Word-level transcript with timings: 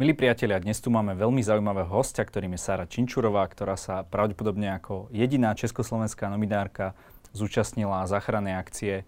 Milí 0.00 0.16
priatelia, 0.16 0.56
dnes 0.56 0.80
tu 0.80 0.88
máme 0.88 1.12
veľmi 1.12 1.44
zaujímavého 1.44 1.92
hostia, 1.92 2.24
ktorým 2.24 2.56
je 2.56 2.64
Sára 2.64 2.88
Činčurová, 2.88 3.44
ktorá 3.44 3.76
sa 3.76 4.00
pravdepodobne 4.00 4.72
ako 4.72 5.12
jediná 5.12 5.52
československá 5.52 6.32
nominárka 6.32 6.96
zúčastnila 7.36 8.08
záchrannej 8.08 8.56
akcie 8.56 9.04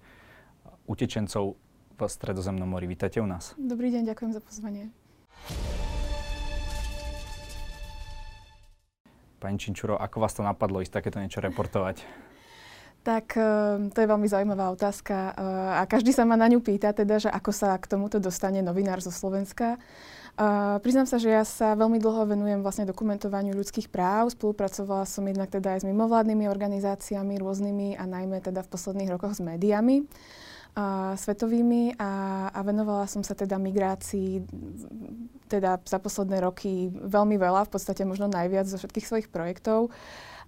utečencov 0.85 1.57
v 1.97 2.01
Stredozemnom 2.05 2.69
mori. 2.69 2.85
Vítajte 2.85 3.25
u 3.25 3.27
nás. 3.27 3.57
Dobrý 3.57 3.89
deň, 3.89 4.13
ďakujem 4.13 4.37
za 4.37 4.45
pozvanie. 4.45 4.93
Pani 9.41 9.57
Činčuro, 9.57 9.97
ako 9.97 10.17
vás 10.21 10.37
to 10.37 10.45
napadlo 10.45 10.85
ísť 10.85 11.01
takéto 11.01 11.25
niečo 11.25 11.41
reportovať? 11.41 12.05
Tak 13.01 13.33
eh, 13.41 13.89
to 13.91 13.99
je 13.99 14.11
veľmi 14.13 14.29
zaujímavá 14.29 14.69
otázka 14.77 15.33
eh, 15.33 15.81
a 15.81 15.89
každý 15.89 16.13
sa 16.13 16.29
ma 16.29 16.37
na 16.37 16.53
ňu 16.53 16.61
pýta, 16.61 16.93
teda, 16.93 17.17
že 17.17 17.33
ako 17.33 17.49
sa 17.49 17.81
k 17.81 17.89
tomuto 17.97 18.21
dostane 18.21 18.61
novinár 18.61 19.01
zo 19.01 19.09
Slovenska. 19.09 19.81
Uh, 20.33 20.81
priznám 20.81 21.05
sa, 21.05 21.21
že 21.21 21.29
ja 21.29 21.45
sa 21.45 21.77
veľmi 21.77 22.01
dlho 22.01 22.25
venujem 22.25 22.65
vlastne 22.65 22.89
dokumentovaniu 22.89 23.53
ľudských 23.53 23.93
práv. 23.93 24.33
Spolupracovala 24.33 25.05
som 25.05 25.29
jednak 25.29 25.53
teda 25.53 25.77
aj 25.77 25.85
s 25.85 25.89
mimovládnymi 25.89 26.49
organizáciami 26.49 27.37
rôznymi 27.37 28.01
a 28.01 28.09
najmä 28.09 28.41
teda 28.41 28.65
v 28.65 28.73
posledných 28.73 29.13
rokoch 29.13 29.37
s 29.37 29.45
médiami 29.45 30.09
uh, 30.73 31.13
svetovými 31.21 32.01
a, 32.01 32.49
a 32.49 32.61
venovala 32.65 33.05
som 33.13 33.21
sa 33.21 33.37
teda 33.37 33.61
migrácii 33.61 34.41
teda 35.53 35.85
za 35.85 36.01
posledné 36.01 36.41
roky 36.41 36.89
veľmi 36.89 37.37
veľa, 37.37 37.69
v 37.69 37.73
podstate 37.77 38.09
možno 38.09 38.25
najviac 38.33 38.65
zo 38.65 38.81
všetkých 38.81 39.05
svojich 39.05 39.29
projektov. 39.29 39.93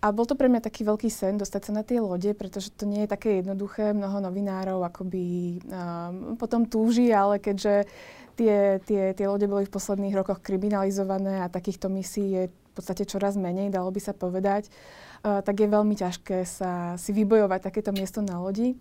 A 0.04 0.12
bol 0.12 0.28
to 0.28 0.36
pre 0.36 0.52
mňa 0.52 0.64
taký 0.64 0.84
veľký 0.84 1.08
sen 1.08 1.40
dostať 1.40 1.62
sa 1.64 1.72
na 1.72 1.80
tie 1.80 1.96
lode, 1.96 2.28
pretože 2.36 2.72
to 2.76 2.84
nie 2.84 3.04
je 3.04 3.12
také 3.12 3.40
jednoduché. 3.40 3.96
Mnoho 3.96 4.20
novinárov 4.20 4.84
akoby 4.84 5.60
um, 5.64 6.36
potom 6.36 6.68
túži, 6.68 7.08
ale 7.08 7.40
keďže 7.40 7.88
tie, 8.34 8.82
tie, 8.82 9.02
tie 9.14 9.26
lode 9.26 9.46
boli 9.46 9.64
v 9.66 9.74
posledných 9.74 10.14
rokoch 10.14 10.42
kriminalizované 10.42 11.42
a 11.42 11.50
takýchto 11.50 11.88
misií 11.88 12.28
je 12.34 12.42
v 12.50 12.72
podstate 12.74 13.06
čoraz 13.06 13.38
menej, 13.38 13.70
dalo 13.70 13.90
by 13.94 14.00
sa 14.02 14.10
povedať, 14.10 14.66
uh, 15.22 15.38
tak 15.40 15.62
je 15.62 15.70
veľmi 15.70 15.94
ťažké 15.94 16.42
sa 16.42 16.98
si 16.98 17.14
vybojovať 17.14 17.70
takéto 17.70 17.94
miesto 17.94 18.18
na 18.18 18.42
lodi. 18.42 18.74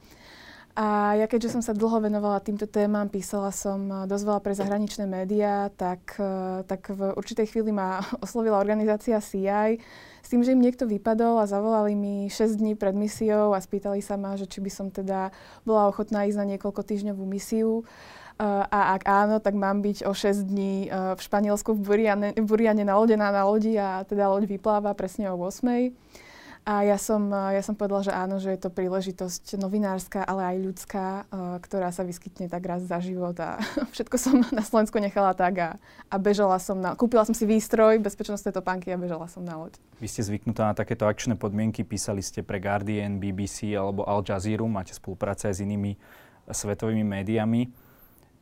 A 0.73 1.13
ja 1.13 1.29
keďže 1.29 1.53
som 1.53 1.61
sa 1.61 1.77
dlho 1.77 2.01
venovala 2.01 2.41
týmto 2.41 2.65
témam, 2.65 3.05
písala 3.05 3.53
som 3.53 3.77
uh, 3.93 4.09
dosť 4.09 4.25
veľa 4.25 4.41
pre 4.41 4.53
zahraničné 4.57 5.05
médiá, 5.05 5.69
tak, 5.77 6.17
uh, 6.17 6.65
tak 6.65 6.89
v 6.89 7.13
určitej 7.13 7.45
chvíli 7.45 7.69
ma 7.69 8.01
oslovila 8.25 8.57
organizácia 8.57 9.21
CI 9.21 9.77
s 10.25 10.27
tým, 10.33 10.41
že 10.41 10.57
im 10.57 10.65
niekto 10.65 10.89
vypadol 10.89 11.37
a 11.37 11.45
zavolali 11.45 11.93
mi 11.93 12.25
6 12.25 12.57
dní 12.57 12.73
pred 12.73 12.97
misiou 12.97 13.53
a 13.53 13.61
spýtali 13.61 14.01
sa 14.01 14.17
ma, 14.17 14.33
že 14.33 14.49
či 14.49 14.65
by 14.65 14.71
som 14.73 14.89
teda 14.89 15.29
bola 15.61 15.93
ochotná 15.93 16.25
ísť 16.25 16.41
na 16.41 16.57
niekoľko 16.57 16.81
týždňovú 16.81 17.21
misiu. 17.21 17.85
Uh, 18.41 18.65
a 18.65 18.97
ak 18.97 19.05
áno, 19.05 19.37
tak 19.37 19.53
mám 19.53 19.85
byť 19.85 20.09
o 20.09 20.13
6 20.17 20.49
dní 20.49 20.89
v 20.89 21.19
Španielsku 21.21 21.77
v 21.77 21.85
Buriane, 21.85 22.33
v 22.33 22.49
Buriane 22.49 22.81
nalodená 22.81 23.29
na 23.29 23.45
lodi 23.45 23.77
a 23.77 24.01
teda 24.09 24.25
loď 24.25 24.49
vypláva 24.49 24.97
presne 24.97 25.29
o 25.29 25.37
8. 25.37 25.93
A 26.63 26.87
ja 26.87 26.95
som, 26.95 27.27
ja 27.27 27.59
som 27.59 27.75
povedala, 27.75 28.07
že 28.07 28.13
áno, 28.15 28.39
že 28.39 28.55
je 28.55 28.59
to 28.63 28.71
príležitosť 28.71 29.59
novinárska, 29.59 30.23
ale 30.23 30.55
aj 30.55 30.57
ľudská, 30.63 31.05
ktorá 31.59 31.91
sa 31.91 32.07
vyskytne 32.07 32.47
tak 32.47 32.63
raz 32.63 32.87
za 32.87 33.03
život 33.03 33.35
a 33.35 33.59
všetko 33.93 34.15
som 34.15 34.39
na 34.55 34.63
Slovensku 34.63 34.95
nechala 35.03 35.35
tak 35.35 35.59
a, 35.59 35.69
a 36.07 36.15
bežala 36.15 36.55
som 36.63 36.79
na... 36.79 36.95
Kúpila 36.95 37.27
som 37.27 37.35
si 37.35 37.43
výstroj, 37.43 37.99
bezpečnostné 37.99 38.55
topánky 38.55 38.95
a 38.95 38.97
bežala 38.97 39.27
som 39.27 39.43
na 39.43 39.59
loď. 39.59 39.75
Vy 39.99 40.07
ste 40.07 40.23
zvyknutá 40.23 40.71
na 40.71 40.75
takéto 40.75 41.03
akčné 41.03 41.35
podmienky, 41.35 41.83
písali 41.83 42.23
ste 42.23 42.39
pre 42.47 42.63
Guardian, 42.63 43.19
BBC 43.19 43.75
alebo 43.75 44.07
Al 44.07 44.23
Jazeera, 44.23 44.63
máte 44.63 44.95
spolupráce 44.95 45.51
aj 45.51 45.59
s 45.59 45.63
inými 45.67 45.99
svetovými 46.47 47.03
médiami. 47.03 47.75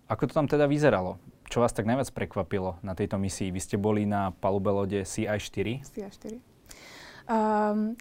Ako 0.05 0.29
to 0.29 0.37
tam 0.37 0.45
teda 0.45 0.69
vyzeralo? 0.69 1.17
Čo 1.49 1.65
vás 1.65 1.73
tak 1.73 1.89
najviac 1.89 2.13
prekvapilo 2.13 2.77
na 2.85 2.93
tejto 2.93 3.17
misii? 3.17 3.49
Vy 3.49 3.59
ste 3.65 3.75
boli 3.81 4.05
na 4.05 4.29
palube 4.29 4.69
lode 4.69 5.01
CI-4? 5.03 5.83
CI-4. 5.89 6.50
Um, 7.31 7.95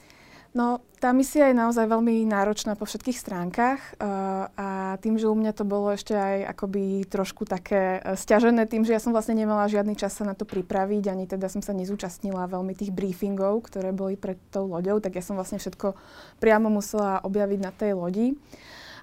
no, 0.51 0.83
tá 0.99 1.15
misia 1.15 1.47
je 1.49 1.55
naozaj 1.55 1.87
veľmi 1.87 2.27
náročná 2.27 2.75
po 2.75 2.83
všetkých 2.83 3.15
stránkach 3.15 3.79
uh, 3.97 4.51
a 4.59 4.69
tým, 4.99 5.15
že 5.15 5.31
u 5.31 5.37
mňa 5.39 5.55
to 5.55 5.63
bolo 5.63 5.95
ešte 5.95 6.19
aj 6.19 6.51
akoby 6.59 7.07
trošku 7.07 7.47
také 7.47 8.03
uh, 8.03 8.19
stiažené 8.19 8.67
tým, 8.67 8.83
že 8.83 8.91
ja 8.91 8.99
som 8.99 9.15
vlastne 9.15 9.39
nemala 9.39 9.71
žiadny 9.71 9.95
čas 9.95 10.19
sa 10.19 10.27
na 10.27 10.35
to 10.35 10.43
pripraviť, 10.43 11.05
ani 11.07 11.31
teda 11.31 11.47
som 11.47 11.63
sa 11.63 11.71
nezúčastnila 11.71 12.51
veľmi 12.51 12.75
tých 12.75 12.91
briefingov, 12.91 13.71
ktoré 13.71 13.95
boli 13.95 14.19
pred 14.19 14.37
tou 14.51 14.67
loďou, 14.67 14.99
tak 14.99 15.15
ja 15.15 15.23
som 15.23 15.39
vlastne 15.39 15.63
všetko 15.63 15.95
priamo 16.43 16.67
musela 16.67 17.23
objaviť 17.23 17.61
na 17.63 17.71
tej 17.71 17.95
lodi. 17.95 18.35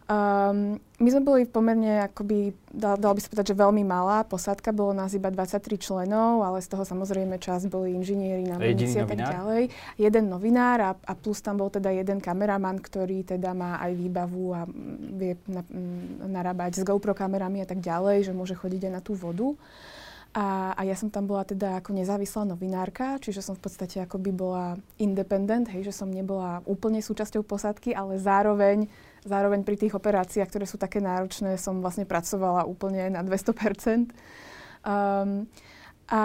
Um, 0.08 0.80
my 1.04 1.10
sme 1.12 1.20
boli 1.20 1.44
pomerne, 1.44 2.08
akoby, 2.08 2.56
dal, 2.72 2.96
dal 2.96 3.12
by 3.12 3.20
sa 3.20 3.28
povedať, 3.28 3.52
že 3.52 3.60
veľmi 3.60 3.84
malá 3.84 4.24
posádka, 4.24 4.72
bolo 4.72 4.96
nás 4.96 5.12
iba 5.12 5.28
23 5.28 5.76
členov, 5.76 6.48
ale 6.48 6.64
z 6.64 6.72
toho 6.72 6.88
samozrejme 6.88 7.36
čas 7.44 7.68
boli 7.68 7.92
inžinieri, 7.92 8.48
námorníci 8.48 9.04
a 9.04 9.06
tak 9.06 9.20
ďalej. 9.20 9.68
Jeden 10.00 10.32
novinár 10.32 10.80
a, 10.80 10.92
a 10.96 11.12
plus 11.12 11.44
tam 11.44 11.60
bol 11.60 11.68
teda 11.68 11.92
jeden 11.92 12.24
kameraman, 12.24 12.80
ktorý 12.80 13.28
teda 13.28 13.52
má 13.52 13.84
aj 13.84 13.92
výbavu 14.00 14.56
a 14.56 14.64
vie 15.12 15.36
na, 15.44 15.68
narábať 16.24 16.80
s 16.80 16.88
GoPro 16.88 17.12
kamerami 17.12 17.62
a 17.62 17.68
tak 17.68 17.84
ďalej, 17.84 18.32
že 18.32 18.34
môže 18.34 18.56
chodiť 18.56 18.88
aj 18.88 18.94
na 18.96 19.02
tú 19.04 19.12
vodu. 19.12 19.60
A, 20.38 20.72
a 20.78 20.82
ja 20.86 20.94
som 20.94 21.10
tam 21.10 21.28
bola 21.28 21.44
teda 21.44 21.84
ako 21.84 21.98
nezávislá 21.98 22.46
novinárka, 22.46 23.18
čiže 23.20 23.42
som 23.42 23.60
v 23.60 23.64
podstate 23.68 24.06
akoby 24.06 24.32
bola 24.32 24.78
independent, 25.02 25.68
hej, 25.72 25.90
že 25.90 25.98
som 25.98 26.08
nebola 26.08 26.62
úplne 26.70 27.02
súčasťou 27.02 27.42
posádky, 27.42 27.98
ale 27.98 28.22
zároveň 28.22 28.86
Zároveň 29.26 29.66
pri 29.66 29.78
tých 29.80 29.94
operáciách, 29.98 30.50
ktoré 30.50 30.66
sú 30.70 30.78
také 30.78 31.02
náročné, 31.02 31.58
som 31.58 31.82
vlastne 31.82 32.06
pracovala 32.06 32.68
úplne 32.68 33.10
na 33.10 33.26
200%. 33.26 34.12
Um, 34.88 35.50
a 36.08 36.24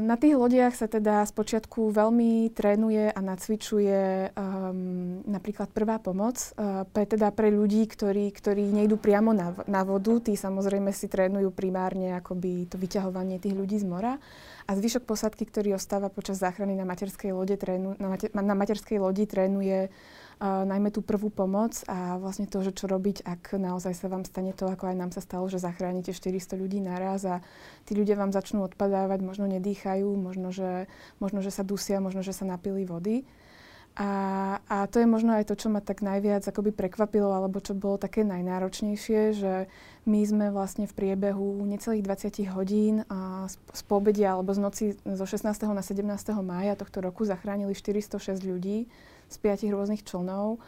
na 0.00 0.16
tých 0.16 0.32
lodiach 0.32 0.72
sa 0.72 0.88
teda 0.88 1.28
spočiatku 1.28 1.92
veľmi 1.92 2.56
trénuje 2.56 3.12
a 3.12 3.20
nacvičuje 3.20 4.32
um, 4.32 5.20
napríklad 5.28 5.68
prvá 5.76 6.00
pomoc. 6.00 6.40
Uh, 6.56 6.88
pre, 6.88 7.04
teda 7.04 7.28
pre 7.28 7.52
ľudí, 7.52 7.84
ktorí, 7.84 8.32
ktorí 8.32 8.72
nejdú 8.72 8.96
priamo 8.96 9.36
na, 9.36 9.52
na 9.68 9.84
vodu, 9.84 10.24
tí 10.24 10.40
samozrejme 10.40 10.88
si 10.96 11.04
trénujú 11.04 11.52
primárne 11.52 12.16
akoby 12.16 12.72
to 12.72 12.80
vyťahovanie 12.80 13.36
tých 13.36 13.52
ľudí 13.52 13.76
z 13.76 13.84
mora. 13.84 14.16
A 14.64 14.72
zvyšok 14.72 15.04
posádky, 15.04 15.44
ktorý 15.52 15.76
ostáva 15.76 16.08
počas 16.08 16.40
záchrany 16.40 16.72
na 16.72 16.88
materskej, 16.88 17.36
lode, 17.36 17.60
trénu, 17.60 18.00
na, 18.00 18.16
mater, 18.16 18.32
na 18.32 18.54
materskej 18.56 19.04
lodi, 19.04 19.28
trénuje 19.28 19.92
uh, 19.92 20.19
najmä 20.40 20.88
tú 20.88 21.04
prvú 21.04 21.28
pomoc 21.28 21.84
a 21.84 22.16
vlastne 22.16 22.48
to, 22.48 22.64
že 22.64 22.72
čo 22.72 22.88
robiť, 22.88 23.28
ak 23.28 23.60
naozaj 23.60 23.92
sa 23.92 24.08
vám 24.08 24.24
stane 24.24 24.56
to, 24.56 24.64
ako 24.64 24.88
aj 24.88 24.96
nám 24.96 25.12
sa 25.12 25.20
stalo, 25.20 25.44
že 25.52 25.60
zachránite 25.60 26.16
400 26.16 26.56
ľudí 26.56 26.80
naraz 26.80 27.28
a 27.28 27.44
tí 27.84 27.92
ľudia 27.92 28.16
vám 28.16 28.32
začnú 28.32 28.64
odpadávať, 28.64 29.20
možno 29.20 29.44
nedýchajú, 29.52 30.08
možno 30.16 30.48
že, 30.48 30.88
možno, 31.20 31.44
že 31.44 31.52
sa 31.52 31.60
dusia, 31.60 32.00
možno, 32.00 32.24
že 32.24 32.32
sa 32.32 32.48
napili 32.48 32.88
vody. 32.88 33.28
A, 34.00 34.08
a 34.70 34.86
to 34.88 35.02
je 35.02 35.04
možno 35.04 35.36
aj 35.36 35.50
to, 35.50 35.58
čo 35.58 35.68
ma 35.68 35.84
tak 35.84 36.00
najviac 36.00 36.46
akoby 36.46 36.72
prekvapilo, 36.72 37.36
alebo 37.36 37.60
čo 37.60 37.76
bolo 37.76 38.00
také 38.00 38.24
najnáročnejšie, 38.24 39.20
že 39.36 39.68
my 40.08 40.20
sme 40.24 40.46
vlastne 40.54 40.88
v 40.88 40.96
priebehu 40.96 41.68
necelých 41.68 42.06
20 42.32 42.54
hodín 42.56 42.94
a 43.12 43.50
z, 43.50 43.60
z 43.60 43.82
pobedia 43.84 44.32
alebo 44.32 44.56
z 44.56 44.60
noci 44.62 44.84
zo 45.04 45.26
16. 45.28 45.44
na 45.74 45.84
17. 45.84 46.06
mája 46.40 46.80
tohto 46.80 47.04
roku 47.04 47.28
zachránili 47.28 47.76
406 47.76 48.40
ľudí 48.40 48.88
z 49.30 49.36
piatich 49.38 49.70
rôznych 49.70 50.02
člnov 50.02 50.58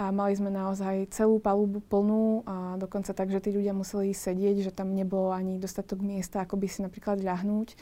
a 0.00 0.08
mali 0.08 0.32
sme 0.32 0.48
naozaj 0.48 1.12
celú 1.12 1.36
palubu 1.44 1.84
plnú 1.84 2.40
a 2.48 2.80
dokonca 2.80 3.12
tak, 3.12 3.28
že 3.28 3.44
tí 3.44 3.52
ľudia 3.52 3.76
museli 3.76 4.16
sedieť, 4.16 4.64
že 4.64 4.72
tam 4.72 4.96
nebolo 4.96 5.28
ani 5.28 5.60
dostatok 5.60 6.00
miesta, 6.00 6.40
ako 6.40 6.56
by 6.56 6.66
si 6.72 6.80
napríklad 6.80 7.20
ľahnúť. 7.20 7.76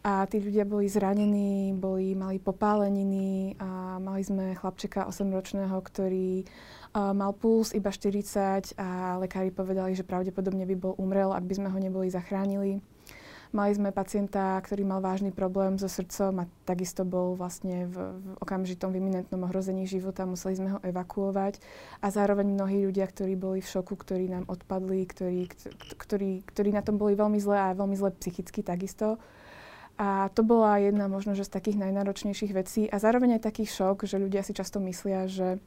A 0.00 0.24
tí 0.24 0.40
ľudia 0.40 0.64
boli 0.64 0.88
zranení, 0.88 1.76
boli, 1.76 2.16
mali 2.16 2.40
popáleniny 2.40 3.60
a 3.60 4.00
mali 4.00 4.24
sme 4.24 4.56
chlapčeka 4.56 5.04
8-ročného, 5.04 5.76
ktorý 5.76 6.48
uh, 6.96 7.12
mal 7.12 7.36
puls 7.36 7.76
iba 7.76 7.92
40 7.92 8.80
a 8.80 9.20
lekári 9.20 9.52
povedali, 9.52 9.92
že 9.92 10.08
pravdepodobne 10.08 10.64
by 10.64 10.76
bol 10.80 10.96
umrel, 10.96 11.36
ak 11.36 11.44
by 11.44 11.54
sme 11.60 11.68
ho 11.68 11.76
neboli 11.76 12.08
zachránili. 12.08 12.80
Mali 13.50 13.74
sme 13.74 13.90
pacienta, 13.90 14.54
ktorý 14.62 14.86
mal 14.86 15.02
vážny 15.02 15.34
problém 15.34 15.74
so 15.74 15.90
srdcom 15.90 16.46
a 16.46 16.50
takisto 16.62 17.02
bol 17.02 17.34
vlastne 17.34 17.90
v, 17.90 18.14
v 18.14 18.26
okamžitom 18.38 18.94
vyminentnom 18.94 19.42
ohrození 19.42 19.90
života, 19.90 20.22
museli 20.22 20.54
sme 20.54 20.68
ho 20.70 20.78
evakuovať. 20.86 21.58
A 21.98 22.14
zároveň 22.14 22.46
mnohí 22.46 22.86
ľudia, 22.86 23.10
ktorí 23.10 23.34
boli 23.34 23.58
v 23.58 23.66
šoku, 23.66 23.98
ktorí 23.98 24.30
nám 24.30 24.46
odpadli, 24.46 25.02
ktorí, 25.02 25.50
ktorí, 25.98 26.46
ktorí 26.46 26.70
na 26.70 26.86
tom 26.86 26.94
boli 26.94 27.18
veľmi 27.18 27.42
zle 27.42 27.58
a 27.58 27.74
veľmi 27.74 27.98
zle 27.98 28.14
psychicky 28.22 28.62
takisto. 28.62 29.18
A 29.98 30.30
to 30.30 30.46
bola 30.46 30.78
jedna 30.78 31.10
možno, 31.10 31.34
že 31.34 31.42
z 31.42 31.50
takých 31.50 31.82
najnáročnejších 31.82 32.54
vecí. 32.54 32.86
A 32.86 33.02
zároveň 33.02 33.36
aj 33.36 33.50
taký 33.50 33.66
šok, 33.66 34.06
že 34.06 34.22
ľudia 34.22 34.46
si 34.46 34.54
často 34.54 34.78
myslia, 34.78 35.26
že 35.26 35.58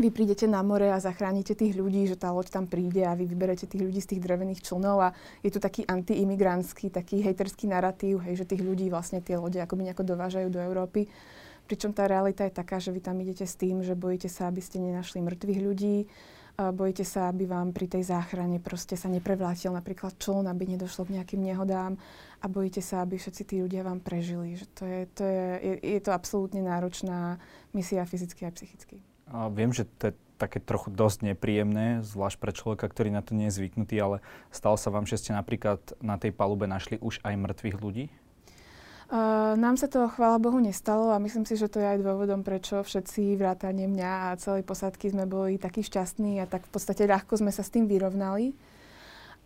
vy 0.00 0.08
prídete 0.08 0.48
na 0.48 0.64
more 0.64 0.88
a 0.88 0.96
zachránite 0.96 1.52
tých 1.52 1.76
ľudí, 1.76 2.08
že 2.08 2.16
tá 2.16 2.32
loď 2.32 2.48
tam 2.48 2.64
príde 2.64 3.04
a 3.04 3.12
vy 3.12 3.28
vyberete 3.28 3.68
tých 3.68 3.84
ľudí 3.84 4.00
z 4.00 4.16
tých 4.16 4.24
drevených 4.24 4.64
člnov 4.64 4.96
a 5.04 5.08
je 5.44 5.52
tu 5.52 5.60
taký 5.60 5.84
antiimigrantský, 5.84 6.88
taký 6.88 7.20
hejterský 7.20 7.68
narratív, 7.68 8.24
hej, 8.24 8.40
že 8.40 8.48
tých 8.48 8.64
ľudí 8.64 8.88
vlastne 8.88 9.20
tie 9.20 9.36
lode 9.36 9.60
akoby 9.60 9.92
nejako 9.92 10.16
dovážajú 10.16 10.48
do 10.48 10.56
Európy. 10.56 11.04
Pričom 11.68 11.92
tá 11.92 12.08
realita 12.08 12.42
je 12.48 12.56
taká, 12.56 12.80
že 12.80 12.90
vy 12.90 12.98
tam 13.04 13.20
idete 13.20 13.46
s 13.46 13.54
tým, 13.54 13.84
že 13.84 13.94
bojíte 13.94 14.26
sa, 14.26 14.48
aby 14.50 14.58
ste 14.58 14.82
nenašli 14.82 15.22
mŕtvych 15.22 15.60
ľudí, 15.62 15.96
bojíte 16.60 17.04
sa, 17.06 17.30
aby 17.30 17.46
vám 17.46 17.70
pri 17.70 17.86
tej 17.86 18.10
záchrane 18.10 18.58
proste 18.58 18.98
sa 18.98 19.06
neprevlátil 19.06 19.70
napríklad 19.70 20.18
čln, 20.18 20.48
aby 20.50 20.76
nedošlo 20.76 21.06
k 21.06 21.20
nejakým 21.20 21.40
nehodám 21.40 21.94
a 22.40 22.46
bojíte 22.48 22.82
sa, 22.82 23.04
aby 23.04 23.16
všetci 23.16 23.42
tí 23.44 23.56
ľudia 23.62 23.84
vám 23.86 24.00
prežili. 24.00 24.56
Že 24.56 24.66
to 24.76 24.82
je, 24.84 25.00
to 25.14 25.22
je, 25.24 25.46
je, 25.60 25.74
je 25.94 26.00
to 26.02 26.10
absolútne 26.10 26.60
náročná 26.64 27.38
misia 27.72 28.02
fyzicky 28.04 28.44
a 28.44 28.52
psychicky. 28.52 29.09
A 29.30 29.46
viem, 29.50 29.70
že 29.70 29.86
to 29.98 30.10
je 30.10 30.14
také 30.40 30.58
trochu 30.58 30.88
dosť 30.88 31.34
nepríjemné, 31.34 32.00
zvlášť 32.00 32.38
pre 32.40 32.52
človeka, 32.56 32.88
ktorý 32.88 33.12
na 33.12 33.20
to 33.20 33.36
nie 33.36 33.52
je 33.52 33.60
zvyknutý, 33.60 34.00
ale 34.00 34.16
stalo 34.48 34.80
sa 34.80 34.88
vám, 34.88 35.04
že 35.04 35.20
ste 35.20 35.36
napríklad 35.36 35.78
na 36.00 36.16
tej 36.16 36.32
palube 36.32 36.64
našli 36.64 36.96
už 36.98 37.20
aj 37.20 37.36
mŕtvych 37.36 37.76
ľudí? 37.76 38.08
Uh, 39.10 39.58
nám 39.58 39.74
sa 39.74 39.90
to, 39.90 40.06
chvála 40.06 40.38
Bohu, 40.38 40.62
nestalo 40.62 41.10
a 41.10 41.18
myslím 41.18 41.42
si, 41.42 41.58
že 41.58 41.66
to 41.66 41.82
je 41.82 41.98
aj 41.98 41.98
dôvodom, 41.98 42.46
prečo 42.46 42.78
všetci 42.78 43.34
vrátane 43.34 43.90
mňa 43.90 44.30
a 44.30 44.38
celej 44.38 44.62
posádky 44.62 45.10
sme 45.10 45.26
boli 45.26 45.58
takí 45.58 45.82
šťastní 45.82 46.38
a 46.38 46.46
tak 46.46 46.62
v 46.70 46.78
podstate 46.78 47.10
ľahko 47.10 47.42
sme 47.42 47.50
sa 47.50 47.66
s 47.66 47.74
tým 47.74 47.90
vyrovnali. 47.90 48.54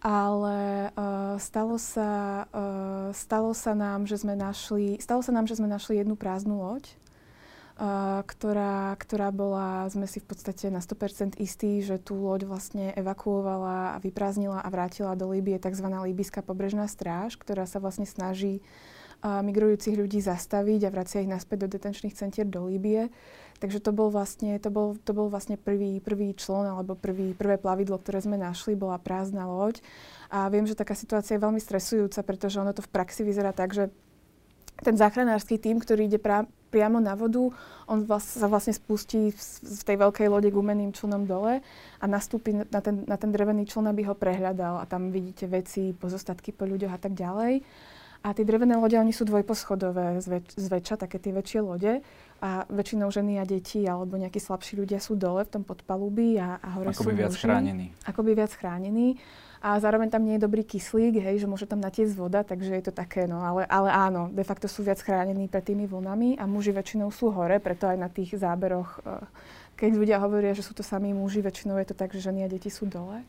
Ale 0.05 0.93
uh, 0.93 1.41
stalo, 1.41 1.81
sa, 1.81 2.45
uh, 2.53 3.09
stalo 3.17 3.57
sa 3.57 3.73
nám, 3.73 4.05
že 4.05 4.21
sme 4.21 4.37
našli, 4.37 5.01
stalo 5.01 5.25
sa 5.25 5.33
nám, 5.33 5.49
že 5.49 5.57
sme 5.57 5.65
našli 5.65 5.97
jednu 5.97 6.13
prázdnu 6.13 6.61
loď, 6.61 6.85
ktorá, 8.25 8.95
ktorá 8.95 9.35
bola, 9.35 9.91
sme 9.91 10.07
si 10.07 10.23
v 10.23 10.31
podstate 10.31 10.71
na 10.71 10.79
100% 10.79 11.43
istí, 11.43 11.83
že 11.83 11.99
tú 11.99 12.15
loď 12.23 12.47
vlastne 12.47 12.95
evakuovala 12.95 13.99
a 13.99 14.01
vyprázdnila 14.03 14.63
a 14.63 14.69
vrátila 14.71 15.19
do 15.19 15.35
Líbie 15.35 15.59
tzv. 15.59 15.91
Líbyská 15.91 16.47
pobrežná 16.47 16.87
stráž, 16.87 17.35
ktorá 17.35 17.67
sa 17.67 17.83
vlastne 17.83 18.07
snaží 18.07 18.63
migrujúcich 19.25 19.97
ľudí 19.97 20.21
zastaviť 20.21 20.85
a 20.85 20.93
vracia 20.93 21.25
ich 21.25 21.33
naspäť 21.33 21.65
do 21.65 21.69
detenčných 21.73 22.15
centier 22.15 22.45
do 22.45 22.69
Líbie. 22.69 23.09
Takže 23.57 23.81
to 23.81 23.91
bol 23.97 24.13
vlastne, 24.13 24.61
to 24.61 24.69
bol, 24.69 24.95
to 25.01 25.17
bol 25.17 25.33
vlastne 25.33 25.57
prvý, 25.57 25.97
prvý 25.99 26.37
člon 26.37 26.69
alebo 26.69 26.93
prvý, 26.93 27.33
prvé 27.33 27.57
plavidlo, 27.57 27.97
ktoré 27.97 28.21
sme 28.21 28.37
našli, 28.37 28.77
bola 28.77 29.01
prázdna 29.01 29.49
loď. 29.49 29.81
A 30.29 30.53
viem, 30.53 30.69
že 30.69 30.77
taká 30.77 30.93
situácia 30.93 31.41
je 31.41 31.45
veľmi 31.45 31.63
stresujúca, 31.63 32.21
pretože 32.21 32.61
ono 32.61 32.77
to 32.77 32.85
v 32.85 32.93
praxi 32.93 33.25
vyzerá 33.25 33.57
tak, 33.57 33.73
že 33.73 33.89
ten 34.85 34.99
záchranársky 34.99 35.57
tím, 35.57 35.81
ktorý 35.81 36.11
ide 36.11 36.21
pra, 36.21 36.45
priamo 36.75 36.99
na 36.99 37.15
vodu, 37.15 37.55
on 37.87 38.03
vlast, 38.03 38.35
sa 38.35 38.51
vlastne 38.51 38.75
spustí 38.75 39.31
v, 39.31 39.39
v 39.63 39.83
tej 39.87 39.97
veľkej 40.03 40.27
lode 40.27 40.51
gumeným 40.51 40.91
člnom 40.91 41.23
dole 41.23 41.63
a 42.03 42.05
nastúpi 42.11 42.51
na 42.67 42.81
ten, 42.83 43.07
na 43.07 43.15
ten 43.15 43.31
drevený 43.31 43.71
čln, 43.71 43.95
aby 43.95 44.03
ho 44.11 44.19
prehľadal 44.19 44.83
a 44.83 44.85
tam 44.91 45.15
vidíte 45.15 45.47
veci, 45.47 45.95
pozostatky 45.95 46.51
po 46.51 46.67
ľuďoch 46.67 46.91
a 46.91 46.99
tak 46.99 47.15
ďalej. 47.15 47.63
A 48.25 48.33
tie 48.33 48.49
drevené 48.49 48.73
lode, 48.81 48.97
oni 48.97 49.13
sú 49.13 49.29
dvojposchodové 49.29 50.17
zväč- 50.25 50.57
zväčša, 50.57 50.97
také 50.97 51.21
tie 51.21 51.37
väčšie 51.37 51.61
lode. 51.61 52.01
A 52.41 52.65
väčšinou 52.73 53.13
ženy 53.13 53.37
a 53.37 53.45
deti 53.45 53.85
alebo 53.85 54.17
nejakí 54.17 54.41
slabší 54.41 54.81
ľudia 54.81 54.97
sú 54.97 55.13
dole 55.13 55.45
v 55.45 55.53
tom 55.53 55.63
podpalubí 55.65 56.41
a, 56.41 56.57
a 56.57 56.69
hore 56.81 56.97
Ako 56.97 57.05
sú 57.05 57.13
viac 57.13 57.37
muži. 57.37 57.45
chránení. 57.45 57.87
Ako 58.09 58.21
by 58.25 58.33
viac 58.33 58.53
chránení. 58.57 59.21
A 59.65 59.81
zároveň 59.81 60.13
tam 60.13 60.29
nie 60.29 60.37
je 60.37 60.45
dobrý 60.45 60.61
kyslík, 60.61 61.25
hej, 61.25 61.41
že 61.41 61.49
môže 61.49 61.65
tam 61.65 61.81
natiecť 61.81 62.13
voda, 62.13 62.45
takže 62.45 62.69
je 62.77 62.85
to 62.85 62.93
také, 62.93 63.25
no 63.25 63.41
ale, 63.41 63.65
ale 63.65 63.89
áno, 63.89 64.29
de 64.29 64.45
facto 64.45 64.69
sú 64.69 64.85
viac 64.85 65.01
chránení 65.01 65.49
pred 65.49 65.65
tými 65.65 65.89
vlnami 65.89 66.37
a 66.37 66.45
muži 66.45 66.77
väčšinou 66.77 67.09
sú 67.09 67.33
hore, 67.33 67.57
preto 67.65 67.89
aj 67.89 67.97
na 67.97 68.13
tých 68.13 68.37
záberoch, 68.37 69.01
eh, 69.01 69.25
keď 69.81 69.91
ľudia 69.97 70.21
hovoria, 70.21 70.53
že 70.53 70.61
sú 70.61 70.77
to 70.77 70.85
samí 70.85 71.17
muži, 71.17 71.41
väčšinou 71.41 71.81
je 71.81 71.89
to 71.89 71.97
tak, 71.97 72.13
že 72.13 72.29
ženy 72.29 72.45
a 72.45 72.53
deti 72.53 72.69
sú 72.69 72.85
dole. 72.85 73.25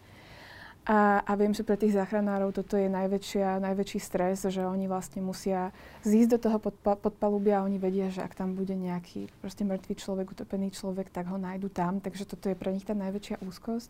A, 0.85 1.23
a 1.23 1.31
viem, 1.39 1.55
že 1.55 1.65
pre 1.65 1.79
tých 1.79 1.97
záchranárov 1.97 2.53
toto 2.53 2.77
je 2.77 2.91
najväčšia, 2.91 3.57
najväčší 3.57 3.99
stres, 4.03 4.45
že 4.45 4.61
oni 4.61 4.85
vlastne 4.85 5.23
musia 5.23 5.73
zísť 6.05 6.37
do 6.37 6.39
toho 6.45 6.57
podpa- 6.61 6.99
podpalubia 6.99 7.63
a 7.63 7.65
oni 7.65 7.81
vedia, 7.81 8.13
že 8.13 8.21
ak 8.21 8.37
tam 8.37 8.53
bude 8.53 8.77
nejaký 8.77 9.31
proste 9.41 9.65
mŕtvý 9.65 9.97
človek, 9.97 10.29
utopený 10.29 10.69
človek, 10.75 11.09
tak 11.09 11.25
ho 11.31 11.41
nájdu 11.41 11.73
tam. 11.73 11.97
Takže 11.97 12.29
toto 12.29 12.53
je 12.53 12.59
pre 12.59 12.69
nich 12.69 12.85
tá 12.85 12.93
najväčšia 12.93 13.41
úzkosť. 13.41 13.89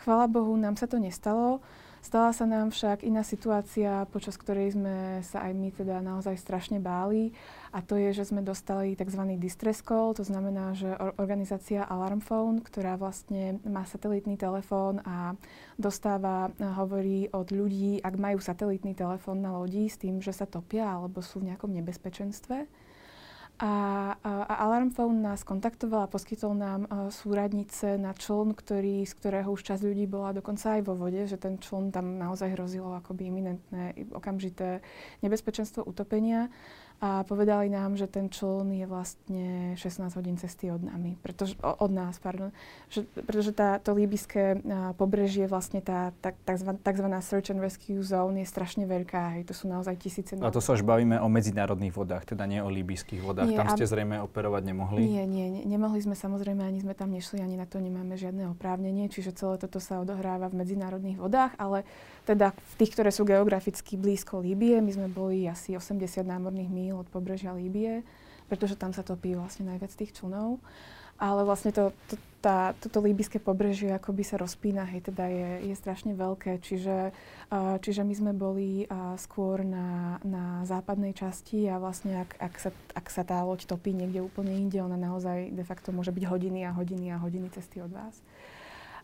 Chvala 0.00 0.32
Bohu, 0.32 0.56
nám 0.56 0.80
sa 0.80 0.88
to 0.88 0.96
nestalo. 0.96 1.60
Stala 2.00 2.32
sa 2.32 2.48
nám 2.48 2.72
však 2.72 3.04
iná 3.04 3.20
situácia, 3.20 4.08
počas 4.08 4.40
ktorej 4.40 4.72
sme 4.72 5.20
sa 5.20 5.44
aj 5.44 5.52
my 5.52 5.68
teda 5.68 6.00
naozaj 6.00 6.40
strašne 6.40 6.80
báli 6.80 7.36
a 7.76 7.84
to 7.84 8.00
je, 8.00 8.16
že 8.16 8.32
sme 8.32 8.40
dostali 8.40 8.96
tzv. 8.96 9.20
distress 9.36 9.84
call, 9.84 10.16
to 10.16 10.24
znamená, 10.24 10.72
že 10.72 10.88
organizácia 11.20 11.84
Alarm 11.84 12.24
Phone, 12.24 12.64
ktorá 12.64 12.96
vlastne 12.96 13.60
má 13.68 13.84
satelitný 13.84 14.40
telefón 14.40 15.04
a 15.04 15.36
dostáva, 15.76 16.48
hovorí 16.56 17.28
od 17.36 17.52
ľudí, 17.52 18.00
ak 18.00 18.16
majú 18.16 18.40
satelitný 18.40 18.96
telefón 18.96 19.44
na 19.44 19.52
lodi 19.52 19.92
s 19.92 20.00
tým, 20.00 20.24
že 20.24 20.32
sa 20.32 20.48
topia 20.48 20.88
alebo 20.88 21.20
sú 21.20 21.44
v 21.44 21.52
nejakom 21.52 21.68
nebezpečenstve, 21.68 22.64
a, 23.60 23.72
a, 24.24 24.30
a 24.48 24.88
Phone 24.88 25.20
nás 25.20 25.44
kontaktoval 25.44 26.08
a 26.08 26.12
poskytol 26.12 26.56
nám 26.56 26.88
uh, 26.88 27.12
súradnice 27.12 28.00
na 28.00 28.16
čln, 28.16 28.56
ktorý, 28.56 29.04
z 29.04 29.12
ktorého 29.20 29.52
už 29.52 29.60
časť 29.60 29.84
ľudí 29.84 30.08
bola 30.08 30.32
dokonca 30.32 30.80
aj 30.80 30.82
vo 30.88 30.96
vode, 30.96 31.28
že 31.28 31.36
ten 31.36 31.60
čln 31.60 31.92
tam 31.92 32.16
naozaj 32.16 32.56
hrozilo 32.56 32.96
akoby 32.96 33.28
iminentné, 33.28 33.92
okamžité 34.16 34.80
nebezpečenstvo 35.20 35.84
utopenia 35.84 36.48
a 37.00 37.24
povedali 37.24 37.72
nám, 37.72 37.96
že 37.96 38.04
ten 38.04 38.28
čln 38.28 38.76
je 38.76 38.84
vlastne 38.84 39.72
16 39.72 40.04
hodín 40.20 40.36
cesty 40.36 40.68
od 40.68 40.84
nami, 40.84 41.16
pretože, 41.24 41.56
od 41.64 41.88
nás, 41.88 42.20
pardon, 42.20 42.52
že, 42.92 43.08
pretože 43.16 43.56
tá, 43.56 43.80
to 43.80 43.96
líbyské 43.96 44.60
pobrežie, 45.00 45.48
vlastne 45.48 45.80
tá, 45.80 46.12
tá 46.20 46.36
tzv. 46.44 46.76
tzv. 46.76 47.08
search 47.24 47.56
and 47.56 47.64
rescue 47.64 48.04
zone 48.04 48.44
je 48.44 48.46
strašne 48.52 48.84
veľká, 48.84 49.40
hej, 49.40 49.48
to 49.48 49.56
sú 49.56 49.64
naozaj 49.64 49.96
tisíce... 49.96 50.36
A 50.36 50.52
to 50.52 50.60
sa 50.60 50.76
už 50.76 50.84
bavíme 50.84 51.16
o 51.16 51.28
medzinárodných 51.32 51.96
vodách, 51.96 52.28
teda 52.28 52.44
nie 52.44 52.60
o 52.60 52.68
líbyských 52.68 53.24
vodách, 53.24 53.48
nie, 53.48 53.56
tam 53.56 53.72
ste 53.72 53.88
zrejme 53.88 54.20
operovať 54.20 54.62
nemohli? 54.68 55.00
Nie, 55.00 55.24
nie, 55.24 55.48
nie, 55.48 55.64
nemohli 55.64 56.04
sme 56.04 56.12
samozrejme, 56.12 56.60
ani 56.60 56.84
sme 56.84 56.92
tam 56.92 57.16
nešli, 57.16 57.40
ani 57.40 57.56
na 57.56 57.64
to 57.64 57.80
nemáme 57.80 58.12
žiadne 58.20 58.52
oprávnenie, 58.52 59.08
čiže 59.08 59.32
celé 59.32 59.56
toto 59.56 59.80
sa 59.80 60.04
odohráva 60.04 60.52
v 60.52 60.60
medzinárodných 60.60 61.16
vodách, 61.16 61.56
ale 61.56 61.88
teda 62.28 62.52
v 62.52 62.74
tých, 62.76 62.92
ktoré 62.92 63.08
sú 63.08 63.24
geograficky 63.24 63.96
blízko 63.96 64.44
Líbie, 64.44 64.84
my 64.84 64.92
sme 64.92 65.08
boli 65.08 65.48
asi 65.48 65.72
80 65.72 66.28
námorných 66.28 66.68
míl 66.68 66.89
od 66.94 67.08
pobrežia 67.08 67.54
Líbie, 67.54 68.02
pretože 68.50 68.74
tam 68.74 68.90
sa 68.90 69.06
topí 69.06 69.34
vlastne 69.38 69.68
najviac 69.70 69.92
tých 69.94 70.14
člnov. 70.16 70.58
Ale 71.20 71.44
vlastne 71.44 71.68
to, 71.68 71.92
to, 72.08 72.16
tá, 72.40 72.72
toto 72.80 73.04
líbyské 73.04 73.44
pobrežie 73.44 73.92
akoby 73.92 74.24
sa 74.24 74.40
rozpína, 74.40 74.88
hej, 74.88 75.12
teda 75.12 75.28
je, 75.28 75.68
je 75.68 75.74
strašne 75.76 76.16
veľké, 76.16 76.56
čiže, 76.64 77.12
uh, 77.52 77.76
čiže 77.76 78.08
my 78.08 78.14
sme 78.16 78.32
boli 78.32 78.88
uh, 78.88 79.20
skôr 79.20 79.60
na, 79.60 80.16
na 80.24 80.64
západnej 80.64 81.12
časti 81.12 81.68
a 81.68 81.76
vlastne 81.76 82.24
ak, 82.24 82.40
ak, 82.40 82.54
sa, 82.56 82.70
ak 82.96 83.06
sa 83.12 83.20
tá 83.20 83.44
loď 83.44 83.68
topí 83.68 83.92
niekde 83.92 84.24
úplne 84.24 84.56
inde, 84.56 84.80
ona 84.80 84.96
naozaj 84.96 85.52
de 85.52 85.60
facto 85.60 85.92
môže 85.92 86.08
byť 86.08 86.24
hodiny 86.24 86.64
a 86.64 86.72
hodiny 86.72 87.12
a 87.12 87.20
hodiny 87.20 87.52
cesty 87.52 87.84
od 87.84 87.92
vás. 87.92 88.16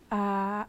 A, 0.09 0.23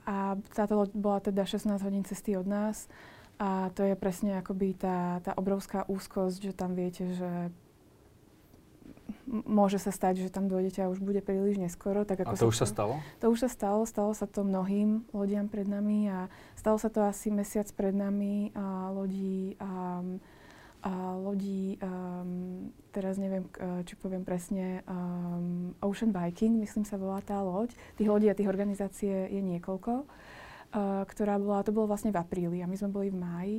a 0.04 0.36
táto 0.52 0.84
loď 0.84 0.90
bola 0.92 1.18
teda 1.24 1.48
16 1.48 1.80
hodín 1.80 2.04
cesty 2.04 2.36
od 2.36 2.44
nás. 2.44 2.90
A 3.38 3.70
to 3.74 3.86
je 3.86 3.94
presne 3.94 4.38
akoby 4.42 4.74
tá, 4.74 5.22
tá 5.22 5.32
obrovská 5.38 5.86
úzkosť, 5.86 6.50
že 6.50 6.52
tam 6.54 6.74
viete, 6.74 7.06
že 7.14 7.54
môže 9.28 9.78
sa 9.78 9.92
stať, 9.92 10.26
že 10.26 10.32
tam 10.32 10.48
dojdete 10.48 10.82
a 10.82 10.90
už 10.90 10.98
bude 10.98 11.20
príliš 11.20 11.60
neskoro. 11.60 12.02
Tak 12.02 12.26
ako 12.26 12.34
a 12.34 12.40
to 12.40 12.50
už 12.50 12.58
sa 12.64 12.66
stalo? 12.66 12.94
To 13.22 13.26
už 13.30 13.46
sa 13.46 13.50
stalo. 13.52 13.80
Stalo 13.86 14.12
sa 14.16 14.26
to 14.26 14.42
mnohým 14.42 15.04
lodiam 15.12 15.46
pred 15.46 15.68
nami 15.68 16.08
a 16.08 16.26
stalo 16.56 16.80
sa 16.80 16.90
to 16.90 17.04
asi 17.04 17.30
mesiac 17.30 17.68
pred 17.76 17.94
nami 17.94 18.50
a 18.56 18.90
lodí 18.90 19.54
a 19.60 20.02
a 20.78 21.18
lodí, 21.18 21.74
um, 21.82 22.70
teraz 22.94 23.18
neviem, 23.18 23.42
či 23.82 23.98
poviem 23.98 24.22
presne, 24.22 24.86
um, 24.86 25.74
Ocean 25.82 26.14
Viking, 26.14 26.54
myslím 26.62 26.86
sa 26.86 26.94
volá 26.94 27.18
tá 27.18 27.42
loď. 27.42 27.74
Tých 27.98 28.06
lodí 28.06 28.30
a 28.30 28.38
tých 28.38 28.46
organizácie 28.46 29.26
je 29.26 29.42
niekoľko, 29.42 30.06
ktorá 30.74 31.40
bola, 31.40 31.64
to 31.64 31.72
bolo 31.72 31.88
vlastne 31.88 32.12
v 32.12 32.20
apríli 32.20 32.60
a 32.60 32.68
my 32.68 32.76
sme 32.76 32.90
boli 32.92 33.08
v 33.08 33.20
máji. 33.20 33.58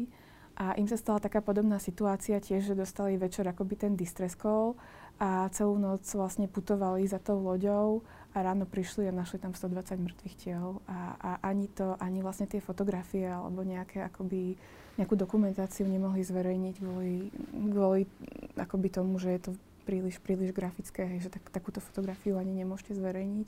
A 0.60 0.76
im 0.76 0.92
sa 0.92 1.00
stala 1.00 1.24
taká 1.24 1.40
podobná 1.40 1.80
situácia 1.80 2.36
tiež, 2.36 2.68
že 2.68 2.76
dostali 2.76 3.16
večer 3.16 3.48
akoby 3.48 3.80
ten 3.80 3.94
distress 3.96 4.36
call 4.36 4.76
a 5.16 5.48
celú 5.56 5.80
noc 5.80 6.04
vlastne 6.12 6.52
putovali 6.52 7.08
za 7.08 7.16
tou 7.16 7.40
loďou 7.40 8.04
a 8.36 8.44
ráno 8.44 8.68
prišli 8.68 9.08
a 9.08 9.16
našli 9.16 9.40
tam 9.40 9.56
120 9.56 9.96
mŕtvych 10.00 10.36
tiel 10.36 10.84
a, 10.84 11.16
a 11.16 11.32
ani 11.48 11.72
to, 11.72 11.96
ani 12.04 12.20
vlastne 12.20 12.44
tie 12.46 12.60
fotografie 12.60 13.24
alebo 13.24 13.64
nejaké 13.64 14.04
akoby 14.04 14.60
nejakú 15.00 15.16
dokumentáciu 15.16 15.88
nemohli 15.88 16.28
zverejniť 16.28 16.76
kvôli, 16.76 17.32
kvôli 17.72 18.04
akoby 18.60 18.88
tomu, 18.92 19.16
že 19.16 19.32
je 19.32 19.42
to 19.48 19.52
príliš, 19.88 20.20
príliš 20.20 20.52
grafické, 20.52 21.08
hej, 21.08 21.26
že 21.26 21.30
tak, 21.32 21.48
takúto 21.56 21.80
fotografiu 21.80 22.36
ani 22.36 22.52
nemôžete 22.52 23.00
zverejniť. 23.00 23.48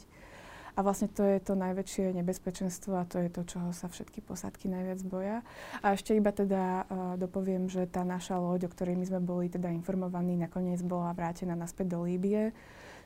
A 0.76 0.80
vlastne 0.82 1.12
to 1.12 1.24
je 1.28 1.44
to 1.44 1.54
najväčšie 1.58 2.16
nebezpečenstvo 2.16 2.96
a 2.96 3.08
to 3.08 3.20
je 3.20 3.30
to, 3.30 3.42
čoho 3.44 3.76
sa 3.76 3.92
všetky 3.92 4.24
posádky 4.24 4.72
najviac 4.72 5.00
boja. 5.04 5.38
A 5.84 5.94
ešte 5.96 6.16
iba 6.16 6.32
teda 6.32 6.88
uh, 6.88 7.16
dopoviem, 7.20 7.68
že 7.68 7.88
tá 7.88 8.08
naša 8.08 8.40
loď, 8.40 8.68
o 8.68 8.74
ktorej 8.74 8.96
my 8.96 9.06
sme 9.08 9.20
boli 9.20 9.52
teda 9.52 9.68
informovaní, 9.70 10.40
nakoniec 10.40 10.80
bola 10.84 11.12
vrátená 11.12 11.54
naspäť 11.60 11.96
do 11.96 12.08
Líbie, 12.08 12.56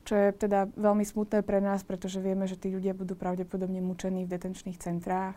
čo 0.05 0.13
je 0.13 0.29
teda 0.37 0.69
veľmi 0.77 1.01
smutné 1.01 1.41
pre 1.41 1.57
nás, 1.57 1.81
pretože 1.81 2.21
vieme, 2.21 2.45
že 2.45 2.61
tí 2.61 2.69
ľudia 2.69 2.93
budú 2.93 3.17
pravdepodobne 3.17 3.81
mučení 3.81 4.29
v 4.29 4.33
detenčných 4.37 4.77
centrách 4.77 5.35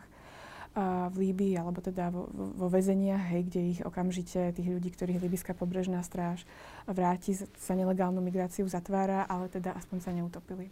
v 1.09 1.17
Líbii, 1.17 1.57
alebo 1.57 1.81
teda 1.81 2.13
vo, 2.13 2.29
vo 2.31 2.69
väzeniach, 2.69 3.35
hej, 3.35 3.43
kde 3.49 3.61
ich 3.73 3.81
okamžite, 3.83 4.53
tých 4.53 4.69
ľudí, 4.69 4.93
ktorých 4.93 5.25
Líbyská 5.25 5.57
pobrežná 5.57 6.05
stráž 6.05 6.45
vráti, 6.85 7.35
sa 7.35 7.75
nelegálnu 7.75 8.21
migráciu 8.21 8.69
zatvára, 8.69 9.25
ale 9.27 9.49
teda 9.49 9.75
aspoň 9.75 9.99
sa 9.99 10.11
neutopili. 10.13 10.69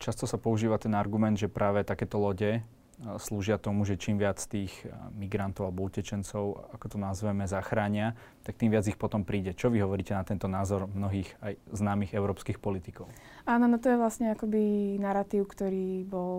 Často 0.00 0.24
sa 0.24 0.40
používa 0.40 0.80
ten 0.80 0.96
argument, 0.96 1.36
že 1.36 1.52
práve 1.52 1.84
takéto 1.84 2.16
lode 2.16 2.64
slúžia 3.16 3.56
tomu, 3.56 3.88
že 3.88 3.96
čím 3.96 4.20
viac 4.20 4.36
tých 4.44 4.84
migrantov 5.16 5.72
alebo 5.72 5.88
utečencov, 5.88 6.68
ako 6.76 6.86
to 6.96 6.98
nazveme, 7.00 7.48
zachránia, 7.48 8.12
tak 8.44 8.60
tým 8.60 8.68
viac 8.68 8.84
ich 8.84 9.00
potom 9.00 9.24
príde. 9.24 9.56
Čo 9.56 9.72
vy 9.72 9.80
hovoríte 9.80 10.12
na 10.12 10.20
tento 10.20 10.44
názor 10.52 10.84
mnohých 10.84 11.32
aj 11.40 11.56
známych 11.72 12.12
európskych 12.12 12.60
politikov? 12.60 13.08
Áno, 13.48 13.72
no 13.72 13.80
to 13.80 13.88
je 13.88 13.96
vlastne 13.96 14.36
akoby 14.36 14.96
narratív, 15.00 15.48
ktorý 15.48 16.04
bol 16.04 16.36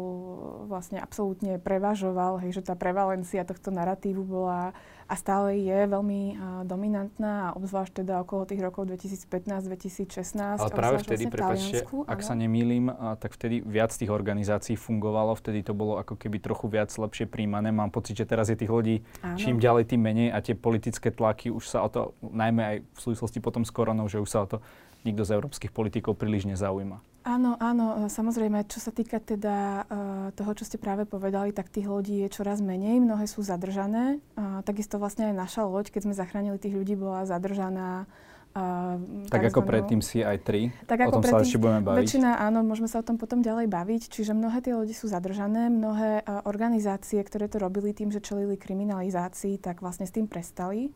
vlastne 0.69 1.01
absolútne 1.01 1.57
prevažoval, 1.57 2.45
hej, 2.45 2.61
že 2.61 2.69
tá 2.69 2.77
prevalencia 2.77 3.41
tohto 3.41 3.73
narratívu 3.73 4.21
bola 4.21 4.77
a 5.11 5.15
stále 5.19 5.59
je 5.59 5.79
veľmi 5.91 6.21
uh, 6.31 6.39
dominantná, 6.63 7.51
a 7.51 7.59
obzvlášť 7.59 7.99
teda 7.99 8.23
okolo 8.23 8.47
tých 8.47 8.63
rokov 8.63 8.87
2015-2016. 8.95 10.39
Ale 10.39 10.71
práve 10.71 11.03
vtedy, 11.03 11.27
vlastne 11.27 11.35
prepáčte, 11.35 11.77
ak 12.07 12.19
sa 12.23 12.31
nemýlim, 12.31 12.87
tak 13.19 13.35
vtedy 13.35 13.59
viac 13.59 13.91
tých 13.91 14.07
organizácií 14.07 14.79
fungovalo, 14.79 15.35
vtedy 15.35 15.67
to 15.67 15.75
bolo 15.75 15.99
ako 15.99 16.15
keby 16.15 16.39
trochu 16.39 16.71
viac 16.71 16.87
lepšie 16.87 17.27
príjmané. 17.27 17.75
Mám 17.75 17.91
pocit, 17.91 18.15
že 18.15 18.23
teraz 18.23 18.47
je 18.47 18.55
tých 18.55 18.71
ľudí 18.71 19.03
áno. 19.19 19.35
čím 19.35 19.59
ďalej, 19.59 19.91
tým 19.91 19.99
menej 19.99 20.29
a 20.31 20.39
tie 20.39 20.55
politické 20.55 21.11
tlaky 21.11 21.51
už 21.51 21.67
sa 21.67 21.83
o 21.83 21.89
to, 21.91 22.15
najmä 22.23 22.61
aj 22.63 22.77
v 22.79 22.99
súvislosti 23.03 23.43
potom 23.43 23.67
s 23.67 23.71
koronou, 23.75 24.07
že 24.07 24.23
už 24.23 24.29
sa 24.31 24.47
o 24.47 24.47
to 24.47 24.57
nikto 25.03 25.27
z 25.27 25.35
európskych 25.35 25.75
politikov 25.75 26.15
príliš 26.15 26.47
nezaujíma. 26.47 27.10
Áno, 27.21 27.53
áno, 27.61 28.05
e, 28.05 28.09
samozrejme, 28.09 28.65
čo 28.65 28.81
sa 28.81 28.89
týka 28.89 29.21
teda 29.21 29.85
uh, 29.85 30.33
toho, 30.33 30.51
čo 30.57 30.65
ste 30.65 30.81
práve 30.81 31.05
povedali, 31.05 31.53
tak 31.53 31.69
tých 31.69 31.85
ľudí 31.85 32.25
je 32.25 32.33
čoraz 32.33 32.65
menej, 32.65 32.97
mnohé 32.97 33.29
sú 33.29 33.45
zadržané. 33.45 34.17
Uh, 34.33 34.65
takisto 34.65 34.97
vlastne 34.97 35.29
aj 35.29 35.35
naša 35.37 35.61
loď, 35.69 35.93
keď 35.93 36.01
sme 36.09 36.17
zachránili 36.17 36.57
tých 36.57 36.73
ľudí, 36.73 36.97
bola 36.97 37.25
zadržaná 37.29 38.09
Uh, 38.51 38.99
tak 39.31 39.47
ako 39.47 39.63
predtým 39.63 40.03
CI3, 40.03 40.75
tak 40.83 41.07
o 41.07 41.15
tom 41.15 41.23
sa 41.23 41.39
ešte 41.39 41.55
budeme 41.55 41.87
baviť. 41.87 42.03
Väčšina, 42.03 42.35
áno, 42.35 42.67
môžeme 42.67 42.91
sa 42.91 42.99
o 42.99 43.07
tom 43.07 43.15
potom 43.15 43.39
ďalej 43.39 43.71
baviť. 43.71 44.11
Čiže 44.11 44.35
mnohé 44.35 44.59
tie 44.59 44.75
lodi 44.75 44.91
sú 44.91 45.07
zadržané, 45.07 45.71
mnohé 45.71 46.19
uh, 46.19 46.43
organizácie, 46.43 47.23
ktoré 47.23 47.47
to 47.47 47.63
robili 47.63 47.95
tým, 47.95 48.11
že 48.11 48.19
čelili 48.19 48.59
kriminalizácii, 48.59 49.55
tak 49.55 49.79
vlastne 49.79 50.03
s 50.03 50.11
tým 50.11 50.27
prestali 50.27 50.91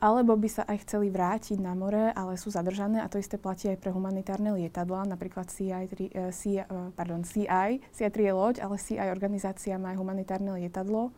alebo 0.00 0.32
by 0.32 0.48
sa 0.48 0.62
aj 0.64 0.88
chceli 0.88 1.12
vrátiť 1.12 1.60
na 1.60 1.76
more, 1.76 2.16
ale 2.16 2.40
sú 2.40 2.48
zadržané 2.48 3.04
a 3.04 3.10
to 3.12 3.20
isté 3.20 3.36
platí 3.36 3.68
aj 3.68 3.76
pre 3.84 3.92
humanitárne 3.92 4.56
lietadla, 4.56 5.04
napríklad 5.04 5.52
CI, 5.52 5.84
uh, 5.84 6.32
CI, 6.32 6.64
uh, 6.64 6.88
pardon, 6.96 7.20
CI, 7.20 7.84
CI3 7.92 8.16
je 8.16 8.32
loď, 8.32 8.54
ale 8.64 8.80
CI 8.80 9.12
organizácia 9.12 9.76
má 9.76 9.92
aj 9.92 10.00
humanitárne 10.00 10.56
lietadlo, 10.56 11.12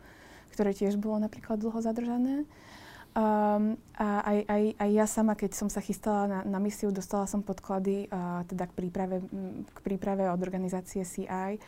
ktoré 0.51 0.75
tiež 0.75 0.99
bolo 0.99 1.23
napríklad 1.23 1.63
dlho 1.63 1.79
zadržané. 1.79 2.43
Um, 3.13 3.77
a 3.93 4.25
aj, 4.25 4.39
aj, 4.49 4.63
aj 4.81 4.91
ja 4.91 5.05
sama, 5.05 5.37
keď 5.37 5.53
som 5.53 5.69
sa 5.69 5.85
chystala 5.85 6.25
na, 6.25 6.39
na 6.49 6.57
misiu, 6.57 6.89
dostala 6.89 7.29
som 7.29 7.45
podklady 7.45 8.09
uh, 8.09 8.41
teda 8.49 8.65
k 8.67 8.73
príprave, 8.73 9.21
k 9.69 9.79
príprave 9.85 10.33
od 10.33 10.41
organizácie 10.41 11.05
CI 11.05 11.61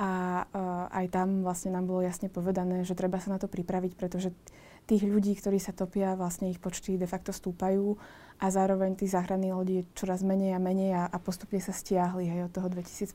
a 0.00 0.10
uh, 0.42 0.90
aj 0.90 1.06
tam 1.14 1.46
vlastne 1.46 1.70
nám 1.70 1.86
bolo 1.86 2.02
jasne 2.02 2.26
povedané, 2.26 2.82
že 2.82 2.98
treba 2.98 3.22
sa 3.22 3.30
na 3.30 3.38
to 3.38 3.46
pripraviť, 3.46 3.92
pretože 3.94 4.34
tých 4.90 5.06
ľudí, 5.06 5.38
ktorí 5.38 5.62
sa 5.62 5.70
topia, 5.70 6.18
vlastne 6.18 6.50
ich 6.50 6.58
počty 6.58 6.98
de 6.98 7.06
facto 7.06 7.30
stúpajú 7.30 7.94
a 8.42 8.50
zároveň 8.50 8.98
tých 8.98 9.14
záchranných 9.14 9.54
je 9.70 9.82
čoraz 9.94 10.26
menej 10.26 10.58
a 10.58 10.60
menej 10.60 10.90
a, 10.98 11.02
a 11.06 11.16
postupne 11.22 11.62
sa 11.62 11.70
stiahli 11.70 12.26
aj 12.26 12.50
od 12.50 12.52
toho 12.58 12.68
2015. 12.74 13.14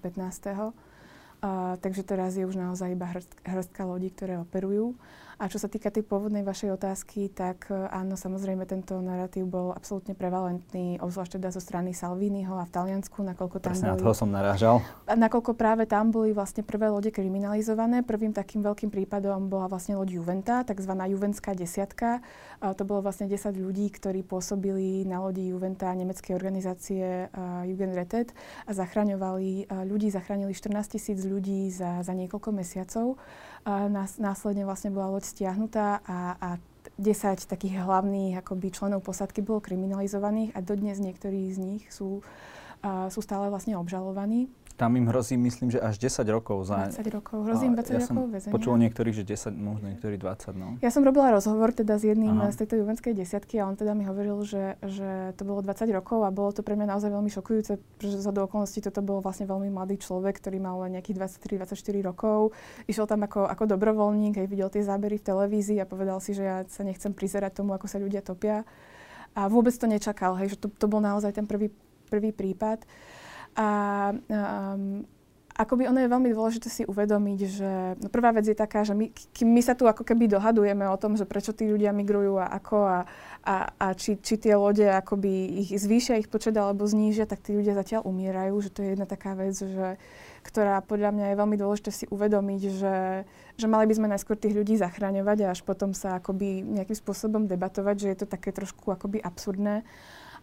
Uh, 0.56 1.76
takže 1.84 2.08
teraz 2.08 2.40
je 2.40 2.48
už 2.48 2.56
naozaj 2.56 2.96
iba 2.96 3.12
hrstka 3.44 3.84
lodí, 3.84 4.08
ktoré 4.16 4.40
operujú. 4.40 4.96
A 5.36 5.52
čo 5.52 5.60
sa 5.60 5.68
týka 5.68 5.92
tej 5.92 6.08
pôvodnej 6.08 6.48
vašej 6.48 6.80
otázky, 6.80 7.28
tak 7.28 7.68
e, 7.68 7.76
áno, 7.92 8.16
samozrejme 8.16 8.64
tento 8.64 8.96
narratív 9.04 9.52
bol 9.52 9.76
absolútne 9.76 10.16
prevalentný, 10.16 10.96
obzvlášť 11.04 11.36
teda 11.36 11.52
zo 11.52 11.60
strany 11.60 11.92
Salviniho 11.92 12.56
a 12.56 12.64
v 12.64 12.72
Taliansku, 12.72 13.20
nakoľko 13.20 13.58
tam 13.60 13.76
Presne 13.76 13.92
boli... 13.92 14.00
na 14.00 14.04
toho 14.04 14.14
som 14.16 14.30
narážal. 14.32 14.80
Nakoľko 15.12 15.52
práve 15.60 15.84
tam 15.92 16.16
boli 16.16 16.32
vlastne 16.32 16.64
prvé 16.64 16.88
lode 16.88 17.12
kriminalizované. 17.12 18.00
Prvým 18.08 18.32
takým 18.32 18.64
veľkým 18.64 18.88
prípadom 18.88 19.52
bola 19.52 19.68
vlastne 19.68 20.00
loď 20.00 20.24
Juventa, 20.24 20.64
tzv. 20.64 20.92
Juvenská 20.96 21.52
desiatka. 21.52 22.24
A 22.64 22.72
to 22.72 22.88
bolo 22.88 23.04
vlastne 23.04 23.28
10 23.28 23.52
ľudí, 23.60 23.92
ktorí 23.92 24.24
pôsobili 24.24 25.04
na 25.04 25.20
lodi 25.20 25.52
Juventa 25.52 25.92
nemeckej 25.92 26.32
organizácie 26.32 27.28
uh, 27.28 27.68
Jugendrettet 27.68 28.32
a 28.64 28.72
zachraňovali 28.72 29.68
uh, 29.68 29.84
ľudí, 29.84 30.08
zachránili 30.08 30.56
14 30.56 30.96
tisíc 30.96 31.20
ľudí 31.28 31.68
za, 31.70 32.00
za 32.02 32.14
niekoľko 32.16 32.50
mesiacov. 32.56 33.20
Nás, 33.66 34.22
následne 34.22 34.62
vlastne 34.62 34.94
bola 34.94 35.10
loď 35.10 35.26
stiahnutá 35.26 36.06
a, 36.06 36.38
a 36.38 36.50
10 37.02 37.50
takých 37.50 37.82
hlavných 37.82 38.46
akoby 38.46 38.70
členov 38.70 39.02
posadky 39.02 39.42
bolo 39.42 39.58
kriminalizovaných 39.58 40.54
a 40.54 40.62
dodnes 40.62 41.02
niektorí 41.02 41.50
z 41.50 41.58
nich 41.58 41.84
sú, 41.90 42.22
uh, 42.86 43.10
sú 43.10 43.20
stále 43.26 43.50
vlastne 43.50 43.74
obžalovaní. 43.74 44.48
Tam 44.76 44.92
im 45.00 45.08
hrozí, 45.08 45.40
myslím, 45.40 45.72
že 45.72 45.80
až 45.80 45.96
10 45.96 46.28
rokov. 46.36 46.68
Za... 46.68 46.92
20 46.92 47.16
rokov. 47.16 47.48
Hrozí 47.48 47.64
im 47.72 47.80
20 47.80 47.96
ja 47.96 48.00
rokov 48.04 48.26
väzenia. 48.28 48.54
počul 48.54 48.76
niektorých, 48.76 49.16
že 49.16 49.24
10, 49.24 49.56
možno 49.56 49.88
niektorí 49.96 50.20
20. 50.20 50.52
No. 50.60 50.76
Ja 50.84 50.92
som 50.92 51.08
robila 51.08 51.32
rozhovor 51.32 51.72
teda 51.72 51.96
s 51.96 52.04
jedným 52.04 52.44
Aha. 52.44 52.52
z 52.52 52.60
tejto 52.60 52.84
juvenskej 52.84 53.16
desiatky 53.16 53.64
a 53.64 53.72
on 53.72 53.80
teda 53.80 53.96
mi 53.96 54.04
hovoril, 54.04 54.36
že, 54.44 54.76
že 54.84 55.32
to 55.40 55.48
bolo 55.48 55.64
20 55.64 55.88
rokov 55.96 56.28
a 56.28 56.30
bolo 56.30 56.52
to 56.52 56.60
pre 56.60 56.76
mňa 56.76 56.92
naozaj 56.92 57.08
veľmi 57.08 57.32
šokujúce, 57.32 57.80
pretože 57.80 58.20
za 58.20 58.32
do 58.36 58.44
okolností 58.44 58.84
toto 58.84 59.00
bol 59.00 59.24
vlastne 59.24 59.48
veľmi 59.48 59.72
mladý 59.72 59.96
človek, 59.96 60.44
ktorý 60.44 60.60
mal 60.60 60.84
len 60.84 61.00
nejakých 61.00 61.40
23-24 61.40 62.12
rokov. 62.12 62.52
Išiel 62.92 63.08
tam 63.08 63.24
ako, 63.24 63.48
ako 63.48 63.64
dobrovoľník, 63.72 64.44
aj 64.44 64.48
videl 64.52 64.68
tie 64.68 64.84
zábery 64.84 65.24
v 65.24 65.24
televízii 65.24 65.80
a 65.80 65.88
povedal 65.88 66.20
si, 66.20 66.36
že 66.36 66.44
ja 66.44 66.58
sa 66.68 66.84
nechcem 66.84 67.16
prizerať 67.16 67.64
tomu, 67.64 67.72
ako 67.72 67.88
sa 67.88 67.96
ľudia 67.96 68.20
topia. 68.20 68.68
A 69.36 69.48
vôbec 69.48 69.72
to 69.76 69.88
nečakal, 69.88 70.36
hej, 70.36 70.56
že 70.56 70.58
to, 70.60 70.68
to 70.68 70.88
bol 70.88 71.00
naozaj 71.00 71.32
ten 71.32 71.48
prvý, 71.48 71.72
prvý 72.08 72.36
prípad. 72.36 72.84
A 73.56 73.68
um, 74.12 75.08
akoby 75.56 75.88
ono 75.88 76.04
je 76.04 76.12
veľmi 76.12 76.30
dôležité 76.36 76.68
si 76.68 76.84
uvedomiť, 76.84 77.40
že 77.48 77.72
no 78.04 78.12
prvá 78.12 78.36
vec 78.36 78.44
je 78.44 78.58
taká, 78.58 78.84
že 78.84 78.92
my, 78.92 79.08
my 79.48 79.62
sa 79.64 79.72
tu 79.72 79.88
ako 79.88 80.04
keby 80.04 80.28
dohadujeme 80.28 80.84
o 80.92 81.00
tom, 81.00 81.16
že 81.16 81.24
prečo 81.24 81.56
tí 81.56 81.72
ľudia 81.72 81.96
migrujú 81.96 82.36
a 82.36 82.52
ako 82.60 82.78
a, 82.84 83.00
a, 83.48 83.56
a 83.80 83.88
či, 83.96 84.20
či 84.20 84.36
tie 84.36 84.60
lode 84.60 84.84
akoby 84.84 85.64
ich 85.64 85.72
zvýšia 85.72 86.20
ich 86.20 86.28
počet 86.28 86.60
alebo 86.60 86.84
znížia, 86.84 87.24
tak 87.24 87.40
tí 87.40 87.56
ľudia 87.56 87.72
zatiaľ 87.72 88.04
umierajú, 88.04 88.56
že 88.60 88.70
to 88.76 88.84
je 88.84 89.00
jedna 89.00 89.08
taká 89.08 89.32
vec, 89.40 89.56
že, 89.56 89.96
ktorá 90.44 90.84
podľa 90.84 91.16
mňa 91.16 91.26
je 91.32 91.40
veľmi 91.40 91.56
dôležité 91.56 91.90
si 91.96 92.06
uvedomiť, 92.12 92.62
že, 92.76 93.24
že 93.56 93.68
mali 93.72 93.88
by 93.88 93.96
sme 93.96 94.12
najskôr 94.12 94.36
tých 94.36 94.60
ľudí 94.60 94.76
zachraňovať 94.76 95.48
a 95.48 95.52
až 95.56 95.64
potom 95.64 95.96
sa 95.96 96.20
akoby 96.20 96.68
nejakým 96.68 97.00
spôsobom 97.00 97.48
debatovať, 97.48 97.96
že 97.96 98.08
je 98.12 98.18
to 98.20 98.28
také 98.28 98.52
trošku 98.52 98.92
akoby 98.92 99.24
absurdné. 99.24 99.88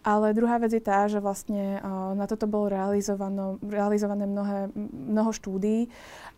Ale 0.03 0.35
druhá 0.35 0.59
vec 0.59 0.75
je 0.75 0.83
tá, 0.83 1.07
že 1.07 1.23
vlastne 1.23 1.79
uh, 1.79 2.11
na 2.11 2.27
toto 2.27 2.43
bolo 2.43 2.67
realizované 2.67 4.27
mnohé, 4.27 4.67
mnoho 4.91 5.31
štúdií 5.31 5.87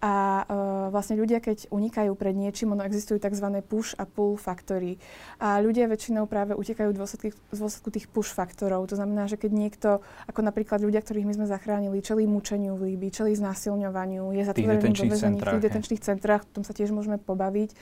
a 0.06 0.46
uh, 0.46 0.94
vlastne 0.94 1.18
ľudia, 1.18 1.42
keď 1.42 1.74
unikajú 1.74 2.14
pred 2.14 2.38
niečím, 2.38 2.78
ono 2.78 2.86
existujú 2.86 3.18
tzv. 3.18 3.48
push 3.66 3.98
a 3.98 4.06
pull 4.06 4.38
faktory. 4.38 5.02
A 5.42 5.58
ľudia 5.66 5.90
väčšinou 5.90 6.30
práve 6.30 6.54
utekajú 6.54 6.94
v 6.94 6.98
dôsledku, 7.02 7.34
v 7.34 7.58
dôsledku 7.58 7.90
tých 7.90 8.06
push 8.06 8.30
faktorov. 8.30 8.86
To 8.94 9.02
znamená, 9.02 9.26
že 9.26 9.42
keď 9.42 9.52
niekto, 9.52 9.90
ako 10.30 10.46
napríklad 10.46 10.86
ľudia, 10.86 11.02
ktorých 11.02 11.26
my 11.26 11.34
sme 11.34 11.46
zachránili, 11.50 12.06
čelí 12.06 12.30
mučeniu 12.30 12.78
v 12.78 12.94
Líbii, 12.94 13.10
čelí 13.10 13.34
znásilňovaniu, 13.34 14.30
je 14.30 14.44
zatvorený 14.46 14.94
v 14.94 15.42
tých 15.42 15.66
detenčných 15.66 16.06
centrách, 16.06 16.46
o 16.46 16.62
tom 16.62 16.64
sa 16.64 16.78
tiež 16.78 16.94
môžeme 16.94 17.18
pobaviť, 17.18 17.74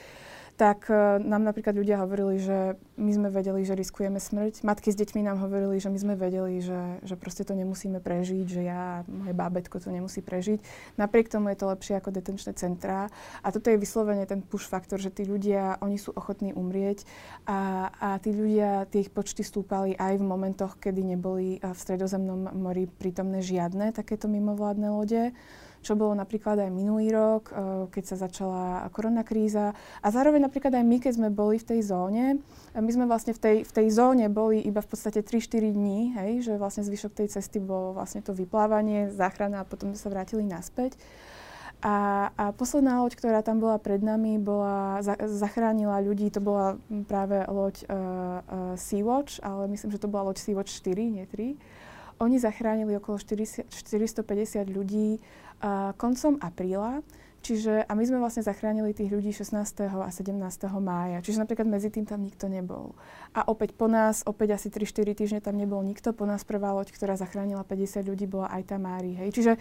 tak 0.54 0.86
uh, 0.86 1.18
nám 1.18 1.42
napríklad 1.42 1.74
ľudia 1.74 1.98
hovorili, 2.02 2.38
že 2.38 2.78
my 2.94 3.10
sme 3.10 3.28
vedeli, 3.30 3.66
že 3.66 3.74
riskujeme 3.74 4.22
smrť. 4.22 4.62
Matky 4.62 4.94
s 4.94 4.98
deťmi 4.98 5.26
nám 5.26 5.42
hovorili, 5.42 5.82
že 5.82 5.90
my 5.90 5.98
sme 5.98 6.14
vedeli, 6.14 6.62
že, 6.62 7.02
že 7.02 7.18
proste 7.18 7.42
to 7.42 7.58
nemusíme 7.58 7.98
prežiť, 7.98 8.46
že 8.46 8.62
ja, 8.62 9.02
moje 9.10 9.34
bábetko 9.34 9.82
to 9.82 9.90
nemusí 9.90 10.22
prežiť. 10.22 10.62
Napriek 10.94 11.26
tomu 11.26 11.50
je 11.50 11.58
to 11.58 11.66
lepšie 11.66 11.98
ako 11.98 12.14
detenčné 12.14 12.54
centrá. 12.54 13.10
A 13.42 13.50
toto 13.50 13.66
je 13.68 13.82
vyslovene 13.82 14.22
ten 14.30 14.46
push 14.46 14.70
faktor, 14.70 15.02
že 15.02 15.10
tí 15.10 15.26
ľudia, 15.26 15.82
oni 15.82 15.98
sú 15.98 16.14
ochotní 16.14 16.54
umrieť 16.54 17.02
a, 17.50 17.90
a 17.98 18.08
tí 18.22 18.30
ľudia, 18.30 18.86
tie 18.94 19.02
ich 19.02 19.10
počty 19.10 19.42
stúpali 19.42 19.98
aj 19.98 20.22
v 20.22 20.24
momentoch, 20.24 20.78
kedy 20.78 21.02
neboli 21.02 21.58
v 21.58 21.78
stredozemnom 21.78 22.54
mori 22.54 22.86
prítomné 22.86 23.42
žiadne 23.42 23.90
takéto 23.90 24.30
mimovládne 24.30 24.88
lode 24.94 25.34
čo 25.84 25.92
bolo 25.94 26.16
napríklad 26.16 26.56
aj 26.56 26.70
minulý 26.72 27.12
rok, 27.12 27.52
eh, 27.52 27.56
keď 27.92 28.04
sa 28.08 28.16
začala 28.24 28.88
koronakríza. 28.88 29.76
A 30.00 30.06
zároveň 30.08 30.48
napríklad 30.48 30.72
aj 30.72 30.84
my, 30.84 30.96
keď 30.96 31.12
sme 31.20 31.28
boli 31.28 31.60
v 31.60 31.68
tej 31.68 31.80
zóne, 31.84 32.40
my 32.72 32.90
sme 32.90 33.04
vlastne 33.04 33.36
v 33.36 33.40
tej, 33.40 33.56
v 33.68 33.72
tej 33.76 33.86
zóne 33.92 34.26
boli 34.32 34.64
iba 34.64 34.80
v 34.80 34.88
podstate 34.88 35.20
3-4 35.20 35.76
dní, 35.76 36.16
hej, 36.16 36.48
že 36.48 36.52
vlastne 36.56 36.82
zvyšok 36.82 37.12
tej 37.12 37.28
cesty 37.36 37.60
bolo 37.60 37.92
vlastne 37.92 38.24
to 38.24 38.32
vyplávanie, 38.32 39.12
záchrana 39.12 39.62
a 39.62 39.68
potom 39.68 39.92
sme 39.92 40.00
sa 40.00 40.08
vrátili 40.08 40.48
naspäť. 40.48 40.96
A, 41.84 42.32
a 42.32 42.44
posledná 42.56 43.04
loď, 43.04 43.12
ktorá 43.20 43.44
tam 43.44 43.60
bola 43.60 43.76
pred 43.76 44.00
nami, 44.00 44.40
bola, 44.40 45.04
za, 45.04 45.20
zachránila 45.20 46.00
ľudí, 46.00 46.32
to 46.32 46.40
bola 46.40 46.80
práve 47.04 47.44
loď 47.44 47.84
uh, 47.84 47.92
uh, 47.92 48.72
Sea-Watch, 48.80 49.44
ale 49.44 49.68
myslím, 49.68 49.92
že 49.92 50.00
to 50.00 50.08
bola 50.08 50.32
loď 50.32 50.40
Sea-Watch 50.40 50.72
4, 50.80 51.12
nie 51.12 51.28
3. 51.28 51.83
Oni 52.22 52.36
zachránili 52.38 52.94
okolo 52.98 53.18
40, 53.18 53.66
450 53.70 54.66
ľudí 54.70 55.18
uh, 55.18 55.92
koncom 55.98 56.38
apríla. 56.38 57.02
Čiže, 57.44 57.84
a 57.84 57.92
my 57.92 58.04
sme 58.08 58.24
vlastne 58.24 58.40
zachránili 58.40 58.96
tých 58.96 59.12
ľudí 59.12 59.28
16. 59.28 59.60
a 59.92 60.08
17. 60.08 60.32
mája. 60.80 61.20
Čiže 61.20 61.44
napríklad 61.44 61.68
medzi 61.68 61.92
tým 61.92 62.08
tam 62.08 62.24
nikto 62.24 62.48
nebol. 62.48 62.96
A 63.36 63.44
opäť 63.44 63.76
po 63.76 63.84
nás, 63.84 64.24
opäť 64.24 64.56
asi 64.56 64.72
3-4 64.72 65.12
týždne 65.12 65.40
tam 65.44 65.60
nebol 65.60 65.84
nikto. 65.84 66.16
Po 66.16 66.24
nás 66.24 66.40
prvá 66.40 66.72
loď, 66.72 66.96
ktorá 66.96 67.20
zachránila 67.20 67.60
50 67.60 68.00
ľudí, 68.08 68.24
bola 68.24 68.48
aj 68.48 68.62
tá 68.64 68.80
Mári. 68.80 69.12
Hej. 69.20 69.36
Čiže 69.36 69.52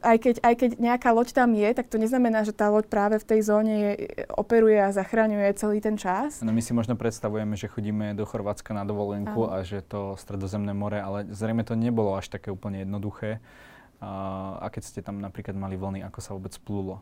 aj 0.00 0.16
keď, 0.20 0.34
aj 0.40 0.54
keď 0.56 0.70
nejaká 0.80 1.08
loď 1.12 1.36
tam 1.36 1.52
je, 1.52 1.68
tak 1.76 1.86
to 1.92 2.00
neznamená, 2.00 2.42
že 2.42 2.56
tá 2.56 2.72
loď 2.72 2.88
práve 2.88 3.16
v 3.20 3.28
tej 3.28 3.40
zóne 3.44 3.74
je, 3.74 3.92
operuje 4.32 4.76
a 4.80 4.90
zachraňuje 4.90 5.48
celý 5.56 5.78
ten 5.84 5.94
čas. 6.00 6.40
No 6.40 6.50
my 6.50 6.60
si 6.64 6.72
možno 6.72 6.96
predstavujeme, 6.96 7.54
že 7.54 7.70
chodíme 7.70 8.16
do 8.16 8.24
Chorvátska 8.24 8.72
na 8.72 8.82
dovolenku 8.88 9.48
a, 9.48 9.60
a 9.60 9.66
že 9.66 9.84
to 9.84 10.16
stredozemné 10.16 10.72
more, 10.72 10.98
ale 10.98 11.28
zrejme 11.30 11.62
to 11.62 11.76
nebolo 11.76 12.16
až 12.16 12.32
také 12.32 12.48
úplne 12.48 12.82
jednoduché. 12.82 13.38
A, 14.00 14.10
a 14.60 14.66
keď 14.72 14.82
ste 14.84 15.00
tam 15.00 15.20
napríklad 15.20 15.54
mali 15.56 15.78
vlny, 15.78 16.04
ako 16.04 16.18
sa 16.20 16.34
vôbec 16.36 16.52
plulo? 16.60 17.00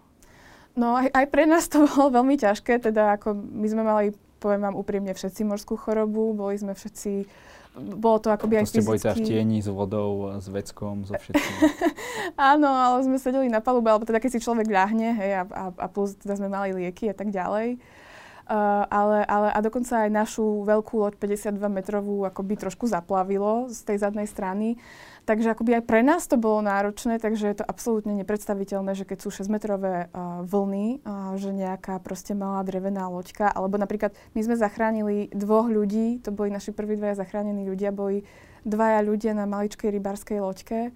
No 0.72 0.96
aj, 0.96 1.12
aj 1.12 1.26
pre 1.28 1.44
nás 1.44 1.68
to 1.68 1.84
bolo 1.90 2.22
veľmi 2.22 2.36
ťažké, 2.38 2.82
teda 2.82 3.18
ako 3.20 3.34
my 3.34 3.66
sme 3.70 3.82
mali, 3.82 4.06
poviem 4.42 4.66
vám 4.66 4.76
úprimne, 4.76 5.12
všetci 5.14 5.46
morskú 5.46 5.78
chorobu, 5.78 6.34
boli 6.34 6.58
sme 6.58 6.74
všetci 6.74 7.12
bolo 7.72 8.20
to 8.20 8.28
akoby 8.28 8.60
aj 8.60 8.68
fyzicky... 8.68 8.84
boli 8.84 9.00
teda 9.00 9.16
v 9.16 9.24
tieni 9.24 9.58
s 9.64 9.68
vodou, 9.72 10.36
s 10.36 10.46
veckom, 10.52 11.08
so 11.08 11.16
všetkým. 11.22 11.56
Áno, 12.36 12.68
ale 12.68 13.00
sme 13.00 13.16
sedeli 13.16 13.48
na 13.48 13.64
palube, 13.64 13.88
alebo 13.88 14.04
teda 14.04 14.20
keď 14.20 14.30
si 14.36 14.44
človek 14.44 14.68
ľahne, 14.68 15.16
hej, 15.16 15.32
a, 15.40 15.42
a, 15.48 15.64
a 15.72 15.86
plus 15.88 16.12
teda 16.20 16.36
sme 16.36 16.52
mali 16.52 16.76
lieky 16.76 17.08
a 17.08 17.16
tak 17.16 17.32
ďalej. 17.32 17.80
Uh, 18.42 18.84
ale, 18.90 19.22
ale 19.24 19.48
a 19.54 19.58
dokonca 19.62 20.04
aj 20.04 20.10
našu 20.10 20.66
veľkú 20.66 20.98
loď 20.98 21.14
52 21.14 21.62
metrovú 21.70 22.26
akoby 22.26 22.58
trošku 22.58 22.90
zaplavilo 22.90 23.70
z 23.70 23.80
tej 23.86 24.02
zadnej 24.02 24.26
strany. 24.28 24.76
Takže 25.22 25.54
akoby 25.54 25.78
aj 25.78 25.84
pre 25.86 26.02
nás 26.02 26.26
to 26.26 26.34
bolo 26.34 26.66
náročné, 26.66 27.22
takže 27.22 27.46
je 27.46 27.56
to 27.62 27.64
absolútne 27.64 28.10
nepredstaviteľné, 28.18 28.98
že 28.98 29.06
keď 29.06 29.18
sú 29.22 29.30
6-metrové 29.30 30.10
uh, 30.10 30.42
vlny, 30.42 31.06
uh, 31.06 31.38
že 31.38 31.54
nejaká 31.54 32.02
proste 32.02 32.34
malá 32.34 32.66
drevená 32.66 33.06
loďka, 33.06 33.46
alebo 33.46 33.78
napríklad 33.78 34.10
my 34.34 34.40
sme 34.42 34.58
zachránili 34.58 35.30
dvoch 35.30 35.70
ľudí, 35.70 36.18
to 36.26 36.34
boli 36.34 36.50
naši 36.50 36.74
prví 36.74 36.98
dvaja 36.98 37.22
zachránení 37.22 37.62
ľudia, 37.70 37.94
boli 37.94 38.26
dvaja 38.66 38.98
ľudia 39.06 39.38
na 39.38 39.46
maličkej 39.46 39.94
rybárskej 39.94 40.42
loďke 40.42 40.90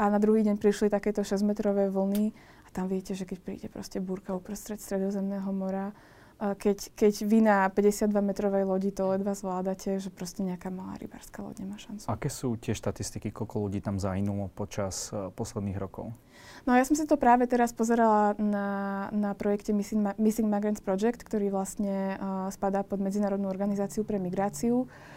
a 0.00 0.02
na 0.08 0.16
druhý 0.16 0.40
deň 0.48 0.56
prišli 0.56 0.88
takéto 0.88 1.20
6-metrové 1.20 1.92
vlny 1.92 2.32
a 2.64 2.68
tam 2.72 2.88
viete, 2.88 3.12
že 3.12 3.28
keď 3.28 3.38
príde 3.44 3.68
proste 3.68 4.00
búrka 4.00 4.32
uprostred 4.32 4.80
stredozemného 4.80 5.52
mora, 5.52 5.92
keď, 6.36 6.92
keď 6.92 7.14
vy 7.24 7.38
na 7.40 7.64
52-metrovej 7.72 8.64
lodi 8.68 8.92
to 8.92 9.08
ledva 9.08 9.32
zvládate, 9.32 9.96
že 9.96 10.12
proste 10.12 10.44
nejaká 10.44 10.68
malá 10.68 10.92
rybárska 11.00 11.40
loď 11.40 11.64
nemá 11.64 11.80
šancu. 11.80 12.04
Aké 12.12 12.28
sú 12.28 12.60
tie 12.60 12.76
štatistiky, 12.76 13.32
koľko 13.32 13.68
ľudí 13.68 13.80
tam 13.80 13.96
zahynulo 13.96 14.52
počas 14.52 15.08
uh, 15.16 15.32
posledných 15.32 15.80
rokov? 15.80 16.12
No 16.68 16.76
ja 16.76 16.84
som 16.84 16.92
si 16.92 17.08
to 17.08 17.16
práve 17.16 17.48
teraz 17.48 17.72
pozerala 17.72 18.36
na, 18.36 18.68
na 19.14 19.32
projekte 19.32 19.72
Missing, 19.72 20.02
Ma- 20.02 20.18
Missing 20.20 20.50
Migrants 20.50 20.84
Project, 20.84 21.24
ktorý 21.24 21.48
vlastne 21.48 22.20
uh, 22.20 22.52
spadá 22.52 22.84
pod 22.84 23.00
Medzinárodnú 23.00 23.48
organizáciu 23.48 24.04
pre 24.04 24.20
migráciu. 24.20 24.84
Uh, 24.84 25.16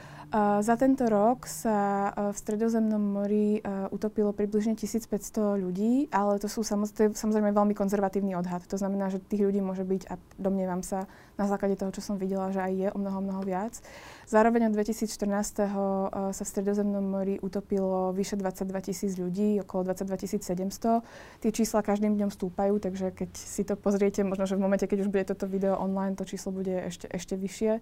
za 0.61 0.75
tento 0.77 1.09
rok 1.09 1.49
sa 1.49 2.13
uh, 2.13 2.29
v 2.29 2.37
Stredozemnom 2.37 3.01
mori 3.01 3.57
uh, 3.65 3.89
utopilo 3.89 4.29
približne 4.29 4.77
1500 4.77 5.57
ľudí, 5.57 6.05
ale 6.13 6.37
to 6.37 6.45
sú 6.45 6.61
samozrejme 6.61 7.49
veľmi 7.49 7.73
konzervatívny 7.73 8.37
odhad. 8.37 8.61
To 8.69 8.77
znamená, 8.77 9.09
že 9.09 9.17
tých 9.17 9.41
ľudí 9.41 9.57
môže 9.57 9.81
byť, 9.81 10.05
a 10.05 10.21
domnievam 10.37 10.85
sa 10.85 11.09
na 11.33 11.49
základe 11.49 11.81
toho, 11.81 11.89
čo 11.89 12.05
som 12.05 12.21
videla, 12.21 12.53
že 12.53 12.61
aj 12.61 12.73
je 12.77 12.87
o 12.93 12.97
mnoho, 13.01 13.25
mnoho 13.25 13.41
viac. 13.41 13.81
Zároveň 14.29 14.69
od 14.69 14.77
2014. 14.77 15.09
Uh, 15.65 16.29
sa 16.29 16.43
v 16.45 16.49
Stredozemnom 16.53 17.01
mori 17.01 17.41
utopilo 17.41 18.13
vyše 18.13 18.37
22 18.37 18.85
tisíc 18.85 19.17
ľudí, 19.17 19.57
okolo 19.65 19.89
22 19.89 20.45
700. 20.45 21.41
Tie 21.41 21.49
čísla 21.49 21.81
každým 21.81 22.13
dňom 22.13 22.29
stúpajú, 22.29 22.77
takže 22.77 23.17
keď 23.17 23.33
si 23.33 23.65
to 23.65 23.73
pozriete, 23.73 24.21
možno, 24.21 24.45
že 24.45 24.53
v 24.53 24.61
momente, 24.61 24.85
keď 24.85 25.09
už 25.09 25.09
bude 25.09 25.25
toto 25.25 25.49
video 25.49 25.73
online, 25.73 26.13
to 26.13 26.21
číslo 26.21 26.53
bude 26.53 26.85
ešte, 26.85 27.09
ešte 27.09 27.33
vyššie. 27.33 27.81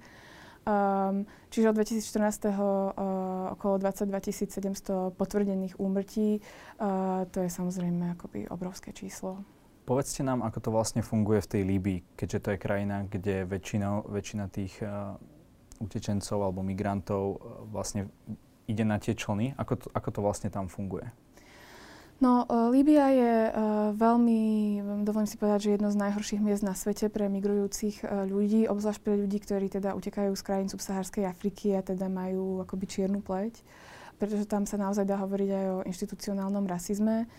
Um, 0.68 1.24
čiže 1.48 1.72
od 1.72 1.80
2014. 1.80 2.52
Uh, 2.52 3.56
okolo 3.56 3.80
22 3.80 4.20
700 4.52 5.16
potvrdených 5.16 5.80
úmrtí. 5.80 6.44
Uh, 6.76 7.24
to 7.32 7.40
je 7.40 7.48
samozrejme 7.48 8.20
akoby 8.20 8.52
obrovské 8.52 8.92
číslo. 8.92 9.40
Povedzte 9.88 10.28
nám, 10.28 10.44
ako 10.44 10.60
to 10.60 10.70
vlastne 10.76 11.00
funguje 11.00 11.40
v 11.40 11.48
tej 11.48 11.62
Líbii, 11.64 12.00
keďže 12.20 12.40
to 12.44 12.50
je 12.52 12.58
krajina, 12.60 13.08
kde 13.08 13.48
väčšina, 13.48 14.04
väčšina 14.12 14.46
tých 14.52 14.76
uh, 14.84 15.16
utečencov 15.80 16.36
alebo 16.44 16.60
migrantov 16.60 17.24
uh, 17.24 17.64
vlastne 17.72 18.12
ide 18.68 18.84
na 18.84 19.00
tie 19.00 19.16
člny. 19.16 19.56
Ako 19.56 19.80
to, 19.80 19.88
ako 19.96 20.10
to 20.12 20.20
vlastne 20.20 20.52
tam 20.52 20.68
funguje? 20.68 21.08
No, 22.18 22.50
uh, 22.50 22.74
Líbia 22.74 23.14
je 23.14 23.36
uh, 23.54 23.54
veľmi, 23.94 24.42
dovolím 25.06 25.30
si 25.30 25.38
povedať, 25.38 25.70
že 25.70 25.74
jedno 25.78 25.94
z 25.94 26.02
najhorších 26.02 26.42
miest 26.42 26.66
na 26.66 26.74
svete 26.74 27.14
pre 27.14 27.30
migrujúcich 27.30 28.02
uh, 28.02 28.26
ľudí, 28.26 28.66
obzvlášť 28.66 29.02
pre 29.06 29.22
ľudí, 29.22 29.38
ktorí 29.38 29.70
teda 29.70 29.94
utekajú 29.94 30.34
z 30.34 30.42
krajín 30.42 30.66
subsahárskej 30.66 31.30
Afriky 31.30 31.78
a 31.78 31.86
teda 31.86 32.10
majú 32.10 32.66
akoby 32.66 32.90
čiernu 32.90 33.22
pleť, 33.22 33.62
pretože 34.18 34.50
tam 34.50 34.66
sa 34.66 34.82
naozaj 34.82 35.06
dá 35.06 35.22
hovoriť 35.22 35.50
aj 35.54 35.66
o 35.70 35.78
inštitucionálnom 35.86 36.66
rasizme. 36.66 37.30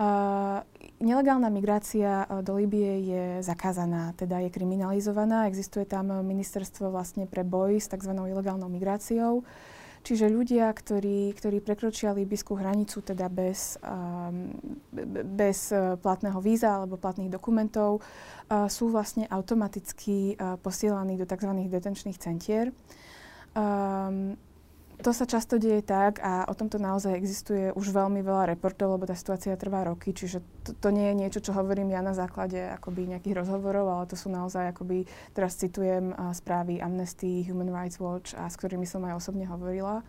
Uh, 0.00 0.64
nelegálna 1.04 1.52
migrácia 1.52 2.24
uh, 2.24 2.40
do 2.40 2.56
Líbie 2.56 3.04
je 3.04 3.24
zakázaná, 3.44 4.16
teda 4.16 4.40
je 4.40 4.48
kriminalizovaná. 4.48 5.44
Existuje 5.44 5.84
tam 5.84 6.08
ministerstvo 6.08 6.88
vlastne 6.88 7.28
pre 7.28 7.44
boj 7.44 7.76
s 7.76 7.92
tzv. 7.92 8.16
ilegálnou 8.16 8.72
migráciou. 8.72 9.44
Čiže 10.02 10.26
ľudia, 10.26 10.66
ktorí, 10.74 11.30
ktorí 11.38 11.62
prekročia 11.62 12.10
líbyskú 12.10 12.58
hranicu 12.58 13.06
teda 13.06 13.30
bez, 13.30 13.78
um, 13.86 14.50
bez 15.38 15.70
uh, 15.70 15.94
platného 15.94 16.42
víza 16.42 16.74
alebo 16.74 16.98
platných 16.98 17.30
dokumentov, 17.30 18.02
uh, 18.02 18.66
sú 18.66 18.90
vlastne 18.90 19.30
automaticky 19.30 20.34
uh, 20.34 20.58
posielaní 20.58 21.14
do 21.14 21.22
tzv. 21.22 21.54
detenčných 21.70 22.18
centier. 22.18 22.74
Um, 23.54 24.34
to 25.02 25.12
sa 25.12 25.26
často 25.26 25.58
deje 25.58 25.82
tak 25.82 26.22
a 26.22 26.46
o 26.46 26.54
tomto 26.54 26.78
naozaj 26.78 27.12
existuje 27.18 27.74
už 27.74 27.90
veľmi 27.90 28.22
veľa 28.22 28.54
reportov, 28.54 28.94
lebo 28.94 29.04
tá 29.04 29.18
situácia 29.18 29.58
trvá 29.58 29.82
roky, 29.82 30.14
čiže 30.14 30.40
to, 30.62 30.72
to 30.78 30.88
nie 30.94 31.10
je 31.10 31.18
niečo, 31.18 31.40
čo 31.42 31.52
hovorím 31.52 31.90
ja 31.90 32.00
na 32.00 32.14
základe 32.14 32.58
akoby 32.78 33.10
nejakých 33.10 33.42
rozhovorov, 33.42 33.90
ale 33.90 34.04
to 34.06 34.14
sú 34.14 34.30
naozaj 34.30 34.70
akoby, 34.70 35.04
teraz 35.34 35.58
citujem 35.58 36.14
uh, 36.14 36.30
správy 36.30 36.78
Amnesty, 36.78 37.42
Human 37.50 37.74
Rights 37.74 37.98
Watch 37.98 38.38
a 38.38 38.46
s 38.46 38.54
ktorými 38.54 38.86
som 38.86 39.02
aj 39.02 39.18
osobne 39.18 39.44
hovorila. 39.50 40.06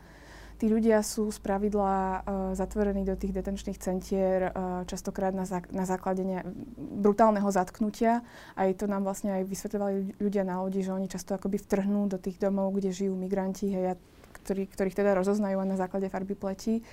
Tí 0.62 0.70
ľudia 0.70 1.02
sú 1.02 1.34
z 1.34 1.42
pravidla 1.42 1.94
uh, 1.94 2.22
zatvorení 2.54 3.04
do 3.04 3.18
tých 3.18 3.34
detenčných 3.34 3.82
centier 3.82 4.54
uh, 4.54 4.86
častokrát 4.86 5.34
na, 5.34 5.44
zá, 5.50 5.66
na 5.74 5.84
základe 5.84 6.22
ne, 6.22 6.46
brutálneho 6.78 7.50
zatknutia. 7.50 8.22
Aj 8.54 8.70
to 8.78 8.86
nám 8.86 9.04
vlastne 9.04 9.34
aj 9.34 9.50
vysvetľovali 9.50 10.22
ľudia 10.22 10.46
na 10.46 10.62
lodi, 10.62 10.86
že 10.86 10.94
oni 10.94 11.10
často 11.10 11.34
akoby 11.36 11.58
vtrhnú 11.58 12.06
do 12.06 12.22
tých 12.22 12.38
domov, 12.38 12.78
kde 12.78 12.94
žijú 12.94 13.18
migranti. 13.18 13.74
Hej, 13.74 13.84
ja 13.92 13.96
ktorý, 14.44 14.68
ktorých 14.68 15.00
teda 15.00 15.16
rozoznajú 15.16 15.64
na 15.64 15.80
základe 15.80 16.12
farby 16.12 16.36
pleti 16.36 16.84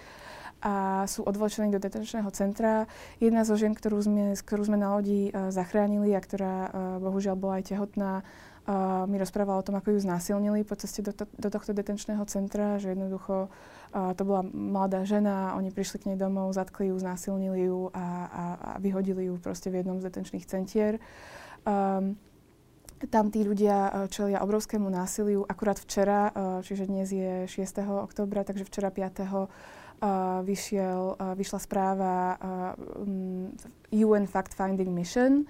a 0.60 1.08
sú 1.08 1.24
odvlečení 1.24 1.72
do 1.72 1.80
detenčného 1.80 2.28
centra. 2.36 2.84
Jedna 3.16 3.48
zo 3.48 3.56
žien, 3.56 3.72
ktorú 3.72 3.96
sme, 4.04 4.36
ktorú 4.36 4.62
sme 4.68 4.76
na 4.76 4.92
lodi 4.92 5.32
uh, 5.32 5.48
zachránili 5.48 6.12
a 6.12 6.20
ktorá 6.20 6.54
uh, 6.68 6.70
bohužiaľ 7.00 7.36
bola 7.40 7.64
aj 7.64 7.72
tehotná, 7.72 8.20
uh, 8.20 9.08
mi 9.08 9.16
rozprávala 9.16 9.64
o 9.64 9.66
tom, 9.66 9.80
ako 9.80 9.96
ju 9.96 10.04
znásilnili 10.04 10.60
po 10.68 10.76
ceste 10.76 11.00
do, 11.00 11.16
to, 11.16 11.24
do 11.40 11.48
tohto 11.48 11.72
detenčného 11.72 12.20
centra, 12.28 12.76
že 12.76 12.92
jednoducho 12.92 13.48
uh, 13.48 14.12
to 14.12 14.22
bola 14.28 14.44
mladá 14.44 15.08
žena, 15.08 15.56
oni 15.56 15.72
prišli 15.72 16.04
k 16.04 16.06
nej 16.12 16.18
domov, 16.20 16.52
zatkli 16.52 16.92
ju, 16.92 17.00
znásilnili 17.00 17.64
ju 17.64 17.88
a, 17.96 18.04
a, 18.28 18.44
a 18.60 18.70
vyhodili 18.84 19.32
ju 19.32 19.40
proste 19.40 19.72
v 19.72 19.80
jednom 19.80 19.96
z 19.96 20.12
detenčných 20.12 20.44
centier. 20.44 21.00
Um, 21.64 22.20
tam 23.08 23.32
tí 23.32 23.40
ľudia 23.40 23.88
e, 23.88 23.90
čelia 24.12 24.44
obrovskému 24.44 24.84
násiliu. 24.92 25.48
Akurát 25.48 25.80
včera, 25.80 26.28
e, 26.28 26.60
čiže 26.60 26.84
dnes 26.84 27.08
je 27.08 27.48
6. 27.48 27.80
oktobra, 28.04 28.44
takže 28.44 28.68
včera 28.68 28.92
5. 28.92 29.24
E, 29.24 30.08
vyšiel, 30.40 31.20
vyšla 31.36 31.60
správa 31.60 32.40
UN 33.92 34.24
Fact 34.24 34.56
Finding 34.56 34.88
Mission, 34.88 35.44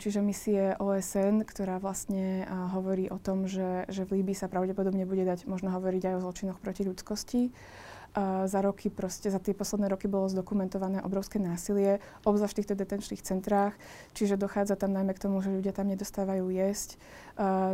čiže 0.00 0.24
misie 0.24 0.72
OSN, 0.80 1.44
ktorá 1.44 1.76
vlastne 1.76 2.48
hovorí 2.72 3.12
o 3.12 3.20
tom, 3.20 3.44
že, 3.44 3.84
že 3.92 4.08
v 4.08 4.24
Líbii 4.24 4.32
sa 4.32 4.48
pravdepodobne 4.48 5.04
bude 5.04 5.20
dať 5.20 5.44
možno 5.44 5.68
hovoriť 5.68 6.00
aj 6.00 6.14
o 6.16 6.22
zločinoch 6.24 6.64
proti 6.64 6.88
ľudskosti. 6.88 7.52
Za 8.48 8.60
roky, 8.64 8.90
proste 8.90 9.30
za 9.30 9.38
tie 9.38 9.54
posledné 9.54 9.86
roky 9.86 10.10
bolo 10.10 10.26
zdokumentované 10.26 11.04
obrovské 11.06 11.38
násilie, 11.38 12.02
obzvlášť 12.26 12.54
v 12.56 12.58
týchto 12.64 12.74
detenčných 12.74 13.22
centrách, 13.22 13.78
čiže 14.16 14.34
dochádza 14.34 14.74
tam 14.74 14.90
najmä 14.96 15.14
k 15.14 15.22
tomu, 15.28 15.38
že 15.38 15.54
ľudia 15.54 15.70
tam 15.70 15.86
nedostávajú 15.86 16.50
jesť. 16.50 16.98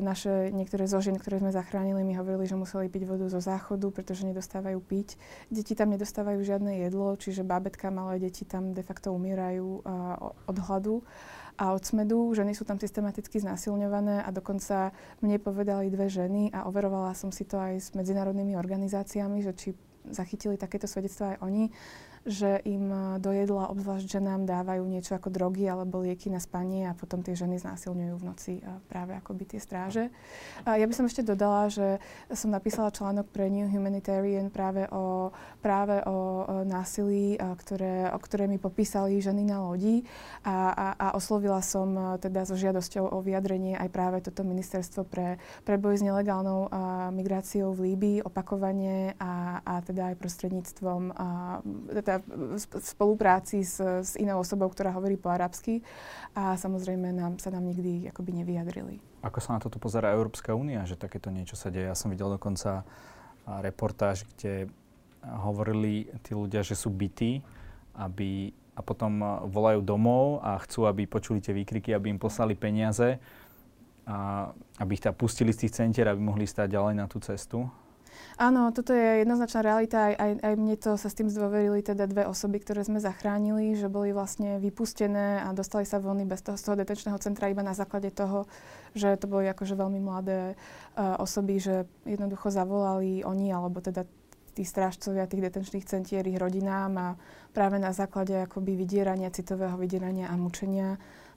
Naše 0.05 0.53
niektoré 0.53 0.85
zo 0.85 1.01
žien, 1.01 1.17
ktoré 1.17 1.41
sme 1.41 1.49
zachránili, 1.49 2.05
mi 2.05 2.13
hovorili, 2.19 2.45
že 2.45 2.61
museli 2.61 2.93
piť 2.93 3.09
vodu 3.09 3.25
zo 3.33 3.41
záchodu, 3.41 3.89
pretože 3.89 4.29
nedostávajú 4.29 4.77
piť. 4.85 5.17
Deti 5.49 5.73
tam 5.73 5.95
nedostávajú 5.97 6.45
žiadne 6.45 6.83
jedlo, 6.85 7.17
čiže 7.17 7.41
bábetka, 7.41 7.89
malé 7.89 8.21
deti 8.21 8.45
tam 8.45 8.77
de 8.77 8.85
facto 8.85 9.17
umierajú 9.17 9.81
od 10.45 10.57
hladu 10.69 11.01
a 11.57 11.73
od 11.73 11.81
smedu. 11.81 12.35
Ženy 12.37 12.53
sú 12.53 12.69
tam 12.69 12.77
systematicky 12.77 13.41
znásilňované 13.41 14.21
a 14.21 14.29
dokonca 14.29 14.93
mne 15.25 15.41
povedali 15.41 15.89
dve 15.89 16.13
ženy 16.13 16.53
a 16.53 16.69
overovala 16.69 17.17
som 17.17 17.33
si 17.33 17.49
to 17.49 17.57
aj 17.57 17.81
s 17.81 17.89
medzinárodnými 17.97 18.59
organizáciami, 18.59 19.41
že 19.41 19.55
či 19.57 19.71
zachytili 20.11 20.57
takéto 20.57 20.87
svedectvá 20.87 21.37
aj 21.37 21.39
oni, 21.41 21.65
že 22.25 22.61
im 22.65 22.89
dojedla, 23.21 23.69
obzvlášť 23.69 24.17
ženám, 24.17 24.49
dávajú 24.49 24.81
niečo 24.89 25.13
ako 25.13 25.29
drogy 25.29 25.69
alebo 25.69 26.01
lieky 26.01 26.33
na 26.33 26.41
spanie 26.41 26.89
a 26.89 26.97
potom 26.97 27.21
tie 27.21 27.37
ženy 27.37 27.61
znásilňujú 27.61 28.15
v 28.17 28.25
noci 28.25 28.53
práve 28.89 29.13
akoby 29.13 29.45
tie 29.57 29.61
stráže. 29.61 30.09
A 30.65 30.81
ja 30.81 30.89
by 30.89 30.95
som 30.97 31.05
ešte 31.05 31.21
dodala, 31.21 31.69
že 31.69 32.01
som 32.33 32.49
napísala 32.49 32.89
článok 32.89 33.29
pre 33.29 33.53
New 33.53 33.69
Humanitarian 33.69 34.49
práve 34.49 34.89
o, 34.89 35.37
práve 35.61 36.01
o, 36.09 36.11
o 36.11 36.55
násilí, 36.65 37.37
ktoré, 37.37 38.09
o 38.09 38.19
ktoré 38.19 38.49
mi 38.49 38.57
popísali 38.57 39.21
ženy 39.21 39.45
na 39.45 39.61
lodi 39.61 40.09
a, 40.49 40.73
a, 40.73 40.87
a 40.97 41.07
oslovila 41.13 41.61
som 41.61 42.17
teda 42.17 42.49
so 42.49 42.57
žiadosťou 42.57 43.05
o 43.05 43.19
vyjadrenie 43.21 43.77
aj 43.77 43.89
práve 43.93 44.25
toto 44.25 44.49
ministerstvo 44.49 45.05
pre, 45.05 45.37
pre 45.69 45.77
boj 45.77 46.01
s 46.01 46.03
nelegálnou 46.03 46.73
migráciou 47.13 47.77
v 47.77 47.93
Líbii 47.93 48.19
opakovane 48.25 49.13
a, 49.21 49.61
a 49.61 49.85
teda 49.85 50.13
aj 50.13 50.17
prostredníctvom 50.17 51.03
a, 51.13 51.29
teda 52.01 52.14
v 52.23 52.83
spolupráci 52.83 53.65
s, 53.65 53.81
s 53.81 54.13
inou 54.21 54.43
osobou, 54.43 54.69
ktorá 54.69 54.93
hovorí 54.93 55.17
po 55.17 55.33
arabsky 55.33 55.81
a 56.37 56.55
samozrejme 56.55 57.11
nám, 57.15 57.41
sa 57.41 57.49
nám 57.51 57.65
nikdy 57.65 58.11
akoby 58.11 58.45
nevyjadrili. 58.45 59.01
Ako 59.25 59.41
sa 59.41 59.57
na 59.57 59.61
toto 59.63 59.81
pozera 59.81 60.13
Európska 60.13 60.53
únia, 60.53 60.85
že 60.85 61.01
takéto 61.01 61.33
niečo 61.33 61.57
sa 61.57 61.73
deje? 61.73 61.89
Ja 61.89 61.97
som 61.97 62.13
videl 62.13 62.29
dokonca 62.29 62.85
reportáž, 63.45 64.29
kde 64.37 64.69
hovorili 65.25 66.13
tí 66.21 66.37
ľudia, 66.37 66.61
že 66.61 66.77
sú 66.77 66.93
bytí, 66.93 67.41
aby, 67.97 68.53
a 68.77 68.81
potom 68.85 69.41
volajú 69.49 69.81
domov 69.81 70.45
a 70.45 70.61
chcú, 70.61 70.85
aby 70.85 71.09
počuli 71.09 71.41
tie 71.41 71.57
výkriky, 71.57 71.97
aby 71.97 72.13
im 72.13 72.21
poslali 72.21 72.53
peniaze, 72.53 73.17
a 74.05 74.53
aby 74.85 75.01
ich 75.01 75.03
teda 75.05 75.17
pustili 75.17 75.49
z 75.49 75.65
tých 75.65 75.81
centier, 75.81 76.05
aby 76.13 76.21
mohli 76.21 76.45
stať 76.45 76.77
ďalej 76.77 76.95
na 77.01 77.07
tú 77.09 77.25
cestu. 77.25 77.65
Áno, 78.35 78.75
toto 78.75 78.91
je 78.91 79.23
jednoznačná 79.23 79.61
realita. 79.63 80.11
Aj, 80.11 80.15
aj, 80.19 80.31
aj 80.43 80.55
mne 80.59 80.75
to 80.75 80.99
sa 80.99 81.07
s 81.07 81.15
tým 81.15 81.31
zdôverili 81.31 81.87
teda 81.87 82.11
dve 82.11 82.27
osoby, 82.27 82.59
ktoré 82.59 82.83
sme 82.83 82.99
zachránili, 82.99 83.79
že 83.79 83.87
boli 83.87 84.11
vlastne 84.11 84.59
vypustené 84.59 85.43
a 85.47 85.55
dostali 85.55 85.87
sa 85.87 86.03
voľny 86.03 86.27
bez 86.27 86.43
toho, 86.43 86.59
z 86.59 86.65
toho 86.67 86.77
detenčného 86.79 87.19
centra 87.23 87.47
iba 87.47 87.63
na 87.63 87.79
základe 87.79 88.11
toho, 88.11 88.51
že 88.99 89.15
to 89.19 89.31
boli 89.31 89.47
akože 89.47 89.79
veľmi 89.79 90.03
mladé 90.03 90.55
uh, 90.55 91.19
osoby, 91.23 91.63
že 91.63 91.87
jednoducho 92.03 92.51
zavolali 92.51 93.23
oni, 93.23 93.55
alebo 93.55 93.79
teda 93.79 94.03
tí 94.55 94.63
strážcovia 94.63 95.27
tých 95.27 95.51
detenčných 95.51 95.85
centier 95.85 96.23
ich 96.27 96.39
rodinám 96.39 96.93
a 96.95 97.09
práve 97.51 97.83
na 97.83 97.91
základe 97.91 98.39
akoby 98.47 98.79
vydierania, 98.79 99.35
citového 99.35 99.75
vydierania 99.75 100.31
a 100.31 100.39
mučenia 100.39 100.95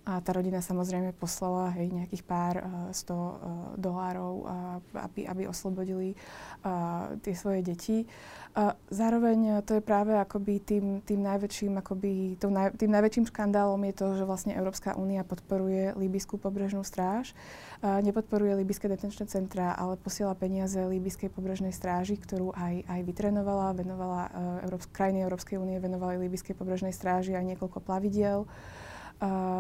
a 0.08 0.24
tá 0.24 0.32
rodina 0.32 0.63
samozrejme 0.63 1.12
poslala 1.20 1.76
hej, 1.76 1.91
nejakých 1.91 2.24
pár 2.24 2.56
uh, 2.63 2.96
100 2.96 3.12
uh, 3.12 3.28
dolárov, 3.76 4.34
uh, 4.39 4.80
aby, 5.04 5.28
aby 5.28 5.43
oslobodili 5.52 6.15
uh, 6.63 7.20
tie 7.20 7.36
svoje 7.36 7.60
deti. 7.60 8.08
Uh, 8.56 8.72
zároveň 8.88 9.67
to 9.67 9.76
je 9.76 9.84
práve 9.84 10.15
akoby 10.15 10.63
tým, 10.63 11.04
tým 11.04 11.20
najväčším, 11.28 11.84
akoby, 11.84 12.39
naj, 12.39 12.80
tým 12.80 12.88
najväčším 12.88 13.28
škandálom 13.28 13.84
je 13.91 13.93
to, 14.00 14.08
že 14.15 14.24
vlastne 14.24 14.56
Európska 14.56 14.96
únia 14.96 15.28
podporuje 15.28 15.91
Líbyskú 16.00 16.39
pobrežnú 16.39 16.88
stráž. 16.88 17.36
Uh, 17.84 18.00
nepodporuje 18.00 18.63
Líbyské 18.63 18.88
detenčné 18.88 19.28
centra, 19.28 19.76
ale 19.76 20.00
posiela 20.00 20.39
peniaze 20.39 20.80
Líbyskej 20.80 21.36
pobrežnej 21.36 21.76
stráži, 21.76 22.15
ktorú 22.15 22.56
aj, 22.56 22.88
aj 22.88 23.02
vytrenovala, 23.04 23.76
venovala 23.76 24.22
uh, 24.32 24.32
Európsk, 24.63 24.88
krajiny 24.96 25.28
Európskej 25.28 25.60
únie 25.60 25.76
venovali 25.84 26.15
Líbyskej 26.15 26.56
pobrežnej 26.56 26.96
stráži 26.96 27.36
aj 27.36 27.43
niekoľko 27.43 27.84
plavidiel. 27.84 28.48
Uh, 28.48 28.87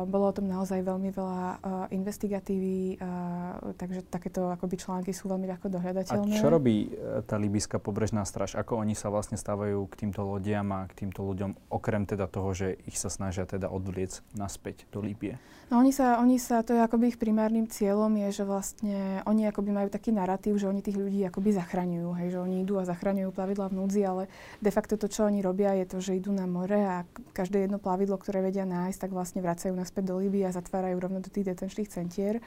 bolo 0.05 0.29
o 0.29 0.33
tom 0.35 0.45
naozaj 0.45 0.85
veľmi 0.85 1.09
veľa 1.09 1.41
uh, 1.57 1.85
investigatívy, 1.89 3.01
uh, 3.01 3.73
takže 3.73 4.05
takéto 4.05 4.53
akoby 4.53 4.77
články 4.77 5.11
sú 5.17 5.25
veľmi 5.33 5.49
ľahko 5.49 5.73
dohľadateľné. 5.73 6.37
A 6.37 6.41
čo 6.41 6.53
robí 6.53 6.93
uh, 6.93 7.25
tá 7.25 7.41
libyská 7.41 7.81
pobrežná 7.81 8.21
straž? 8.21 8.53
Ako 8.53 8.77
oni 8.77 8.93
sa 8.93 9.09
vlastne 9.09 9.33
stávajú 9.33 9.81
k 9.89 10.05
týmto 10.05 10.21
lodiam 10.21 10.69
a 10.69 10.85
k 10.85 11.05
týmto 11.05 11.25
ľuďom, 11.25 11.57
okrem 11.73 12.05
teda 12.05 12.29
toho, 12.29 12.53
že 12.53 12.77
ich 12.85 13.01
sa 13.01 13.09
snažia 13.09 13.49
teda 13.49 13.73
odvliec 13.73 14.21
naspäť 14.37 14.85
do 14.93 15.01
Líbie? 15.01 15.41
No 15.67 15.83
oni 15.83 15.91
sa, 15.91 16.23
oni 16.23 16.39
sa, 16.39 16.63
to 16.63 16.71
je 16.71 16.79
akoby 16.79 17.11
ich 17.11 17.19
primárnym 17.19 17.67
cieľom 17.67 18.07
je, 18.15 18.39
že 18.39 18.43
vlastne 18.47 19.19
oni 19.27 19.51
akoby 19.51 19.75
majú 19.75 19.91
taký 19.91 20.15
narratív, 20.15 20.55
že 20.55 20.71
oni 20.71 20.79
tých 20.79 20.95
ľudí 20.95 21.27
akoby 21.27 21.59
zachraňujú, 21.59 22.07
hej, 22.23 22.27
že 22.31 22.39
oni 22.39 22.63
idú 22.63 22.79
a 22.79 22.87
zachraňujú 22.87 23.35
plavidla 23.35 23.67
v 23.67 23.83
núdzi, 23.83 24.01
ale 24.07 24.23
de 24.63 24.71
facto 24.71 24.95
to, 24.95 25.11
čo 25.11 25.27
oni 25.27 25.43
robia, 25.43 25.75
je 25.75 25.91
to, 25.91 25.99
že 25.99 26.15
idú 26.15 26.31
na 26.31 26.47
more 26.47 26.79
a 26.79 27.03
každé 27.35 27.67
jedno 27.67 27.83
plavidlo, 27.83 28.15
ktoré 28.15 28.39
vedia 28.39 28.63
nájsť, 28.63 28.95
tak 28.95 29.11
vlastne 29.11 29.43
vracajú 29.43 29.75
naspäť 29.75 30.07
do 30.07 30.15
Líby 30.23 30.47
a 30.47 30.55
zatvárajú 30.55 31.03
rovno 31.03 31.19
do 31.19 31.27
tých 31.27 31.51
detenčných 31.51 31.91
centier. 31.91 32.39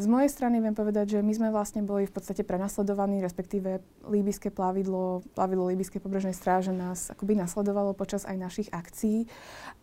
Z 0.00 0.06
mojej 0.08 0.32
strany 0.32 0.64
viem 0.64 0.72
povedať, 0.72 1.12
že 1.12 1.20
my 1.20 1.32
sme 1.36 1.48
vlastne 1.52 1.84
boli 1.84 2.08
v 2.08 2.14
podstate 2.14 2.40
prenasledovaní, 2.40 3.20
respektíve 3.20 3.84
líbyské 4.08 4.48
plavidlo, 4.48 5.28
plavidlo 5.36 5.68
líbyskej 5.68 6.00
pobrežnej 6.00 6.32
stráže 6.32 6.72
nás 6.72 7.12
akoby 7.12 7.36
nasledovalo 7.36 7.92
počas 7.92 8.24
aj 8.24 8.32
našich 8.32 8.68
akcií. 8.72 9.28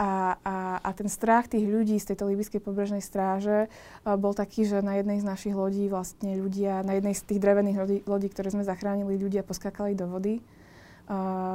A, 0.01 0.41
a, 0.41 0.81
a 0.81 0.89
ten 0.97 1.05
strach 1.05 1.45
tých 1.45 1.69
ľudí 1.69 2.01
z 2.01 2.13
tejto 2.13 2.33
líbyskej 2.33 2.65
pobrežnej 2.65 3.05
stráže 3.05 3.69
uh, 3.69 4.17
bol 4.17 4.33
taký, 4.33 4.65
že 4.65 4.81
na 4.81 4.97
jednej 4.97 5.21
z 5.21 5.29
našich 5.29 5.53
lodí 5.53 5.85
vlastne 5.85 6.33
ľudia, 6.33 6.81
na 6.81 6.97
jednej 6.97 7.13
z 7.13 7.21
tých 7.21 7.37
drevených 7.37 7.77
lodí, 7.77 7.97
lodí 8.09 8.27
ktoré 8.33 8.49
sme 8.49 8.65
zachránili, 8.65 9.21
ľudia 9.21 9.45
poskakali 9.45 9.93
do 9.93 10.09
vody 10.09 10.41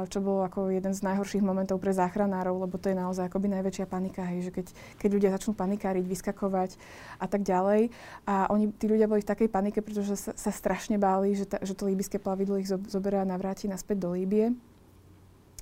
čo 0.09 0.19
bolo 0.21 0.45
ako 0.45 0.69
jeden 0.69 0.93
z 0.93 1.01
najhorších 1.01 1.41
momentov 1.41 1.81
pre 1.81 1.89
záchranárov, 1.89 2.69
lebo 2.69 2.77
to 2.77 2.93
je 2.93 2.97
naozaj 2.97 3.25
akoby 3.25 3.49
najväčšia 3.49 3.89
panika, 3.89 4.21
hej, 4.29 4.49
že 4.49 4.51
keď, 4.53 4.65
keď 5.01 5.09
ľudia 5.09 5.29
začnú 5.33 5.57
panikáriť, 5.57 6.05
vyskakovať 6.05 6.77
a 7.17 7.25
tak 7.25 7.41
ďalej. 7.41 7.89
A 8.29 8.45
oni, 8.53 8.69
tí 8.69 8.85
ľudia 8.85 9.09
boli 9.09 9.25
v 9.25 9.29
takej 9.33 9.49
panike, 9.49 9.81
pretože 9.81 10.13
sa, 10.21 10.37
sa 10.37 10.51
strašne 10.53 11.01
báli, 11.01 11.33
že, 11.33 11.49
ta, 11.49 11.57
že 11.65 11.73
to 11.73 11.89
líbyské 11.89 12.21
plavidlo 12.21 12.61
ich 12.61 12.69
zoberie 12.69 13.17
a 13.17 13.25
navráti 13.25 13.65
naspäť 13.65 14.05
do 14.05 14.13
Líbie. 14.13 14.53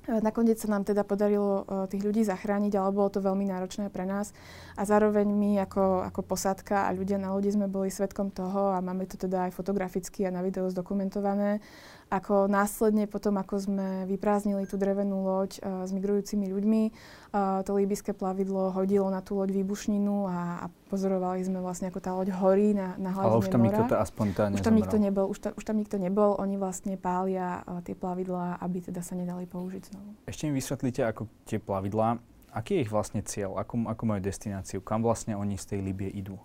Nakoniec 0.08 0.56
sa 0.56 0.72
nám 0.72 0.88
teda 0.88 1.04
podarilo 1.04 1.68
uh, 1.68 1.84
tých 1.84 2.00
ľudí 2.00 2.24
zachrániť, 2.24 2.80
ale 2.80 2.96
bolo 2.96 3.12
to 3.12 3.20
veľmi 3.20 3.44
náročné 3.44 3.92
pre 3.92 4.08
nás. 4.08 4.32
A 4.72 4.88
zároveň 4.88 5.28
my 5.28 5.60
ako, 5.68 6.08
ako 6.08 6.20
posádka 6.24 6.88
a 6.88 6.96
ľudia 6.96 7.20
na 7.20 7.36
lodi 7.36 7.52
sme 7.52 7.68
boli 7.68 7.92
svetkom 7.92 8.32
toho 8.32 8.72
a 8.72 8.80
máme 8.80 9.04
to 9.04 9.20
teda 9.20 9.48
aj 9.48 9.52
fotograficky 9.52 10.24
a 10.24 10.32
na 10.32 10.40
video 10.40 10.64
zdokumentované, 10.72 11.60
ako 12.08 12.48
následne 12.48 13.04
potom, 13.04 13.36
ako 13.36 13.60
sme 13.60 13.88
vyprázdnili 14.08 14.64
tú 14.64 14.80
drevenú 14.80 15.28
loď 15.28 15.60
uh, 15.60 15.84
s 15.84 15.92
migrujúcimi 15.92 16.48
ľuďmi, 16.48 16.82
uh, 16.88 17.60
to 17.62 17.76
líbyské 17.76 18.16
plavidlo 18.16 18.72
hodilo 18.72 19.12
na 19.12 19.20
tú 19.20 19.36
loď 19.36 19.52
výbušninu 19.60 20.24
a, 20.24 20.64
a 20.64 20.66
pozorovali 20.88 21.44
sme 21.44 21.60
vlastne, 21.60 21.92
ako 21.92 22.00
tá 22.00 22.16
loď 22.16 22.32
horí 22.32 22.72
na, 22.72 22.96
na 22.96 23.12
hladine 23.12 23.36
Ale 23.36 23.42
už 23.44 23.48
tam 23.52 23.60
mora. 23.60 23.68
nikto 23.68 23.84
to 23.92 23.96
aspoň 24.00 24.26
tá 24.32 24.42
už 24.48 24.62
tam 24.64 24.76
nikto 24.80 24.96
nebol, 24.96 25.26
už, 25.28 25.38
ta, 25.38 25.48
už 25.52 25.64
tam 25.68 25.76
nikto 25.76 25.96
nebol. 26.00 26.30
Oni 26.40 26.56
vlastne 26.56 26.96
pália 26.96 27.60
uh, 27.68 27.84
tie 27.84 27.92
plavidlá, 27.92 28.56
aby 28.64 28.88
teda 28.88 29.04
sa 29.04 29.12
nedali 29.12 29.44
použiť 29.44 29.82
znovu. 29.92 30.08
Ešte 30.24 30.48
mi 30.48 30.56
vysvetlíte, 30.56 31.04
ako 31.04 31.28
tie 31.44 31.60
plavidlá, 31.60 32.16
aký 32.56 32.80
je 32.80 32.88
ich 32.88 32.92
vlastne 32.92 33.20
cieľ, 33.20 33.60
ako, 33.60 33.84
ako 33.84 34.02
majú 34.08 34.20
destináciu, 34.24 34.80
kam 34.80 35.04
vlastne 35.04 35.36
oni 35.36 35.60
z 35.60 35.76
tej 35.76 35.80
Libie 35.84 36.08
idú? 36.08 36.40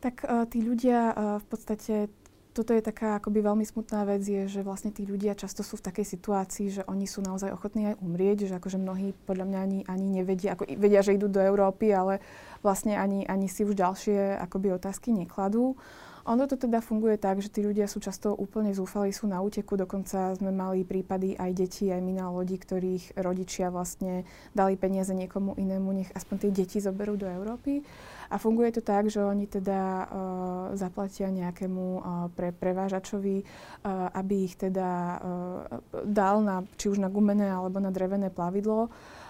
Tak 0.00 0.24
uh, 0.24 0.48
tí 0.48 0.64
ľudia 0.64 1.12
uh, 1.12 1.36
v 1.36 1.46
podstate 1.52 2.08
toto 2.50 2.74
je 2.74 2.82
taká 2.82 3.22
akoby 3.22 3.46
veľmi 3.46 3.62
smutná 3.62 4.02
vec, 4.02 4.26
je, 4.26 4.50
že 4.50 4.66
vlastne 4.66 4.90
tí 4.90 5.06
ľudia 5.06 5.38
často 5.38 5.62
sú 5.62 5.78
v 5.78 5.86
takej 5.86 6.06
situácii, 6.06 6.66
že 6.80 6.82
oni 6.90 7.06
sú 7.06 7.22
naozaj 7.22 7.54
ochotní 7.54 7.94
aj 7.94 8.02
umrieť, 8.02 8.50
že 8.50 8.58
akože 8.58 8.78
mnohí 8.82 9.14
podľa 9.24 9.46
mňa 9.46 9.58
ani, 9.62 9.78
ani 9.86 10.06
nevedia, 10.20 10.58
ako 10.58 10.66
vedia, 10.74 11.00
že 11.00 11.14
idú 11.14 11.30
do 11.30 11.38
Európy, 11.38 11.94
ale 11.94 12.18
vlastne 12.60 12.98
ani, 12.98 13.22
ani 13.22 13.46
si 13.46 13.62
už 13.62 13.78
ďalšie 13.78 14.38
akoby 14.42 14.74
otázky 14.74 15.14
nekladú. 15.14 15.78
Ono 16.28 16.44
to 16.44 16.60
teda 16.60 16.84
funguje 16.84 17.16
tak, 17.16 17.40
že 17.40 17.48
tí 17.48 17.64
ľudia 17.64 17.88
sú 17.88 17.96
často 18.00 18.36
úplne 18.36 18.76
zúfali, 18.76 19.08
sú 19.14 19.24
na 19.24 19.40
úteku, 19.40 19.76
dokonca 19.80 20.36
sme 20.36 20.52
mali 20.52 20.84
prípady 20.84 21.32
aj 21.36 21.50
detí, 21.56 21.88
aj 21.88 22.00
my 22.04 22.12
lodi, 22.28 22.60
ktorých 22.60 23.16
rodičia 23.16 23.72
vlastne 23.72 24.28
dali 24.52 24.76
peniaze 24.76 25.16
niekomu 25.16 25.56
inému, 25.56 25.88
nech 25.96 26.10
aspoň 26.12 26.36
tie 26.36 26.50
deti 26.52 26.78
zoberú 26.78 27.16
do 27.16 27.24
Európy. 27.24 27.80
A 28.30 28.38
funguje 28.38 28.70
to 28.70 28.82
tak, 28.84 29.10
že 29.10 29.18
oni 29.18 29.50
teda 29.50 29.80
uh, 29.80 30.06
zaplatia 30.78 31.34
nejakému 31.34 31.84
uh, 31.98 32.02
pre, 32.30 32.54
prevážačovi, 32.54 33.42
uh, 33.42 34.06
aby 34.14 34.46
ich 34.46 34.54
teda 34.54 35.18
uh, 35.18 35.22
dal 36.06 36.38
na, 36.38 36.62
či 36.78 36.94
už 36.94 37.02
na 37.02 37.10
gumené 37.10 37.50
alebo 37.50 37.82
na 37.82 37.90
drevené 37.90 38.30
plavidlo. 38.30 38.86
Uh, 38.86 39.20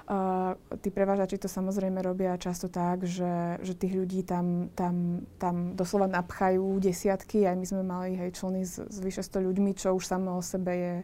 tí 0.82 0.88
prevážači 0.90 1.38
to 1.38 1.46
samozrejme 1.46 2.02
robia 2.02 2.34
často 2.34 2.66
tak, 2.66 3.06
že, 3.06 3.62
že 3.62 3.78
tých 3.78 3.94
ľudí 3.94 4.26
tam, 4.26 4.66
tam, 4.74 5.22
tam 5.38 5.78
doslova 5.78 6.10
napchajú 6.10 6.82
desiatky. 6.82 7.46
Aj 7.46 7.54
my 7.54 7.66
sme 7.66 7.82
mali 7.86 8.18
hej, 8.18 8.34
člny 8.34 8.66
s, 8.66 8.82
s 8.82 8.98
vyše 8.98 9.22
100 9.22 9.46
ľuďmi, 9.46 9.70
čo 9.78 9.94
už 9.94 10.02
samo 10.02 10.34
o 10.34 10.42
sebe 10.42 10.72
je 10.74 10.94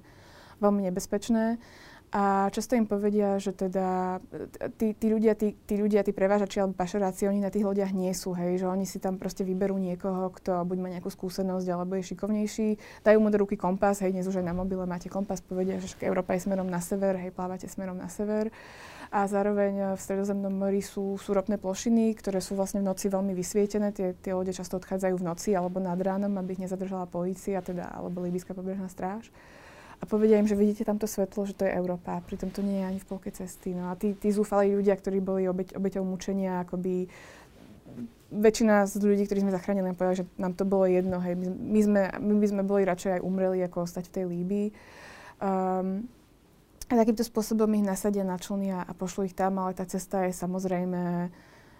veľmi 0.58 0.90
nebezpečné. 0.90 1.62
A 2.14 2.48
často 2.54 2.78
im 2.78 2.86
povedia, 2.86 3.36
že 3.42 3.50
teda 3.50 4.18
tí, 4.78 4.94
tí, 4.94 5.06
ľudia, 5.10 5.34
tí, 5.34 5.58
tí 5.66 5.74
ľudia, 5.74 6.06
tí 6.06 6.14
prevážači 6.14 6.62
alebo 6.62 6.78
pašeráci, 6.78 7.26
oni 7.26 7.42
na 7.42 7.50
tých 7.50 7.66
lodiach 7.66 7.90
nie 7.90 8.14
sú, 8.14 8.30
hej, 8.30 8.62
že 8.62 8.66
oni 8.70 8.86
si 8.86 9.02
tam 9.02 9.18
proste 9.18 9.42
vyberú 9.42 9.74
niekoho, 9.74 10.30
kto 10.30 10.62
buď 10.64 10.78
má 10.78 10.88
nejakú 10.94 11.10
skúsenosť 11.10 11.66
alebo 11.66 11.98
je 11.98 12.14
šikovnejší, 12.14 12.68
dajú 13.02 13.18
mu 13.18 13.28
do 13.28 13.42
ruky 13.42 13.58
kompas, 13.58 14.06
hej, 14.06 14.14
dnes 14.14 14.24
už 14.30 14.38
aj 14.38 14.46
na 14.46 14.54
mobile 14.54 14.86
máte 14.86 15.10
kompas, 15.10 15.42
povedia, 15.42 15.82
že 15.82 15.98
Európa 15.98 16.38
je 16.38 16.46
smerom 16.46 16.70
na 16.70 16.78
sever, 16.78 17.18
hej, 17.18 17.34
plávate 17.34 17.66
smerom 17.66 17.98
na 17.98 18.06
sever 18.06 18.54
a 19.10 19.26
zároveň 19.26 19.72
eh, 19.76 19.86
v 19.94 20.00
Stredozemnom 20.00 20.52
mori 20.52 20.82
sú, 20.82 21.18
sú 21.20 21.30
ropné 21.34 21.58
plošiny, 21.60 22.14
ktoré 22.18 22.42
sú 22.42 22.58
vlastne 22.58 22.82
v 22.82 22.88
noci 22.88 23.06
veľmi 23.06 23.32
vysvietené. 23.32 23.94
Tie, 23.94 24.14
tie 24.18 24.32
lode 24.34 24.50
často 24.50 24.78
odchádzajú 24.78 25.14
v 25.18 25.26
noci 25.26 25.50
alebo 25.54 25.78
nad 25.78 25.98
ránom, 25.98 26.32
aby 26.38 26.58
ich 26.58 26.62
nezadržala 26.62 27.06
polícia, 27.06 27.62
teda, 27.62 27.90
alebo 27.94 28.22
Líbyská 28.22 28.54
pobrežná 28.54 28.90
stráž. 28.90 29.30
a 29.96 30.04
povedia 30.04 30.36
im, 30.36 30.48
že 30.48 30.58
vidíte 30.58 30.84
tamto 30.84 31.08
svetlo, 31.08 31.48
že 31.48 31.56
to 31.56 31.64
je 31.64 31.72
Európa. 31.72 32.20
Pritom 32.26 32.52
to 32.52 32.60
nie 32.60 32.82
je 32.82 32.88
ani 32.88 33.00
v 33.00 33.08
polke 33.08 33.30
cesty. 33.32 33.72
No 33.72 33.88
a 33.88 33.96
tí, 33.96 34.12
tí 34.12 34.28
zúfali 34.28 34.74
ľudia, 34.76 34.92
ktorí 34.98 35.24
boli 35.24 35.48
obeť, 35.48 35.78
obeťou 35.78 36.04
mučenia, 36.04 36.66
akoby 36.66 37.08
väčšina 38.26 38.84
z 38.90 39.00
ľudí, 39.00 39.24
ktorí 39.24 39.46
sme 39.46 39.54
zachránili, 39.54 39.86
nám 39.86 39.96
povedali, 39.96 40.20
že 40.20 40.28
nám 40.36 40.52
to 40.58 40.66
bolo 40.66 40.84
jedno. 40.84 41.22
Hej. 41.22 41.38
My, 41.38 41.46
my, 41.48 41.80
sme, 41.80 42.02
my 42.18 42.34
by 42.42 42.46
sme 42.50 42.62
boli 42.66 42.82
radšej 42.82 43.20
aj 43.20 43.24
umreli, 43.24 43.62
ako 43.62 43.86
ostať 43.86 44.10
v 44.10 44.14
tej 44.14 44.24
Líbii. 44.26 44.68
Um, 45.38 46.10
a 46.86 46.92
takýmto 46.94 47.26
spôsobom 47.26 47.66
ich 47.74 47.82
nasadia 47.82 48.22
na 48.22 48.38
člny 48.38 48.70
a, 48.70 48.86
a 48.86 48.92
pošlu 48.94 49.26
ich 49.26 49.34
tam, 49.34 49.58
ale 49.58 49.74
tá 49.74 49.82
cesta 49.82 50.22
je 50.26 50.32
samozrejme 50.34 51.30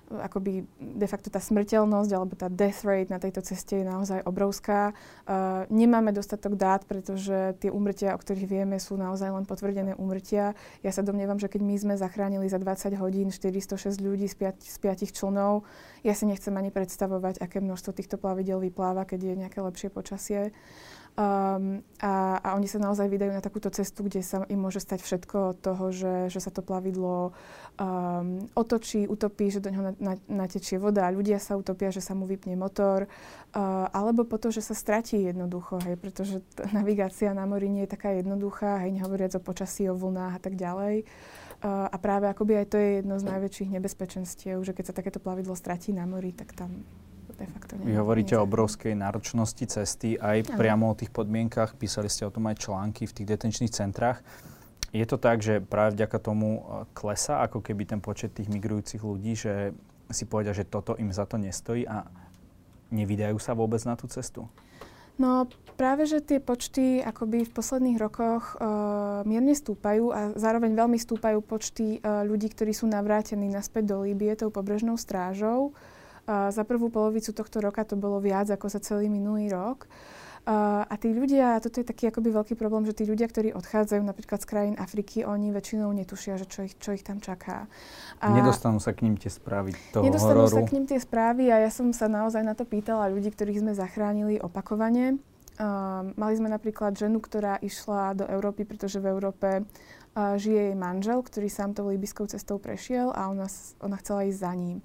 akoby 0.07 0.62
de 0.79 1.07
facto 1.11 1.29
tá 1.29 1.42
smrteľnosť 1.42 2.11
alebo 2.14 2.38
tá 2.38 2.47
death 2.47 2.87
rate 2.87 3.11
na 3.11 3.19
tejto 3.19 3.42
ceste 3.42 3.83
je 3.83 3.87
naozaj 3.87 4.23
obrovská. 4.23 4.95
Uh, 5.27 5.66
nemáme 5.66 6.14
dostatok 6.14 6.55
dát, 6.55 6.87
pretože 6.87 7.59
tie 7.59 7.71
úmrtia, 7.75 8.14
o 8.14 8.21
ktorých 8.21 8.47
vieme, 8.47 8.79
sú 8.79 8.95
naozaj 8.95 9.35
len 9.35 9.42
potvrdené 9.42 9.99
úmrtia. 9.99 10.55
Ja 10.87 10.95
sa 10.95 11.03
domnievam, 11.03 11.42
že 11.42 11.51
keď 11.51 11.62
my 11.66 11.75
sme 11.75 11.95
zachránili 11.99 12.47
za 12.47 12.62
20 12.62 12.95
hodín 13.03 13.29
406 13.35 13.99
ľudí 13.99 14.31
z, 14.31 14.37
piat, 14.38 14.57
z 14.62 14.77
5 14.79 15.11
člnov, 15.11 15.66
ja 16.07 16.14
si 16.14 16.25
nechcem 16.31 16.55
ani 16.55 16.71
predstavovať, 16.71 17.42
aké 17.42 17.59
množstvo 17.59 17.90
týchto 17.90 18.16
plavidel 18.16 18.62
vypláva, 18.62 19.03
keď 19.03 19.35
je 19.35 19.35
nejaké 19.42 19.59
lepšie 19.59 19.90
počasie. 19.90 20.55
Um, 21.16 21.81
a, 22.05 22.37
a 22.44 22.48
oni 22.61 22.68
sa 22.68 22.76
naozaj 22.76 23.09
vydajú 23.09 23.33
na 23.33 23.40
takúto 23.40 23.72
cestu, 23.72 24.05
kde 24.05 24.20
sa 24.20 24.44
im 24.52 24.61
môže 24.61 24.85
stať 24.85 25.00
všetko 25.00 25.57
od 25.57 25.59
toho, 25.64 25.88
že, 25.88 26.29
že 26.29 26.44
sa 26.44 26.52
to 26.52 26.61
plavidlo 26.61 27.33
um, 27.81 28.44
otočí, 28.52 29.09
utopí, 29.09 29.48
že 29.48 29.64
do 29.64 29.72
neho 29.72 29.81
na, 29.81 29.92
na, 29.96 30.14
natečie 30.29 30.76
voda 30.76 31.09
ľudia 31.09 31.40
sa 31.40 31.57
utopia, 31.57 31.88
že 31.88 32.05
sa 32.05 32.12
mu 32.12 32.29
vypne 32.29 32.61
motor, 32.61 33.09
uh, 33.09 33.88
alebo 33.96 34.29
po 34.29 34.37
to, 34.37 34.52
že 34.52 34.61
sa 34.61 34.76
stratí 34.76 35.24
jednoducho, 35.24 35.81
hej, 35.88 35.96
pretože 35.96 36.44
t- 36.52 36.68
navigácia 36.76 37.33
na 37.33 37.48
mori 37.48 37.72
nie 37.72 37.88
je 37.88 37.96
taká 37.96 38.12
jednoduchá, 38.12 38.85
hej, 38.85 38.92
nehovoriac 38.92 39.33
o 39.37 39.40
počasí, 39.40 39.88
o 39.88 39.96
vlnách 39.96 40.37
a 40.37 40.40
tak 40.44 40.61
ďalej. 40.61 41.09
Uh, 41.64 41.88
a 41.88 41.96
práve 41.96 42.29
akoby 42.29 42.61
aj 42.61 42.66
to 42.68 42.76
je 42.76 42.88
jedno 43.00 43.16
z 43.16 43.24
najväčších 43.24 43.72
nebezpečenstiev, 43.72 44.61
že 44.61 44.76
keď 44.76 44.92
sa 44.92 44.98
takéto 45.00 45.16
plavidlo 45.16 45.57
stratí 45.57 45.96
na 45.96 46.05
mori, 46.05 46.37
tak 46.37 46.52
tam 46.52 46.85
de 47.37 47.46
facto 47.46 47.72
Vy 47.77 47.94
hovoríte 47.96 48.35
o 48.37 48.44
obrovskej 48.44 48.96
náročnosti 48.96 49.64
cesty 49.68 50.16
aj 50.16 50.49
ano. 50.49 50.59
priamo 50.59 50.85
o 50.90 50.99
tých 50.99 51.12
podmienkach. 51.12 51.77
Písali 51.77 52.09
ste 52.09 52.25
o 52.25 52.33
tom 52.33 52.49
aj 52.49 52.64
články 52.64 53.05
v 53.05 53.12
tých 53.12 53.29
detenčných 53.37 53.72
centrách. 53.72 54.25
Je 54.96 55.05
to 55.05 55.20
tak, 55.20 55.44
že 55.44 55.61
práve 55.61 55.99
vďaka 55.99 56.18
tomu 56.22 56.49
e, 56.57 56.61
klesa 56.96 57.44
ako 57.44 57.61
keby 57.61 57.85
ten 57.85 58.01
počet 58.01 58.33
tých 58.33 58.49
migrujúcich 58.49 59.03
ľudí, 59.05 59.37
že 59.37 59.77
si 60.09 60.25
povedia, 60.25 60.57
že 60.57 60.64
toto 60.64 60.96
im 60.96 61.12
za 61.12 61.27
to 61.29 61.37
nestojí 61.37 61.85
a 61.85 62.07
nevydajú 62.94 63.37
sa 63.37 63.53
vôbec 63.53 63.83
na 63.85 63.99
tú 63.99 64.07
cestu? 64.07 64.46
No 65.16 65.49
práve, 65.81 66.05
že 66.05 66.20
tie 66.20 66.38
počty 66.38 67.01
akoby 67.01 67.49
v 67.49 67.55
posledných 67.57 67.96
rokoch 67.96 68.53
uh, 68.57 69.25
mierne 69.25 69.57
stúpajú 69.57 70.12
a 70.12 70.37
zároveň 70.37 70.77
veľmi 70.77 71.01
stúpajú 71.01 71.40
počty 71.40 72.05
uh, 72.05 72.20
ľudí, 72.20 72.53
ktorí 72.53 72.77
sú 72.77 72.85
navrátení 72.85 73.49
naspäť 73.49 73.96
do 73.96 74.05
Líbie 74.05 74.37
tou 74.37 74.53
pobrežnou 74.53 75.01
strážou. 75.01 75.72
Uh, 76.27 76.51
za 76.51 76.67
prvú 76.67 76.91
polovicu 76.91 77.31
tohto 77.31 77.62
roka 77.62 77.87
to 77.87 77.95
bolo 77.95 78.19
viac 78.19 78.51
ako 78.51 78.67
za 78.67 78.83
celý 78.83 79.07
minulý 79.07 79.47
rok. 79.47 79.87
Uh, 80.47 80.87
a 80.87 80.95
tí 80.95 81.11
ľudia, 81.11 81.59
toto 81.59 81.83
je 81.83 81.87
taký 81.91 82.07
akoby 82.07 82.31
veľký 82.31 82.55
problém, 82.55 82.87
že 82.87 82.95
tí 82.95 83.03
ľudia, 83.03 83.27
ktorí 83.27 83.51
odchádzajú 83.51 83.99
napríklad 83.99 84.39
z 84.39 84.47
krajín 84.47 84.77
Afriky, 84.79 85.27
oni 85.27 85.51
väčšinou 85.51 85.91
netušia, 85.91 86.39
že 86.39 86.47
čo 86.47 86.62
ich, 86.62 86.79
čo 86.79 86.95
ich 86.95 87.03
tam 87.03 87.19
čaká. 87.19 87.67
A 88.23 88.31
nedostanú 88.31 88.79
sa 88.79 88.95
k 88.95 89.11
ním 89.11 89.19
tie 89.19 89.27
správy 89.27 89.75
toho 89.91 90.07
nedostanú 90.07 90.47
hororu. 90.47 90.55
sa 90.55 90.62
k 90.62 90.75
ním 90.79 90.87
tie 90.87 91.03
správy 91.03 91.51
a 91.51 91.67
ja 91.67 91.71
som 91.75 91.91
sa 91.91 92.07
naozaj 92.07 92.47
na 92.47 92.55
to 92.55 92.62
pýtala 92.62 93.11
ľudí, 93.11 93.35
ktorých 93.35 93.67
sme 93.67 93.75
zachránili 93.75 94.39
opakovane. 94.39 95.19
Uh, 95.59 96.15
mali 96.15 96.39
sme 96.39 96.47
napríklad 96.47 96.95
ženu, 96.95 97.19
ktorá 97.19 97.59
išla 97.59 98.15
do 98.15 98.25
Európy, 98.31 98.62
pretože 98.62 99.03
v 99.03 99.19
Európe 99.19 99.67
uh, 99.67 100.39
žije 100.39 100.71
jej 100.71 100.77
manžel, 100.79 101.27
ktorý 101.27 101.51
sám 101.51 101.75
tou 101.75 101.91
líbyskou 101.91 102.31
cestou 102.31 102.62
prešiel 102.62 103.11
a 103.11 103.27
ona, 103.35 103.51
ona 103.83 103.99
chcela 103.99 104.23
ísť 104.31 104.39
za 104.47 104.55
ním. 104.55 104.79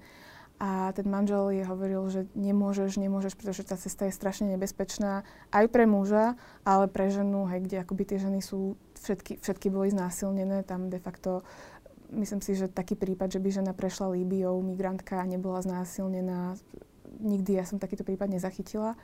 A 0.62 0.94
ten 0.94 1.10
manžel 1.10 1.50
jej 1.50 1.66
hovoril, 1.66 2.06
že 2.06 2.30
nemôžeš, 2.38 2.94
nemôžeš, 2.94 3.34
pretože 3.34 3.66
tá 3.66 3.74
cesta 3.74 4.06
je 4.06 4.14
strašne 4.14 4.46
nebezpečná 4.54 5.26
aj 5.50 5.66
pre 5.74 5.90
muža, 5.90 6.38
ale 6.62 6.86
pre 6.86 7.10
ženu, 7.10 7.50
hej, 7.50 7.66
kde 7.66 7.82
akoby 7.82 8.06
tie 8.06 8.22
ženy 8.22 8.38
sú, 8.38 8.78
všetky, 9.02 9.42
všetky 9.42 9.74
boli 9.74 9.90
znásilnené, 9.90 10.62
tam 10.62 10.86
de 10.86 11.02
facto 11.02 11.42
myslím 12.14 12.38
si, 12.44 12.54
že 12.54 12.70
taký 12.70 12.94
prípad, 12.94 13.32
že 13.34 13.42
by 13.42 13.48
žena 13.50 13.72
prešla 13.74 14.14
Líbiou, 14.14 14.62
migrantka 14.62 15.18
a 15.18 15.26
nebola 15.26 15.58
znásilnená, 15.66 16.54
nikdy 17.18 17.58
ja 17.58 17.64
som 17.66 17.82
takýto 17.82 18.06
prípad 18.06 18.30
nezachytila. 18.30 18.94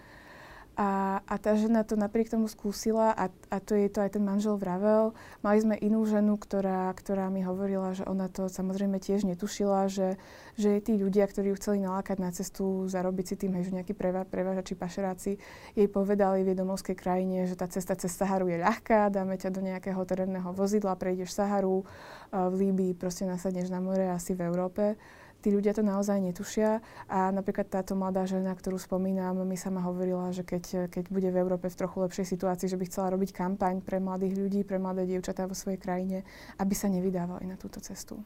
A, 0.78 1.18
a 1.26 1.34
tá 1.42 1.58
žena 1.58 1.82
to 1.82 1.98
napriek 1.98 2.30
tomu 2.30 2.46
skúsila 2.46 3.10
a, 3.10 3.34
a 3.50 3.56
to 3.58 3.74
je 3.74 3.90
to 3.90 3.98
aj 3.98 4.14
ten 4.14 4.22
manžel 4.22 4.54
vravel. 4.54 5.10
Mali 5.42 5.58
sme 5.58 5.74
inú 5.74 6.06
ženu, 6.06 6.38
ktorá, 6.38 6.94
ktorá 6.94 7.26
mi 7.34 7.42
hovorila, 7.42 7.98
že 7.98 8.06
ona 8.06 8.30
to 8.30 8.46
samozrejme 8.46 9.02
tiež 9.02 9.26
netušila, 9.26 9.90
že, 9.90 10.22
že 10.54 10.78
tí 10.78 10.94
ľudia, 10.94 11.26
ktorí 11.26 11.50
ju 11.50 11.58
chceli 11.58 11.82
nalákať 11.82 12.22
na 12.22 12.30
cestu, 12.30 12.86
zarobiť 12.86 13.26
si 13.26 13.34
tým, 13.34 13.58
že 13.58 13.74
nejakí 13.74 13.90
preva, 13.90 14.22
prevážači, 14.22 14.78
pašeráci, 14.78 15.42
jej 15.74 15.88
povedali 15.90 16.46
v 16.46 16.54
jedomovskej 16.54 16.94
krajine, 16.94 17.50
že 17.50 17.58
tá 17.58 17.66
cesta 17.66 17.98
cez 17.98 18.14
Saharu 18.14 18.46
je 18.46 18.62
ľahká, 18.62 19.10
dáme 19.10 19.34
ťa 19.34 19.50
do 19.50 19.66
nejakého 19.66 19.98
terénneho 20.06 20.54
vozidla, 20.54 20.94
prejdeš 20.94 21.34
Saharu, 21.34 21.82
v 22.30 22.54
Líbii 22.54 22.94
proste 22.94 23.26
nasadneš 23.26 23.66
na 23.66 23.82
more 23.82 24.14
asi 24.14 24.38
v 24.38 24.46
Európe 24.46 24.94
tí 25.42 25.54
ľudia 25.54 25.74
to 25.74 25.86
naozaj 25.86 26.18
netušia. 26.18 26.82
A 27.06 27.30
napríklad 27.30 27.70
táto 27.70 27.94
mladá 27.94 28.26
žena, 28.26 28.54
ktorú 28.54 28.76
spomínam, 28.78 29.38
mi 29.46 29.54
sama 29.54 29.82
hovorila, 29.84 30.30
že 30.34 30.42
keď, 30.42 30.90
keď 30.90 31.04
bude 31.08 31.28
v 31.30 31.40
Európe 31.40 31.70
v 31.70 31.78
trochu 31.78 32.02
lepšej 32.04 32.26
situácii, 32.36 32.70
že 32.70 32.78
by 32.78 32.84
chcela 32.90 33.14
robiť 33.14 33.30
kampaň 33.34 33.80
pre 33.80 34.02
mladých 34.02 34.34
ľudí, 34.34 34.60
pre 34.66 34.82
mladé 34.82 35.06
dievčatá 35.06 35.46
vo 35.46 35.54
svojej 35.54 35.78
krajine, 35.78 36.26
aby 36.58 36.74
sa 36.74 36.90
nevydávali 36.90 37.46
na 37.46 37.54
túto 37.54 37.78
cestu. 37.78 38.18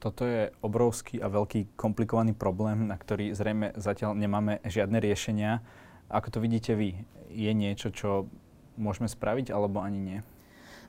Toto 0.00 0.24
je 0.24 0.48
obrovský 0.64 1.20
a 1.20 1.28
veľký 1.28 1.76
komplikovaný 1.76 2.32
problém, 2.32 2.88
na 2.88 2.96
ktorý 2.96 3.36
zrejme 3.36 3.76
zatiaľ 3.76 4.16
nemáme 4.16 4.64
žiadne 4.64 4.96
riešenia. 4.96 5.60
Ako 6.08 6.32
to 6.32 6.38
vidíte 6.40 6.72
vy? 6.72 7.04
Je 7.28 7.52
niečo, 7.52 7.92
čo 7.92 8.24
môžeme 8.80 9.12
spraviť, 9.12 9.52
alebo 9.52 9.84
ani 9.84 10.00
nie? 10.00 10.18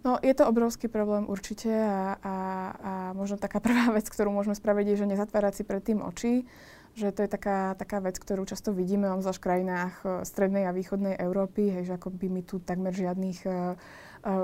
No, 0.01 0.17
je 0.17 0.33
to 0.33 0.49
obrovský 0.49 0.89
problém 0.89 1.29
určite 1.29 1.69
a, 1.69 2.17
a, 2.17 2.35
a 2.73 2.93
možno 3.13 3.37
taká 3.37 3.61
prvá 3.65 3.93
vec, 3.93 4.09
ktorú 4.09 4.33
môžeme 4.33 4.57
spraviť, 4.57 4.85
je, 4.93 4.99
že 5.05 5.11
nezatvárať 5.13 5.61
si 5.61 5.63
pred 5.63 5.81
tým 5.85 6.01
oči, 6.01 6.45
že 6.91 7.13
to 7.15 7.23
je 7.23 7.29
taká, 7.31 7.77
taká 7.79 8.03
vec, 8.03 8.19
ktorú 8.19 8.43
často 8.43 8.75
vidíme 8.75 9.07
v 9.07 9.23
v 9.23 9.39
krajinách 9.39 9.93
e, 10.03 10.07
strednej 10.27 10.67
a 10.67 10.75
východnej 10.75 11.15
Európy, 11.15 11.71
hej, 11.71 11.83
že 11.87 11.95
ako 11.95 12.11
by 12.11 12.27
my 12.27 12.41
tu 12.43 12.59
takmer 12.59 12.91
žiadnych 12.91 13.47
uh, 13.47 13.79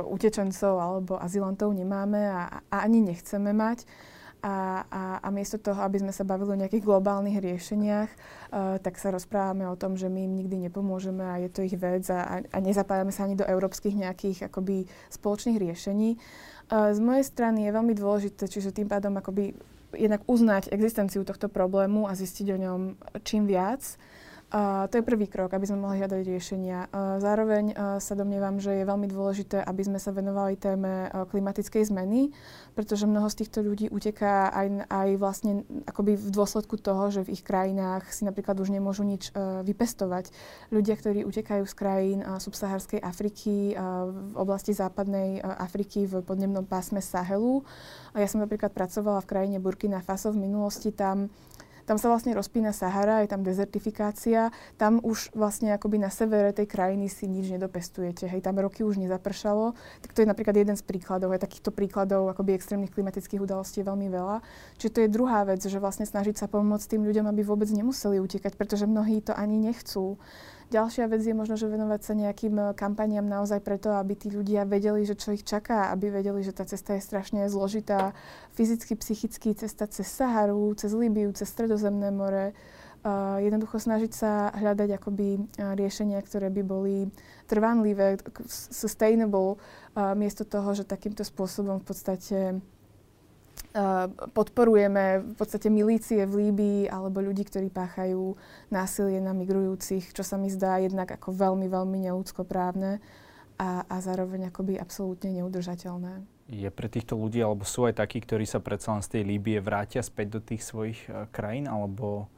utečencov 0.07 0.73
alebo 0.79 1.19
azylantov 1.19 1.75
nemáme 1.75 2.23
a, 2.23 2.63
a 2.71 2.75
ani 2.87 3.03
nechceme 3.03 3.51
mať. 3.51 3.83
A, 4.37 4.85
a, 4.85 5.03
a 5.25 5.27
miesto 5.33 5.57
toho, 5.57 5.81
aby 5.81 5.97
sme 5.97 6.13
sa 6.13 6.21
bavili 6.21 6.53
o 6.53 6.61
nejakých 6.61 6.85
globálnych 6.85 7.41
riešeniach, 7.41 8.09
uh, 8.13 8.77
tak 8.77 9.01
sa 9.01 9.09
rozprávame 9.09 9.65
o 9.65 9.73
tom, 9.73 9.97
že 9.97 10.13
my 10.13 10.29
im 10.29 10.37
nikdy 10.37 10.69
nepomôžeme 10.69 11.25
a 11.25 11.41
je 11.41 11.49
to 11.49 11.65
ich 11.65 11.73
vec 11.73 12.05
a, 12.13 12.45
a 12.45 12.57
nezapájame 12.61 13.09
sa 13.09 13.25
ani 13.25 13.33
do 13.33 13.43
európskych 13.43 13.97
nejakých 13.97 14.53
akoby 14.53 14.85
spoločných 15.09 15.57
riešení. 15.57 16.21
Uh, 16.69 16.93
z 16.93 16.99
mojej 17.01 17.25
strany 17.25 17.65
je 17.65 17.75
veľmi 17.75 17.93
dôležité, 17.97 18.45
čiže 18.45 18.77
tým 18.77 18.85
pádom 18.85 19.17
akoby 19.17 19.57
jednak 19.97 20.21
uznať 20.29 20.69
existenciu 20.69 21.25
tohto 21.25 21.49
problému 21.49 22.05
a 22.05 22.13
zistiť 22.13 22.47
o 22.53 22.57
ňom 22.61 22.81
čím 23.25 23.49
viac. 23.49 23.97
To 24.47 24.93
je 24.95 25.03
prvý 25.03 25.27
krok, 25.27 25.51
aby 25.51 25.67
sme 25.67 25.83
mohli 25.83 25.99
hľadať 25.99 26.23
riešenia. 26.23 26.87
Uh, 26.87 27.19
zároveň 27.19 27.75
uh, 27.75 27.99
sa 27.99 28.15
domnievam, 28.15 28.63
že 28.63 28.79
je 28.79 28.87
veľmi 28.87 29.11
dôležité, 29.11 29.59
aby 29.59 29.83
sme 29.83 29.99
sa 29.99 30.15
venovali 30.15 30.55
téme 30.55 31.11
klimatickej 31.11 31.91
zmeny, 31.91 32.31
pretože 32.71 33.03
mnoho 33.03 33.27
z 33.27 33.43
týchto 33.43 33.59
ľudí 33.59 33.91
uteká 33.91 34.47
aj, 34.55 34.87
aj 34.87 35.09
vlastne 35.19 35.67
akoby 35.83 36.15
v 36.15 36.29
dôsledku 36.31 36.79
toho, 36.79 37.11
že 37.11 37.27
v 37.27 37.35
ich 37.35 37.43
krajinách 37.43 38.07
si 38.07 38.23
napríklad 38.23 38.55
už 38.55 38.71
nemôžu 38.71 39.03
nič 39.03 39.35
vypestovať. 39.67 40.31
Ľudia, 40.71 40.95
ktorí 40.95 41.27
utekajú 41.27 41.67
z 41.67 41.73
krajín 41.75 42.19
subsaharskej 42.23 43.03
Afriky, 43.03 43.75
v 44.07 44.35
oblasti 44.39 44.71
západnej 44.71 45.43
Afriky 45.43 46.07
v 46.07 46.23
podnebnom 46.23 46.63
pásme 46.63 47.03
Sahelu. 47.03 47.67
A 48.15 48.23
ja 48.23 48.27
som 48.31 48.39
napríklad 48.39 48.71
pracovala 48.71 49.19
v 49.25 49.29
krajine 49.29 49.57
Burkina 49.59 49.99
Faso 49.99 50.31
v 50.31 50.39
minulosti, 50.39 50.95
tam 50.95 51.27
tam 51.87 51.95
sa 51.95 52.11
vlastne 52.11 52.35
rozpína 52.35 52.75
Sahara, 52.75 53.23
je 53.23 53.31
tam 53.31 53.47
dezertifikácia, 53.47 54.51
tam 54.75 54.99
už 54.99 55.31
vlastne 55.31 55.71
akoby 55.71 56.03
na 56.03 56.11
severe 56.11 56.51
tej 56.51 56.67
krajiny 56.67 57.07
si 57.07 57.31
nič 57.31 57.47
nedopestujete, 57.47 58.27
hej, 58.27 58.43
tam 58.43 58.59
roky 58.59 58.83
už 58.83 58.99
nezapršalo, 58.99 59.71
tak 60.03 60.11
to 60.11 60.21
je 60.21 60.27
napríklad 60.27 60.59
jeden 60.59 60.75
z 60.75 60.83
príkladov, 60.83 61.31
aj 61.31 61.47
takýchto 61.47 61.71
príkladov 61.71 62.27
akoby 62.27 62.59
extrémnych 62.59 62.91
klimatických 62.91 63.39
udalostí 63.39 63.79
je 63.79 63.87
veľmi 63.87 64.11
veľa. 64.11 64.43
Čiže 64.75 64.91
to 64.91 64.99
je 65.07 65.09
druhá 65.15 65.47
vec, 65.47 65.63
že 65.63 65.79
vlastne 65.79 66.03
snažiť 66.03 66.35
sa 66.35 66.51
pomôcť 66.51 66.91
tým 66.91 67.07
ľuďom, 67.07 67.31
aby 67.31 67.41
vôbec 67.47 67.71
nemuseli 67.71 68.19
utekať, 68.19 68.59
pretože 68.59 68.83
mnohí 68.83 69.23
to 69.23 69.31
ani 69.31 69.55
nechcú. 69.55 70.19
Ďalšia 70.67 71.07
vec 71.07 71.23
je 71.23 71.31
možno, 71.31 71.55
že 71.55 71.71
venovať 71.71 72.01
sa 72.03 72.11
nejakým 72.11 72.55
eh, 72.59 72.65
kampaniam 72.75 73.23
naozaj 73.23 73.63
preto, 73.63 73.95
aby 73.95 74.19
tí 74.19 74.27
ľudia 74.27 74.67
vedeli, 74.67 75.07
že 75.07 75.15
čo 75.15 75.31
ich 75.31 75.47
čaká, 75.47 75.95
aby 75.95 76.11
vedeli, 76.11 76.43
že 76.43 76.51
tá 76.51 76.67
cesta 76.67 76.99
je 76.99 77.07
strašne 77.07 77.47
zložitá, 77.47 78.11
fyzicky, 78.51 78.99
psychicky, 78.99 79.55
cesta 79.55 79.87
cez 79.87 80.11
Saharu, 80.11 80.75
cez 80.75 80.91
Líbiu, 80.91 81.31
cez 81.31 81.47
Stredozemné 81.47 82.11
more, 82.11 82.51
Uh, 83.07 83.37
jednoducho 83.39 83.77
snažiť 83.77 84.11
sa 84.11 84.49
hľadať 84.57 84.97
akoby 84.97 85.37
uh, 85.37 85.77
riešenia, 85.77 86.17
ktoré 86.17 86.49
by 86.49 86.65
boli 86.65 87.07
trvanlivé, 87.45 88.17
sustainable, 88.49 89.61
uh, 89.95 90.17
miesto 90.17 90.43
toho, 90.43 90.73
že 90.73 90.83
takýmto 90.83 91.21
spôsobom 91.21 91.77
v 91.77 91.85
podstate 91.87 92.57
podporujeme 94.33 95.21
v 95.21 95.35
podstate 95.37 95.69
milície 95.69 96.25
v 96.25 96.49
Líbii 96.49 96.89
alebo 96.89 97.21
ľudí, 97.21 97.45
ktorí 97.45 97.69
páchajú 97.69 98.33
násilie 98.73 99.21
na 99.21 99.37
migrujúcich, 99.37 100.13
čo 100.13 100.23
sa 100.25 100.39
mi 100.41 100.49
zdá 100.49 100.81
jednak 100.81 101.13
ako 101.13 101.33
veľmi, 101.33 101.69
veľmi 101.69 102.09
neúckoprávne 102.09 102.97
a, 103.57 103.85
a 103.85 103.95
zároveň 104.01 104.49
akoby 104.49 104.77
absolútne 104.77 105.33
neudržateľné. 105.41 106.25
Je 106.47 106.69
pre 106.71 106.87
týchto 106.87 107.19
ľudí, 107.19 107.43
alebo 107.43 107.67
sú 107.67 107.85
aj 107.85 107.99
takí, 107.99 108.23
ktorí 108.23 108.47
sa 108.47 108.63
predsa 108.63 108.95
len 108.95 109.03
z 109.03 109.19
tej 109.19 109.23
Líbie 109.27 109.59
vrátia 109.59 109.99
späť 109.99 110.39
do 110.39 110.41
tých 110.41 110.63
svojich 110.63 110.99
uh, 111.11 111.27
krajín, 111.27 111.67
alebo 111.67 112.31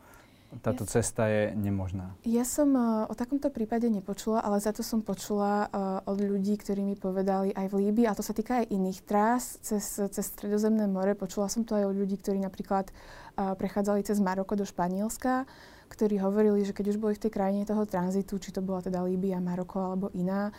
táto 0.65 0.83
ja, 0.83 0.99
cesta 0.99 1.29
je 1.29 1.53
nemožná? 1.53 2.17
Ja 2.25 2.41
som 2.41 2.73
uh, 2.73 3.05
o 3.05 3.13
takomto 3.13 3.53
prípade 3.53 3.85
nepočula, 3.85 4.41
ale 4.41 4.57
za 4.57 4.73
to 4.73 4.81
som 4.81 5.05
počula 5.05 5.69
uh, 5.69 6.01
od 6.09 6.17
ľudí, 6.17 6.57
ktorí 6.57 6.81
mi 6.81 6.97
povedali 6.97 7.53
aj 7.53 7.69
v 7.69 7.75
Líbii, 7.85 8.09
a 8.09 8.17
to 8.17 8.25
sa 8.25 8.33
týka 8.33 8.65
aj 8.65 8.73
iných 8.73 8.99
trás 9.05 9.62
cez, 9.62 10.01
cez 10.01 10.25
Stredozemné 10.25 10.89
more. 10.89 11.13
Počula 11.13 11.45
som 11.47 11.62
to 11.62 11.77
aj 11.77 11.85
od 11.85 11.95
ľudí, 11.95 12.17
ktorí 12.17 12.41
napríklad 12.41 12.89
uh, 12.89 13.53
prechádzali 13.53 14.01
cez 14.01 14.17
Maroko 14.17 14.57
do 14.57 14.65
Španielska, 14.65 15.45
ktorí 15.89 16.17
hovorili, 16.21 16.65
že 16.65 16.73
keď 16.73 16.85
už 16.93 16.97
boli 16.97 17.13
v 17.17 17.29
tej 17.29 17.31
krajine 17.33 17.62
toho 17.65 17.85
tranzitu, 17.85 18.41
či 18.41 18.49
to 18.49 18.65
bola 18.65 18.81
teda 18.81 19.05
Líbia, 19.05 19.38
Maroko 19.38 19.81
alebo 19.81 20.09
iná, 20.17 20.49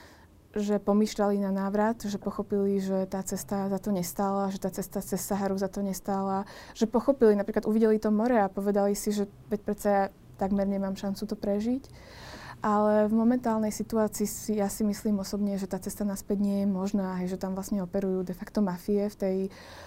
že 0.50 0.82
pomýšľali 0.82 1.38
na 1.38 1.54
návrat, 1.54 2.02
že 2.02 2.18
pochopili, 2.18 2.82
že 2.82 3.06
tá 3.06 3.22
cesta 3.22 3.70
za 3.70 3.78
to 3.78 3.94
nestála, 3.94 4.50
že 4.50 4.58
tá 4.58 4.70
cesta 4.70 4.98
cez 4.98 5.22
Saharu 5.22 5.54
za 5.54 5.70
to 5.70 5.78
nestála, 5.78 6.42
že 6.74 6.90
pochopili, 6.90 7.38
napríklad 7.38 7.70
uvideli 7.70 8.02
to 8.02 8.10
more 8.10 8.34
a 8.34 8.50
povedali 8.50 8.98
si, 8.98 9.14
že 9.14 9.30
veď 9.46 9.60
predsa 9.62 9.88
ja 9.88 10.04
takmer 10.42 10.66
nemám 10.66 10.98
šancu 10.98 11.22
to 11.28 11.36
prežiť. 11.38 11.84
Ale 12.60 13.08
v 13.08 13.16
momentálnej 13.16 13.72
situácii 13.72 14.28
si, 14.28 14.52
ja 14.60 14.68
si 14.68 14.84
myslím 14.84 15.24
osobne, 15.24 15.56
že 15.56 15.64
tá 15.64 15.80
cesta 15.80 16.04
naspäť 16.04 16.44
nie 16.44 16.60
je 16.60 16.68
možná, 16.68 17.16
hej, 17.16 17.32
že 17.32 17.40
tam 17.40 17.56
vlastne 17.56 17.80
operujú 17.80 18.20
de 18.20 18.36
facto 18.36 18.60
mafie 18.60 19.08
v 19.08 19.16
tej, 19.16 19.38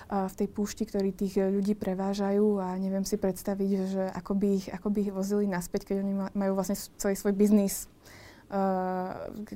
uh, 0.10 0.26
v 0.26 0.34
tej 0.42 0.48
púšti, 0.50 0.90
ktorí 0.90 1.14
tých 1.14 1.38
ľudí 1.38 1.78
prevážajú 1.78 2.66
a 2.66 2.74
neviem 2.82 3.06
si 3.06 3.22
predstaviť, 3.22 3.70
že 3.94 4.04
ako 4.18 4.34
by 4.34 4.48
ich, 4.58 4.68
ako 4.74 4.90
by 4.90 5.00
ich 5.06 5.14
vozili 5.14 5.46
naspäť, 5.46 5.94
keď 5.94 5.96
oni 6.02 6.14
majú 6.34 6.58
vlastne 6.58 6.74
celý 6.98 7.14
svoj 7.14 7.38
biznis 7.38 7.93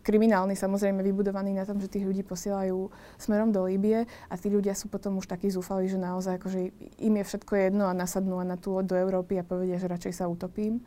kriminálny 0.01 0.57
samozrejme 0.57 1.05
vybudovaný 1.05 1.53
na 1.53 1.69
tom, 1.69 1.77
že 1.77 1.91
tých 1.91 2.07
ľudí 2.07 2.25
posielajú 2.25 2.89
smerom 3.21 3.53
do 3.53 3.61
Líbie 3.65 4.09
a 4.29 4.33
tí 4.35 4.49
ľudia 4.49 4.73
sú 4.73 4.89
potom 4.89 5.21
už 5.21 5.29
takí 5.29 5.53
zúfali, 5.53 5.85
že 5.85 6.01
naozaj 6.01 6.41
akože 6.41 6.59
im 6.97 7.13
je 7.21 7.23
všetko 7.23 7.53
jedno 7.53 7.85
a 7.85 7.93
nasadnú 7.93 8.41
na 8.41 8.57
tú 8.57 8.81
do 8.81 8.97
Európy 8.97 9.37
a 9.37 9.45
povedia, 9.45 9.77
že 9.77 9.91
radšej 9.91 10.13
sa 10.17 10.25
utopím. 10.25 10.81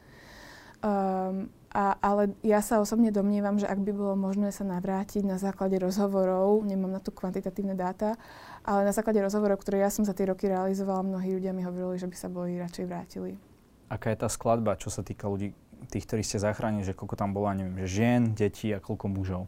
Um, 0.80 1.52
a, 1.70 1.94
ale 2.02 2.34
ja 2.42 2.58
sa 2.58 2.82
osobne 2.82 3.14
domnievam, 3.14 3.54
že 3.54 3.70
ak 3.70 3.78
by 3.78 3.92
bolo 3.94 4.18
možné 4.18 4.50
sa 4.50 4.66
navrátiť 4.66 5.22
na 5.22 5.38
základe 5.38 5.78
rozhovorov, 5.78 6.66
nemám 6.66 6.98
na 6.98 7.00
to 7.04 7.14
kvantitatívne 7.14 7.78
dáta, 7.78 8.18
ale 8.66 8.90
na 8.90 8.90
základe 8.90 9.22
rozhovorov, 9.22 9.62
ktoré 9.62 9.86
ja 9.86 9.90
som 9.92 10.02
za 10.02 10.10
tie 10.10 10.26
roky 10.26 10.50
realizovala, 10.50 11.06
mnohí 11.06 11.30
ľudia 11.38 11.54
mi 11.54 11.62
hovorili, 11.62 11.94
že 11.94 12.10
by 12.10 12.16
sa 12.18 12.26
boli 12.26 12.58
radšej 12.58 12.84
vrátili. 12.90 13.38
Aká 13.86 14.10
je 14.10 14.18
tá 14.18 14.26
skladba, 14.26 14.74
čo 14.82 14.90
sa 14.90 15.06
týka 15.06 15.30
ľudí, 15.30 15.54
tých, 15.88 16.04
ktorí 16.04 16.22
ste 16.26 16.42
zachránili, 16.42 16.84
že 16.84 16.92
koľko 16.92 17.16
tam 17.16 17.32
bolo, 17.32 17.48
neviem, 17.56 17.80
že 17.86 18.02
žien, 18.02 18.22
detí 18.36 18.68
a 18.74 18.82
koľko 18.82 19.06
mužov? 19.08 19.42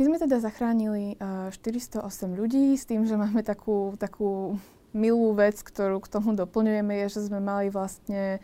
My 0.00 0.08
sme 0.08 0.16
teda 0.16 0.40
zachránili 0.40 1.20
uh, 1.20 1.52
408 1.52 2.08
ľudí 2.32 2.72
s 2.72 2.88
tým, 2.88 3.04
že 3.04 3.20
máme 3.20 3.44
takú, 3.44 3.94
takú 4.00 4.56
milú 4.96 5.36
vec, 5.36 5.60
ktorú 5.60 6.00
k 6.00 6.08
tomu 6.08 6.32
doplňujeme, 6.32 7.04
je, 7.04 7.20
že 7.20 7.28
sme 7.28 7.38
mali 7.38 7.68
vlastne 7.68 8.40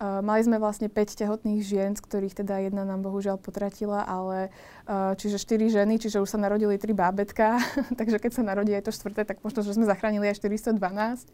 Uh, 0.00 0.24
mali 0.24 0.40
sme 0.40 0.56
vlastne 0.56 0.88
5 0.88 0.96
tehotných 0.96 1.60
žien, 1.60 1.92
z 1.92 2.00
ktorých 2.00 2.40
teda 2.40 2.64
jedna 2.64 2.88
nám 2.88 3.04
bohužiaľ 3.04 3.36
potratila, 3.36 4.00
ale 4.08 4.48
uh, 4.88 5.12
čiže 5.12 5.36
4 5.36 5.76
ženy, 5.76 6.00
čiže 6.00 6.24
už 6.24 6.24
sa 6.24 6.40
narodili 6.40 6.80
3 6.80 6.96
bábetka, 6.96 7.60
takže 8.00 8.16
keď 8.16 8.32
sa 8.32 8.40
narodí 8.40 8.72
aj 8.72 8.88
to 8.88 8.96
štvrté, 8.96 9.28
tak 9.28 9.44
možno, 9.44 9.60
že 9.60 9.76
sme 9.76 9.84
zachránili 9.84 10.24
aj 10.32 10.40
412. 10.40 11.28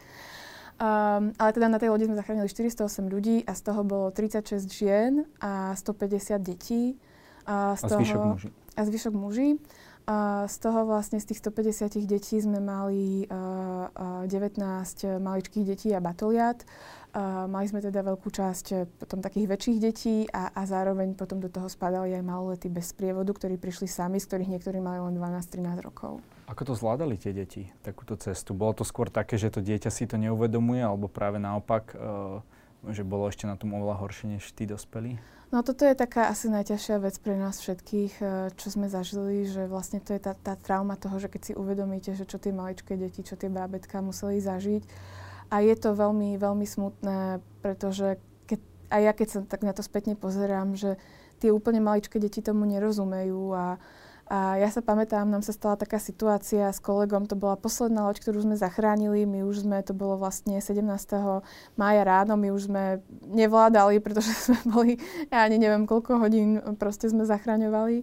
Um, 0.77 1.33
ale 1.41 1.51
teda 1.57 1.73
na 1.73 1.81
tej 1.81 1.89
lodi 1.89 2.05
sme 2.05 2.21
zachránili 2.21 2.53
408 2.53 3.09
ľudí 3.09 3.41
a 3.49 3.57
z 3.57 3.61
toho 3.65 3.81
bolo 3.81 4.13
36 4.13 4.69
žien 4.69 5.25
a 5.41 5.73
150 5.73 6.37
detí. 6.45 7.01
A, 7.49 7.81
z 7.81 7.89
a 7.89 7.97
toho, 7.97 8.01
zvyšok 8.05 8.21
muži. 8.21 8.49
A 8.77 8.81
zvyšok 8.85 9.15
muži. 9.17 9.49
A 10.07 10.45
z 10.47 10.57
toho 10.61 10.85
vlastne 10.85 11.17
z 11.17 11.33
tých 11.33 11.41
150 11.41 11.97
detí 12.05 12.37
sme 12.39 12.61
mali 12.61 13.25
uh, 13.25 13.89
uh, 13.89 14.29
19 14.29 14.61
maličkých 15.19 15.65
detí 15.65 15.89
a 15.97 16.05
batoliat. 16.05 16.63
Uh, 17.17 17.49
mali 17.49 17.65
sme 17.65 17.81
teda 17.81 18.05
veľkú 18.05 18.29
časť 18.29 18.67
eh, 18.77 18.85
potom 18.85 19.25
takých 19.25 19.49
väčších 19.49 19.79
detí 19.81 20.29
a, 20.29 20.53
a 20.53 20.69
zároveň 20.69 21.17
potom 21.17 21.41
do 21.41 21.49
toho 21.49 21.65
spadali 21.65 22.13
aj 22.13 22.21
maloletí 22.21 22.69
bez 22.69 22.93
sprievodu, 22.93 23.33
ktorí 23.33 23.57
prišli 23.57 23.89
sami, 23.89 24.21
z 24.21 24.29
ktorých 24.29 24.53
niektorí 24.53 24.85
mali 24.85 25.01
len 25.01 25.17
12-13 25.17 25.81
rokov. 25.81 26.21
Ako 26.45 26.69
to 26.69 26.77
zvládali 26.77 27.17
tie 27.17 27.33
deti, 27.33 27.73
takúto 27.81 28.21
cestu? 28.21 28.53
Bolo 28.53 28.77
to 28.77 28.85
skôr 28.85 29.09
také, 29.09 29.41
že 29.41 29.49
to 29.49 29.65
dieťa 29.65 29.89
si 29.89 30.05
to 30.05 30.21
neuvedomuje, 30.21 30.85
alebo 30.85 31.09
práve 31.09 31.41
naopak, 31.41 31.97
uh, 31.97 32.45
že 32.85 33.01
bolo 33.01 33.33
ešte 33.33 33.49
na 33.49 33.57
tom 33.57 33.73
oveľa 33.73 33.97
horšie 33.97 34.37
než 34.37 34.45
tí 34.53 34.69
dospelí? 34.69 35.17
No 35.49 35.65
toto 35.65 35.89
je 35.89 35.97
taká 35.97 36.29
asi 36.29 36.53
najťažšia 36.53 37.01
vec 37.01 37.17
pre 37.25 37.41
nás 37.41 37.65
všetkých, 37.65 38.13
uh, 38.21 38.53
čo 38.61 38.69
sme 38.69 38.93
zažili, 38.93 39.49
že 39.49 39.65
vlastne 39.73 40.05
to 40.05 40.13
je 40.13 40.21
tá, 40.21 40.37
tá 40.37 40.53
trauma 40.53 41.01
toho, 41.01 41.17
že 41.17 41.33
keď 41.33 41.41
si 41.49 41.53
uvedomíte, 41.57 42.13
že 42.13 42.29
čo 42.29 42.37
tie 42.37 42.53
maličké 42.53 42.93
deti, 43.01 43.25
čo 43.25 43.41
tie 43.41 43.49
bábetka 43.49 44.05
museli 44.05 44.37
zažiť. 44.37 44.85
A 45.51 45.63
je 45.63 45.75
to 45.79 45.95
veľmi, 45.95 46.35
veľmi 46.37 46.67
smutné, 46.67 47.39
pretože 47.63 48.19
keď, 48.51 48.61
aj 48.91 49.01
ja 49.03 49.13
keď 49.15 49.29
sa 49.31 49.39
tak 49.47 49.63
na 49.63 49.71
to 49.71 49.83
spätne 49.83 50.19
pozerám, 50.19 50.75
že 50.75 50.99
tie 51.39 51.55
úplne 51.55 51.79
maličké 51.79 52.19
deti 52.19 52.43
tomu 52.43 52.67
nerozumejú 52.67 53.55
a 53.55 53.79
a 54.27 54.59
ja 54.59 54.67
sa 54.75 54.83
pamätám, 54.83 55.31
nám 55.31 55.47
sa 55.47 55.55
stala 55.55 55.79
taká 55.79 56.03
situácia 56.03 56.67
s 56.67 56.83
kolegom, 56.83 57.31
to 57.31 57.39
bola 57.39 57.55
posledná 57.55 58.11
loď, 58.11 58.27
ktorú 58.27 58.43
sme 58.43 58.59
zachránili, 58.59 59.23
my 59.23 59.47
už 59.47 59.63
sme, 59.63 59.79
to 59.87 59.95
bolo 59.95 60.19
vlastne 60.19 60.59
17. 60.59 60.83
mája 61.79 62.03
ráno, 62.03 62.35
my 62.35 62.51
už 62.51 62.67
sme 62.67 62.99
nevládali, 63.23 64.03
pretože 64.03 64.35
sme 64.51 64.59
boli, 64.67 64.93
ja 65.31 65.47
ani 65.47 65.63
neviem 65.63 65.87
koľko 65.87 66.19
hodín 66.19 66.59
proste 66.75 67.07
sme 67.07 67.23
zachraňovali. 67.23 68.03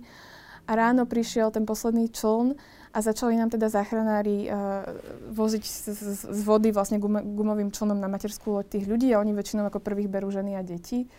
A 0.63 0.71
ráno 0.79 1.03
prišiel 1.03 1.51
ten 1.51 1.67
posledný 1.67 2.07
čln 2.07 2.55
a 2.93 3.01
začali 3.01 3.33
nám 3.33 3.49
teda 3.49 3.73
záchranári 3.73 4.47
uh, 4.47 4.85
voziť 5.33 5.63
z, 5.65 5.77
z, 5.89 6.09
z 6.29 6.41
vody 6.45 6.69
vlastne 6.69 7.01
gum, 7.01 7.17
gumovým 7.33 7.73
člnom 7.73 7.97
na 7.97 8.05
materskú 8.05 8.53
loď 8.53 8.77
tých 8.77 8.85
ľudí 8.85 9.09
a 9.11 9.19
oni 9.19 9.33
väčšinou 9.33 9.65
ako 9.65 9.81
prvých 9.81 10.13
berú 10.13 10.29
ženy 10.29 10.53
a 10.53 10.61
deti. 10.61 11.09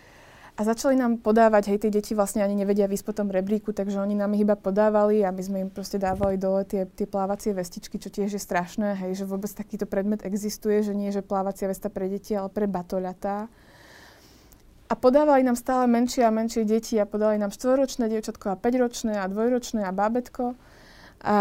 A 0.55 0.63
začali 0.63 0.95
nám 0.95 1.19
podávať, 1.19 1.75
hej, 1.75 1.83
tie 1.83 1.91
deti 1.91 2.15
vlastne 2.15 2.39
ani 2.39 2.55
nevedia 2.55 2.87
vysť 2.87 3.03
po 3.03 3.11
tom 3.11 3.27
rebríku, 3.27 3.75
takže 3.75 3.99
oni 3.99 4.15
nám 4.15 4.39
ich 4.39 4.47
iba 4.47 4.55
podávali 4.55 5.19
a 5.19 5.35
my 5.35 5.41
sme 5.43 5.57
im 5.67 5.69
proste 5.69 5.99
dávali 5.99 6.39
dole 6.39 6.63
tie, 6.63 6.87
tie 6.87 7.03
plávacie 7.03 7.51
vestičky, 7.51 7.99
čo 7.99 8.07
tiež 8.07 8.31
je 8.31 8.39
strašné, 8.39 8.95
hej, 9.03 9.19
že 9.19 9.27
vôbec 9.27 9.51
takýto 9.51 9.83
predmet 9.83 10.23
existuje, 10.23 10.79
že 10.79 10.95
nie 10.95 11.11
že 11.11 11.19
plávacia 11.19 11.67
vesta 11.67 11.91
pre 11.91 12.07
deti, 12.07 12.39
ale 12.39 12.47
pre 12.47 12.71
batoľatá. 12.71 13.51
A 14.87 14.93
podávali 14.95 15.43
nám 15.43 15.59
stále 15.59 15.91
menšie 15.91 16.23
a 16.23 16.31
menšie 16.31 16.63
deti 16.63 16.95
a 16.95 17.09
podali 17.09 17.35
nám 17.35 17.51
štvoročné 17.51 18.07
dievčatko 18.07 18.53
a 18.53 18.55
5-ročné 18.55 19.19
a 19.19 19.27
dvojročné 19.27 19.83
a 19.83 19.91
bábetko. 19.91 20.55
A, 21.25 21.37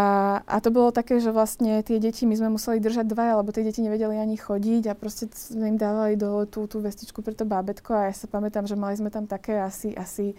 a 0.48 0.56
to 0.64 0.72
bolo 0.72 0.96
také, 0.96 1.20
že 1.20 1.28
vlastne 1.28 1.84
tie 1.84 2.00
deti, 2.00 2.24
my 2.24 2.32
sme 2.32 2.56
museli 2.56 2.80
držať 2.80 3.04
dvaja, 3.04 3.36
lebo 3.36 3.52
tie 3.52 3.68
deti 3.68 3.84
nevedeli 3.84 4.16
ani 4.16 4.40
chodiť 4.40 4.88
a 4.88 4.96
proste 4.96 5.28
sme 5.28 5.76
im 5.76 5.78
dávali 5.78 6.16
do 6.16 6.48
tú, 6.48 6.64
tú 6.64 6.80
vestičku 6.80 7.20
pre 7.20 7.36
to 7.36 7.44
bábetko 7.44 7.92
a 7.92 8.08
ja 8.08 8.14
sa 8.16 8.24
pamätám, 8.24 8.64
že 8.64 8.80
mali 8.80 8.96
sme 8.96 9.12
tam 9.12 9.28
také 9.28 9.60
asi, 9.60 9.92
asi 9.92 10.32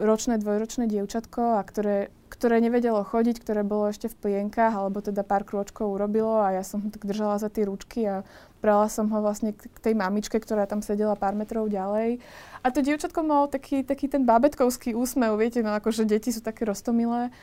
ročné, 0.00 0.40
dvojročné 0.40 0.88
dievčatko, 0.88 1.58
a 1.58 1.60
ktoré, 1.68 2.08
ktoré 2.32 2.62
nevedelo 2.62 3.02
chodiť, 3.02 3.42
ktoré 3.42 3.60
bolo 3.66 3.90
ešte 3.90 4.06
v 4.08 4.16
plienkach, 4.24 4.72
alebo 4.72 5.02
teda 5.02 5.26
pár 5.26 5.42
krôčkov 5.42 5.90
urobilo 5.90 6.38
a 6.40 6.56
ja 6.56 6.64
som 6.64 6.80
ho 6.80 6.88
tak 6.88 7.04
držala 7.04 7.36
za 7.42 7.50
tie 7.50 7.66
ručky 7.66 8.06
a 8.06 8.22
brala 8.62 8.86
som 8.88 9.10
ho 9.10 9.18
vlastne 9.20 9.52
k 9.52 9.78
tej 9.82 9.94
mamičke, 9.98 10.38
ktorá 10.38 10.64
tam 10.64 10.80
sedela 10.80 11.18
pár 11.18 11.34
metrov 11.34 11.66
ďalej. 11.68 12.22
A 12.62 12.66
to 12.70 12.80
dievčatko 12.80 13.20
malo 13.26 13.50
taký, 13.50 13.82
taký 13.82 14.06
ten 14.06 14.22
bábetkovský 14.22 14.94
úsmev, 14.94 15.34
viete, 15.36 15.60
no 15.60 15.74
akože 15.74 16.06
deti 16.06 16.30
sú 16.30 16.40
také 16.40 16.64
roztomilé. 16.64 17.34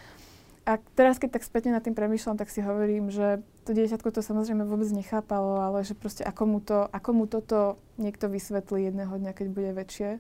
A 0.66 0.82
teraz, 0.98 1.22
keď 1.22 1.38
tak 1.38 1.46
spätne 1.46 1.78
nad 1.78 1.86
tým 1.86 1.94
premýšľam, 1.94 2.42
tak 2.42 2.50
si 2.50 2.58
hovorím, 2.58 3.14
že 3.14 3.46
to 3.70 3.78
dieťatko 3.78 4.10
to 4.10 4.26
samozrejme 4.26 4.66
vôbec 4.66 4.90
nechápalo, 4.90 5.62
ale 5.62 5.86
že 5.86 5.94
proste 5.94 6.26
ako 6.26 6.44
mu, 6.50 6.58
to, 6.58 6.90
ako 6.90 7.10
mu 7.14 7.26
toto 7.30 7.78
niekto 8.02 8.26
vysvetlí 8.26 8.90
jedného 8.90 9.14
dňa, 9.14 9.32
keď 9.38 9.48
bude 9.54 9.72
väčšie. 9.78 10.18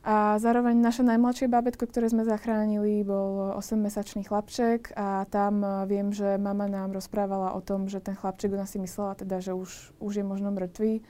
A 0.00 0.40
zároveň 0.40 0.80
naše 0.80 1.04
najmladšie 1.06 1.46
bábetko, 1.46 1.86
ktoré 1.86 2.10
sme 2.10 2.26
zachránili, 2.26 3.04
bol 3.04 3.54
8-mesačný 3.60 4.24
chlapček 4.26 4.96
a 4.96 5.28
tam 5.28 5.60
e, 5.60 5.68
viem, 5.86 6.08
že 6.08 6.40
mama 6.40 6.64
nám 6.66 6.96
rozprávala 6.96 7.52
o 7.52 7.60
tom, 7.60 7.84
že 7.84 8.00
ten 8.00 8.16
chlapček, 8.16 8.56
ona 8.56 8.64
si 8.64 8.80
myslela 8.80 9.12
teda, 9.12 9.44
že 9.44 9.52
už, 9.52 9.92
už 10.00 10.12
je 10.18 10.24
možno 10.24 10.50
mŕtvý 10.56 11.04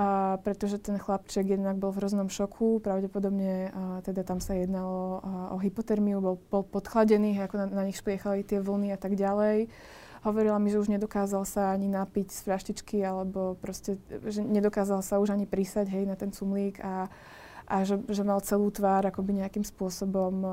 a 0.00 0.40
pretože 0.40 0.80
ten 0.80 0.96
chlapček 0.96 1.44
jednak 1.44 1.76
bol 1.76 1.92
v 1.92 2.00
hroznom 2.00 2.32
šoku, 2.32 2.80
pravdepodobne 2.80 3.68
a 3.68 3.82
teda 4.00 4.24
tam 4.24 4.40
sa 4.40 4.56
jednalo 4.56 5.20
a, 5.20 5.52
o 5.52 5.60
hypotermiu, 5.60 6.24
bol, 6.24 6.40
bol 6.48 6.64
podchladený, 6.64 7.36
ako 7.44 7.60
na, 7.60 7.66
na 7.68 7.84
nich 7.84 8.00
špliechali 8.00 8.40
tie 8.40 8.64
vlny 8.64 8.96
a 8.96 8.98
tak 8.98 9.12
ďalej. 9.12 9.68
Hovorila 10.24 10.56
mi, 10.56 10.72
že 10.72 10.80
už 10.80 10.88
nedokázal 10.88 11.44
sa 11.44 11.76
ani 11.76 11.92
napiť 11.92 12.32
z 12.32 12.40
fľaštičky, 12.48 12.96
alebo 13.04 13.60
proste, 13.60 14.00
že 14.24 14.40
nedokázal 14.40 15.04
sa 15.04 15.20
už 15.20 15.36
ani 15.36 15.44
prísať, 15.44 15.92
hej, 15.92 16.08
na 16.08 16.16
ten 16.16 16.32
cumlík 16.32 16.80
a, 16.80 17.12
a 17.68 17.76
že, 17.84 18.00
že 18.08 18.24
mal 18.24 18.40
celú 18.40 18.72
tvár 18.72 19.04
akoby 19.04 19.44
nejakým 19.44 19.68
spôsobom 19.68 20.34
uh, 20.40 20.52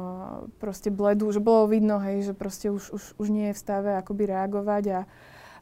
proste 0.59 0.91
bledu, 0.91 1.31
že 1.31 1.39
bolo 1.39 1.71
vidno, 1.71 2.03
hej, 2.03 2.31
že 2.31 2.33
proste 2.35 2.67
už, 2.67 2.91
už, 2.91 3.03
už 3.15 3.27
nie 3.31 3.51
je 3.51 3.55
v 3.55 3.63
stave 3.63 3.91
akoby 3.95 4.27
reagovať 4.27 4.83
a, 4.91 4.99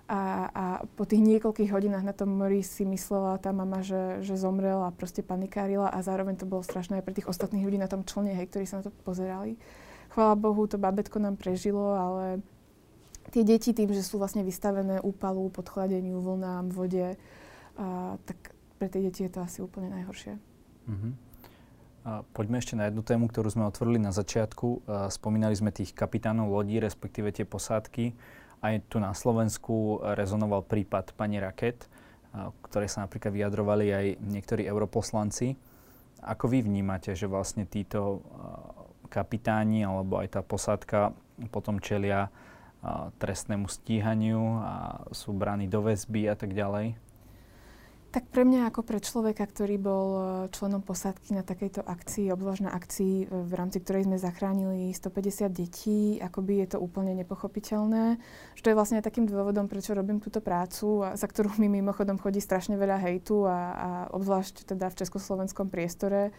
a, 0.05 0.21
a 0.53 0.65
po 0.85 1.09
tých 1.09 1.17
niekoľkých 1.17 1.73
hodinách 1.73 2.05
na 2.05 2.13
tom 2.13 2.37
mori 2.37 2.61
si 2.61 2.85
myslela 2.85 3.41
tá 3.41 3.49
mama, 3.49 3.81
že, 3.81 4.21
že 4.21 4.37
a 4.37 4.89
proste 4.93 5.25
panikárila 5.25 5.89
a 5.89 6.05
zároveň 6.05 6.37
to 6.37 6.45
bolo 6.45 6.61
strašné 6.61 7.01
aj 7.01 7.05
pre 7.05 7.17
tých 7.17 7.25
ostatných 7.25 7.65
ľudí 7.65 7.81
na 7.81 7.89
tom 7.89 8.05
člne, 8.05 8.37
hej, 8.37 8.45
ktorí 8.45 8.69
sa 8.69 8.81
na 8.81 8.85
to 8.85 8.93
pozerali. 9.01 9.57
Chvála 10.13 10.37
Bohu, 10.37 10.69
to 10.69 10.77
babetko 10.77 11.17
nám 11.17 11.41
prežilo, 11.41 11.97
ale 11.97 12.45
tie 13.33 13.41
deti 13.41 13.73
tým, 13.73 13.89
že 13.89 14.05
sú 14.05 14.21
vlastne 14.21 14.45
vystavené 14.45 15.01
úpalu, 15.01 15.49
podchladeniu, 15.49 16.21
vlnám, 16.21 16.69
vode, 16.69 17.17
a, 17.75 18.15
tak 18.29 18.53
pre 18.77 18.87
tie 18.93 19.01
deti 19.01 19.25
je 19.25 19.31
to 19.33 19.41
asi 19.41 19.65
úplne 19.65 19.89
najhoršie. 19.89 20.37
Mm-hmm. 20.85 21.13
A 22.05 22.21
poďme 22.37 22.61
ešte 22.61 22.77
na 22.77 22.85
jednu 22.85 23.01
tému, 23.01 23.25
ktorú 23.25 23.49
sme 23.49 23.65
otvorili 23.65 23.97
na 23.97 24.13
začiatku. 24.13 24.85
Spomínali 25.09 25.57
sme 25.57 25.73
tých 25.73 25.89
kapitánov 25.89 26.53
lodí, 26.53 26.77
respektíve 26.77 27.33
tie 27.33 27.49
posádky. 27.49 28.13
Aj 28.63 28.75
tu 28.89 28.97
na 28.99 29.15
Slovensku 29.15 30.03
rezonoval 30.15 30.65
prípad 30.65 31.15
pani 31.15 31.39
Raket, 31.39 31.87
ktoré 32.65 32.91
sa 32.91 33.07
napríklad 33.07 33.31
vyjadrovali 33.31 33.85
aj 33.91 34.05
niektorí 34.19 34.67
europoslanci. 34.67 35.55
Ako 36.25 36.49
vy 36.49 36.65
vnímate, 36.65 37.13
že 37.13 37.29
vlastne 37.29 37.69
títo 37.69 38.25
kapitáni 39.13 39.85
alebo 39.85 40.17
aj 40.17 40.35
tá 40.35 40.41
posádka 40.41 41.13
potom 41.53 41.77
čelia 41.77 42.33
trestnému 43.21 43.69
stíhaniu 43.69 44.61
a 44.61 45.05
sú 45.13 45.33
bráni 45.33 45.69
do 45.69 45.85
väzby 45.85 46.29
a 46.29 46.35
tak 46.37 46.57
ďalej? 46.57 46.97
Tak 48.15 48.31
pre 48.31 48.47
mňa 48.47 48.71
ako 48.71 48.87
pre 48.87 49.03
človeka, 49.03 49.43
ktorý 49.43 49.75
bol 49.75 50.07
e, 50.15 50.19
členom 50.55 50.79
posádky 50.79 51.35
na 51.35 51.43
takejto 51.43 51.83
akcii, 51.83 52.31
obzvlášť 52.31 52.63
na 52.63 52.71
akcii, 52.71 53.27
e, 53.27 53.43
v 53.43 53.51
rámci 53.51 53.83
ktorej 53.83 54.07
sme 54.07 54.15
zachránili 54.15 54.95
150 54.95 55.51
detí, 55.51 56.15
akoby 56.23 56.63
je 56.63 56.67
to 56.71 56.77
úplne 56.79 57.11
nepochopiteľné. 57.11 58.15
Že 58.55 58.61
to 58.63 58.69
je 58.71 58.77
vlastne 58.79 59.03
takým 59.03 59.27
dôvodom, 59.27 59.67
prečo 59.67 59.91
robím 59.91 60.23
túto 60.23 60.39
prácu, 60.39 61.03
a 61.03 61.19
za 61.19 61.27
ktorú 61.27 61.59
mi 61.59 61.67
mimochodom 61.67 62.15
chodí 62.15 62.39
strašne 62.39 62.79
veľa 62.79 63.03
hejtu 63.03 63.51
a, 63.51 63.51
a 63.51 63.89
obzvlášť 64.15 64.63
teda 64.63 64.95
v 64.95 64.99
československom 65.03 65.67
priestore, 65.67 66.31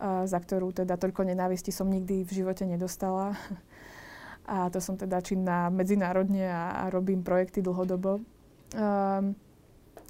a 0.00 0.24
za 0.24 0.40
ktorú 0.40 0.72
teda 0.72 0.96
toľko 0.96 1.28
nenávisti 1.28 1.76
som 1.76 1.92
nikdy 1.92 2.24
v 2.24 2.30
živote 2.40 2.64
nedostala. 2.64 3.36
A 4.48 4.72
to 4.72 4.80
som 4.80 4.96
teda 4.96 5.20
činná 5.20 5.68
medzinárodne 5.68 6.48
a, 6.48 6.72
a 6.80 6.84
robím 6.88 7.20
projekty 7.20 7.60
dlhodobo. 7.60 8.24
Um, 8.72 9.36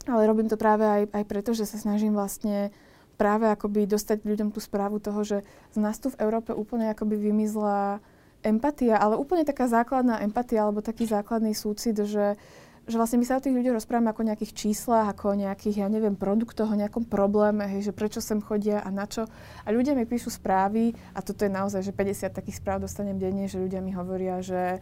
ale 0.08 0.28
robím 0.28 0.48
to 0.48 0.56
práve 0.56 0.84
aj, 0.84 1.02
aj 1.12 1.24
preto, 1.28 1.52
že 1.52 1.68
sa 1.68 1.76
snažím 1.76 2.16
vlastne 2.16 2.72
práve 3.18 3.50
akoby 3.50 3.84
dostať 3.90 4.22
ľuďom 4.22 4.54
tú 4.54 4.62
správu 4.62 5.02
toho, 5.02 5.20
že 5.26 5.38
z 5.74 5.78
nás 5.82 5.98
tu 5.98 6.08
v 6.08 6.20
Európe 6.22 6.54
úplne 6.54 6.94
akoby 6.94 7.18
vymizla 7.18 7.98
empatia, 8.46 8.96
ale 9.02 9.18
úplne 9.18 9.42
taká 9.42 9.66
základná 9.66 10.22
empatia 10.22 10.62
alebo 10.62 10.78
taký 10.78 11.10
základný 11.10 11.58
súcit, 11.58 11.98
že, 11.98 12.38
že 12.86 12.96
vlastne 12.96 13.18
my 13.18 13.26
sa 13.26 13.42
o 13.42 13.44
tých 13.44 13.58
ľuďoch 13.58 13.82
rozprávame 13.82 14.14
ako 14.14 14.22
o 14.22 14.28
nejakých 14.30 14.52
číslach, 14.54 15.10
ako 15.10 15.34
o 15.34 15.38
nejakých, 15.42 15.82
ja 15.82 15.90
neviem, 15.90 16.14
produktoch, 16.14 16.70
o 16.70 16.78
nejakom 16.78 17.10
probléme, 17.10 17.66
hej, 17.66 17.90
že 17.90 17.92
prečo 17.92 18.22
sem 18.22 18.38
chodia 18.38 18.78
a 18.78 18.88
na 18.94 19.10
čo. 19.10 19.26
A 19.66 19.68
ľudia 19.74 19.98
mi 19.98 20.06
píšu 20.06 20.30
správy, 20.30 20.94
a 21.10 21.18
toto 21.18 21.42
je 21.42 21.50
naozaj, 21.50 21.82
že 21.82 21.90
50 21.90 22.30
takých 22.30 22.62
správ 22.62 22.86
dostanem 22.86 23.18
denne, 23.18 23.50
že 23.50 23.58
ľudia 23.58 23.82
mi 23.82 23.90
hovoria, 23.90 24.38
že 24.38 24.78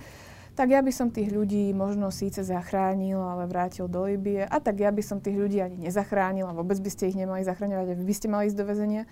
tak 0.56 0.72
ja 0.72 0.80
by 0.80 0.88
som 0.88 1.12
tých 1.12 1.28
ľudí 1.28 1.68
možno 1.76 2.08
síce 2.08 2.40
zachránil, 2.40 3.20
ale 3.20 3.44
vrátil 3.44 3.92
do 3.92 4.08
Libie. 4.08 4.40
A 4.40 4.56
tak 4.56 4.80
ja 4.80 4.88
by 4.88 5.04
som 5.04 5.20
tých 5.20 5.36
ľudí 5.36 5.60
ani 5.60 5.76
nezachránil 5.84 6.48
a 6.48 6.56
vôbec 6.56 6.80
by 6.80 6.88
ste 6.88 7.12
ich 7.12 7.16
nemali 7.20 7.44
zachraňovať 7.44 7.92
a 7.92 7.98
vy 8.00 8.04
by 8.08 8.14
ste 8.16 8.32
mali 8.32 8.48
ísť 8.48 8.56
do 8.56 8.64
väzenia. 8.64 9.04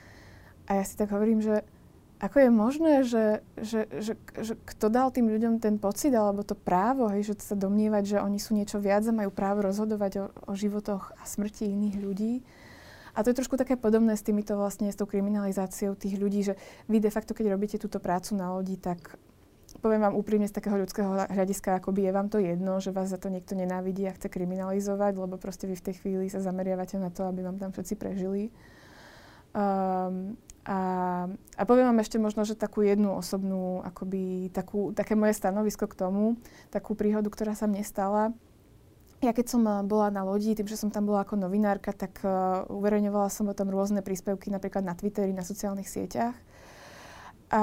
A 0.64 0.80
ja 0.80 0.84
si 0.88 0.96
tak 0.96 1.12
hovorím, 1.12 1.44
že 1.44 1.60
ako 2.24 2.36
je 2.40 2.50
možné, 2.50 2.92
že, 3.04 3.24
že, 3.60 3.84
že, 4.00 4.16
že 4.40 4.56
kto 4.56 4.88
dal 4.88 5.12
tým 5.12 5.28
ľuďom 5.28 5.60
ten 5.60 5.76
pocit 5.76 6.16
alebo 6.16 6.40
to 6.40 6.56
právo, 6.56 7.12
hej, 7.12 7.28
že 7.28 7.44
sa 7.44 7.52
domnievať, 7.52 8.16
že 8.16 8.24
oni 8.24 8.40
sú 8.40 8.56
niečo 8.56 8.80
viac 8.80 9.04
a 9.04 9.12
majú 9.12 9.28
právo 9.28 9.60
rozhodovať 9.68 10.12
o, 10.16 10.24
o 10.48 10.52
životoch 10.56 11.12
a 11.12 11.22
smrti 11.28 11.68
iných 11.68 11.96
ľudí. 12.00 12.40
A 13.14 13.22
to 13.22 13.30
je 13.30 13.38
trošku 13.38 13.60
také 13.60 13.76
podobné 13.76 14.16
s 14.16 14.24
týmito 14.24 14.56
vlastne, 14.56 14.88
s 14.88 14.96
tou 14.96 15.04
kriminalizáciou 15.04 15.94
tých 15.94 16.16
ľudí, 16.16 16.40
že 16.42 16.56
vy 16.88 16.98
de 16.98 17.12
facto, 17.12 17.36
keď 17.36 17.52
robíte 17.52 17.76
túto 17.76 18.00
prácu 18.00 18.34
na 18.34 18.56
lodi, 18.56 18.80
tak 18.80 19.20
poviem 19.84 20.00
vám 20.00 20.16
úprimne 20.16 20.48
z 20.48 20.56
takého 20.56 20.80
ľudského 20.80 21.28
hľadiska, 21.28 21.76
akoby 21.76 22.08
je 22.08 22.16
vám 22.16 22.32
to 22.32 22.40
jedno, 22.40 22.80
že 22.80 22.88
vás 22.88 23.12
za 23.12 23.20
to 23.20 23.28
niekto 23.28 23.52
nenávidí 23.52 24.08
a 24.08 24.16
chce 24.16 24.32
kriminalizovať, 24.32 25.20
lebo 25.20 25.36
proste 25.36 25.68
vy 25.68 25.76
v 25.76 25.84
tej 25.84 25.94
chvíli 26.00 26.32
sa 26.32 26.40
zameriavate 26.40 26.96
na 26.96 27.12
to, 27.12 27.28
aby 27.28 27.44
vám 27.44 27.60
tam 27.60 27.68
všetci 27.68 27.94
prežili. 28.00 28.48
Um, 29.52 30.40
a, 30.64 30.80
a 31.28 31.62
poviem 31.68 31.92
vám 31.92 32.00
ešte 32.00 32.16
možno, 32.16 32.48
že 32.48 32.56
takú 32.56 32.80
jednu 32.80 33.12
osobnú, 33.12 33.84
akoby 33.84 34.48
takú, 34.56 34.96
také 34.96 35.12
moje 35.12 35.36
stanovisko 35.36 35.84
k 35.84 36.00
tomu, 36.00 36.40
takú 36.72 36.96
príhodu, 36.96 37.28
ktorá 37.28 37.52
sa 37.52 37.68
mne 37.68 37.84
stala. 37.84 38.32
Ja 39.20 39.36
keď 39.36 39.52
som 39.52 39.68
bola 39.84 40.08
na 40.08 40.24
lodi, 40.24 40.56
tým, 40.56 40.64
že 40.64 40.80
som 40.80 40.88
tam 40.88 41.04
bola 41.04 41.28
ako 41.28 41.36
novinárka, 41.36 41.92
tak 41.92 42.24
uh, 42.24 42.64
uverejňovala 42.72 43.28
som 43.28 43.52
o 43.52 43.54
tom 43.54 43.68
rôzne 43.68 44.00
príspevky 44.00 44.48
napríklad 44.48 44.80
na 44.80 44.96
Twitteri, 44.96 45.36
na 45.36 45.44
sociálnych 45.44 45.92
sieťach. 45.92 46.32
A 47.54 47.62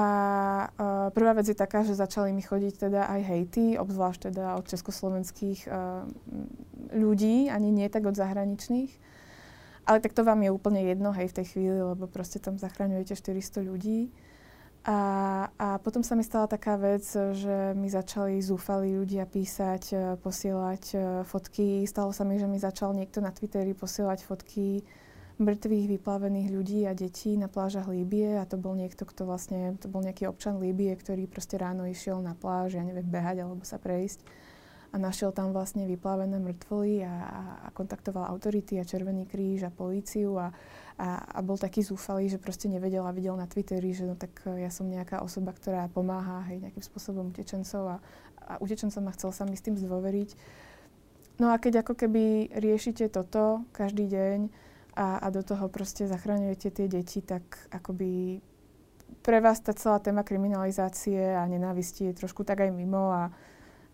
uh, 0.72 1.12
prvá 1.12 1.36
vec 1.36 1.52
je 1.52 1.52
taká, 1.52 1.84
že 1.84 1.92
začali 1.92 2.32
mi 2.32 2.40
chodiť 2.40 2.88
teda 2.88 3.12
aj 3.12 3.20
hejty, 3.28 3.64
obzvlášť 3.76 4.32
teda 4.32 4.56
od 4.56 4.64
československých 4.64 5.68
uh, 5.68 6.08
ľudí, 6.96 7.52
ani 7.52 7.68
nie 7.68 7.92
tak 7.92 8.08
od 8.08 8.16
zahraničných. 8.16 8.88
Ale 9.84 10.00
tak 10.00 10.16
to 10.16 10.24
vám 10.24 10.40
je 10.40 10.48
úplne 10.48 10.80
jedno, 10.80 11.12
hej, 11.12 11.28
v 11.28 11.36
tej 11.36 11.46
chvíli, 11.52 11.76
lebo 11.76 12.08
proste 12.08 12.40
tam 12.40 12.56
zachraňujete 12.56 13.20
400 13.20 13.68
ľudí. 13.68 14.08
A, 14.88 14.98
a 15.60 15.76
potom 15.84 16.00
sa 16.00 16.16
mi 16.16 16.24
stala 16.24 16.48
taká 16.48 16.80
vec, 16.80 17.04
že 17.12 17.76
mi 17.76 17.92
začali 17.92 18.40
zúfali 18.40 18.98
ľudia 18.98 19.30
písať, 19.30 19.82
e, 19.94 19.96
posielať 20.18 20.82
fotky. 21.22 21.86
Stalo 21.86 22.10
sa 22.10 22.26
mi, 22.26 22.34
že 22.34 22.50
mi 22.50 22.58
začal 22.58 22.90
niekto 22.90 23.22
na 23.22 23.30
Twitteri 23.30 23.78
posielať 23.78 24.26
fotky 24.26 24.82
mŕtvych, 25.40 25.86
vyplavených 25.96 26.48
ľudí 26.52 26.80
a 26.84 26.92
detí 26.92 27.36
na 27.40 27.48
plážach 27.48 27.88
Líbie 27.88 28.36
a 28.36 28.44
to 28.44 28.60
bol 28.60 28.76
niekto, 28.76 29.08
kto 29.08 29.24
vlastne, 29.24 29.76
to 29.80 29.88
bol 29.88 30.04
nejaký 30.04 30.28
občan 30.28 30.60
Líbie, 30.60 30.92
ktorý 30.92 31.24
proste 31.30 31.56
ráno 31.56 31.88
išiel 31.88 32.20
na 32.20 32.36
pláž, 32.36 32.76
ja 32.76 32.84
neviem, 32.84 33.06
behať 33.06 33.44
alebo 33.44 33.64
sa 33.64 33.80
prejsť 33.80 34.20
a 34.92 35.00
našiel 35.00 35.32
tam 35.32 35.56
vlastne 35.56 35.88
vyplavené 35.88 36.36
mŕtvoly 36.36 37.00
a, 37.00 37.14
a 37.64 37.68
kontaktoval 37.72 38.28
autority 38.28 38.76
a 38.76 38.84
Červený 38.84 39.24
kríž 39.24 39.64
a 39.64 39.72
políciu 39.72 40.36
a, 40.36 40.52
a, 41.00 41.08
a 41.32 41.38
bol 41.40 41.56
taký 41.56 41.80
zúfalý, 41.80 42.28
že 42.28 42.36
proste 42.36 42.68
nevedel 42.68 43.00
a 43.08 43.16
videl 43.16 43.32
na 43.32 43.48
Twitteri, 43.48 43.96
že 43.96 44.04
no 44.04 44.20
tak 44.20 44.36
ja 44.44 44.68
som 44.68 44.84
nejaká 44.84 45.24
osoba, 45.24 45.56
ktorá 45.56 45.88
pomáha 45.88 46.44
hej, 46.52 46.60
nejakým 46.60 46.84
spôsobom 46.84 47.32
utečencov 47.32 47.84
a, 47.88 47.96
a 48.44 48.60
utečencom 48.60 49.08
a 49.08 49.14
chcel 49.16 49.32
sa 49.32 49.48
mi 49.48 49.56
s 49.56 49.64
tým 49.64 49.80
zdôveriť. 49.80 50.36
No 51.40 51.48
a 51.48 51.56
keď 51.56 51.88
ako 51.88 51.96
keby 51.96 52.52
riešite 52.52 53.08
toto 53.08 53.64
každý 53.72 54.12
deň, 54.12 54.52
a, 54.92 55.18
a 55.24 55.26
do 55.32 55.40
toho 55.40 55.68
proste 55.72 56.04
zachraňujete 56.04 56.68
tie 56.68 56.86
deti, 56.88 57.24
tak 57.24 57.42
akoby 57.72 58.40
pre 59.22 59.38
vás 59.40 59.60
tá 59.60 59.72
celá 59.72 60.02
téma 60.02 60.26
kriminalizácie 60.26 61.36
a 61.36 61.46
nenávisti 61.46 62.10
je 62.10 62.18
trošku 62.18 62.42
tak 62.44 62.64
aj 62.64 62.70
mimo 62.74 63.12
a, 63.12 63.30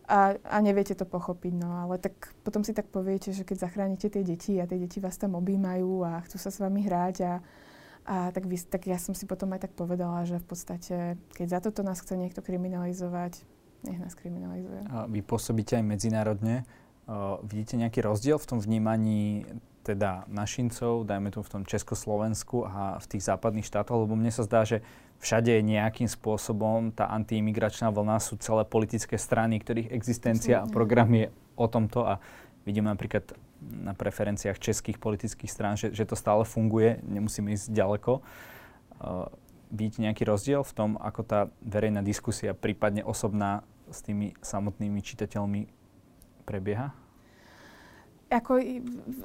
a, 0.09 0.35
a 0.41 0.57
neviete 0.65 0.97
to 0.97 1.05
pochopiť. 1.05 1.55
No 1.55 1.87
ale 1.87 2.01
tak 2.01 2.33
potom 2.43 2.65
si 2.65 2.73
tak 2.73 2.89
poviete, 2.89 3.31
že 3.31 3.45
keď 3.45 3.69
zachránite 3.69 4.09
tie 4.09 4.25
deti 4.25 4.57
a 4.59 4.67
tie 4.67 4.81
deti 4.81 4.99
vás 4.99 5.21
tam 5.21 5.37
objímajú 5.37 6.03
a 6.03 6.23
chcú 6.27 6.37
sa 6.41 6.51
s 6.51 6.59
vami 6.59 6.87
hrať 6.87 7.17
a, 7.23 7.35
a 8.09 8.17
tak, 8.33 8.49
vy, 8.49 8.57
tak 8.59 8.89
ja 8.89 8.97
som 8.97 9.13
si 9.13 9.29
potom 9.29 9.53
aj 9.53 9.69
tak 9.69 9.73
povedala, 9.77 10.25
že 10.25 10.41
v 10.41 10.47
podstate, 10.49 10.97
keď 11.37 11.47
za 11.47 11.61
toto 11.61 11.85
nás 11.85 12.01
chce 12.01 12.17
niekto 12.17 12.41
kriminalizovať, 12.41 13.45
nech 13.87 14.01
nás 14.01 14.17
kriminalizuje. 14.19 14.83
A 14.91 15.07
vy 15.07 15.23
pôsobíte 15.23 15.79
aj 15.79 15.85
medzinárodne. 15.87 16.67
Uh, 17.09 17.41
vidíte 17.47 17.79
nejaký 17.81 18.05
rozdiel 18.05 18.37
v 18.37 18.49
tom 18.49 18.59
vnímaní 18.61 19.47
teda 19.89 20.29
našincov, 20.29 21.09
dajme 21.09 21.33
tu 21.33 21.41
v 21.41 21.49
tom 21.49 21.63
Československu 21.65 22.69
a 22.69 23.01
v 23.01 23.07
tých 23.09 23.25
západných 23.25 23.65
štátoch, 23.65 24.05
lebo 24.05 24.13
mne 24.13 24.29
sa 24.29 24.45
zdá, 24.45 24.69
že 24.69 24.85
všade 25.25 25.49
je 25.49 25.63
nejakým 25.65 26.07
spôsobom 26.07 26.93
tá 26.93 27.09
antiimigračná 27.09 27.89
vlna 27.89 28.21
sú 28.21 28.37
celé 28.37 28.69
politické 28.69 29.17
strany, 29.17 29.57
ktorých 29.59 29.89
existencia 29.91 30.63
a 30.63 30.71
program 30.71 31.09
je 31.17 31.33
o 31.57 31.67
tomto 31.67 32.05
a 32.05 32.21
vidím 32.69 32.87
napríklad 32.87 33.33
na 33.59 33.97
preferenciách 33.97 34.61
českých 34.61 35.01
politických 35.01 35.51
strán, 35.51 35.75
že, 35.75 35.91
že 35.91 36.07
to 36.07 36.15
stále 36.15 36.45
funguje, 36.45 37.03
nemusíme 37.03 37.51
ísť 37.57 37.75
ďaleko. 37.75 38.23
Uh, 39.01 39.27
vidíte 39.73 40.05
nejaký 40.05 40.23
rozdiel 40.29 40.63
v 40.63 40.77
tom, 40.77 40.91
ako 41.01 41.21
tá 41.27 41.41
verejná 41.65 42.05
diskusia, 42.05 42.55
prípadne 42.55 43.03
osobná 43.03 43.67
s 43.91 44.05
tými 44.05 44.37
samotnými 44.45 45.01
čitateľmi 45.01 45.67
prebieha? 46.47 47.08
Ako 48.29 48.61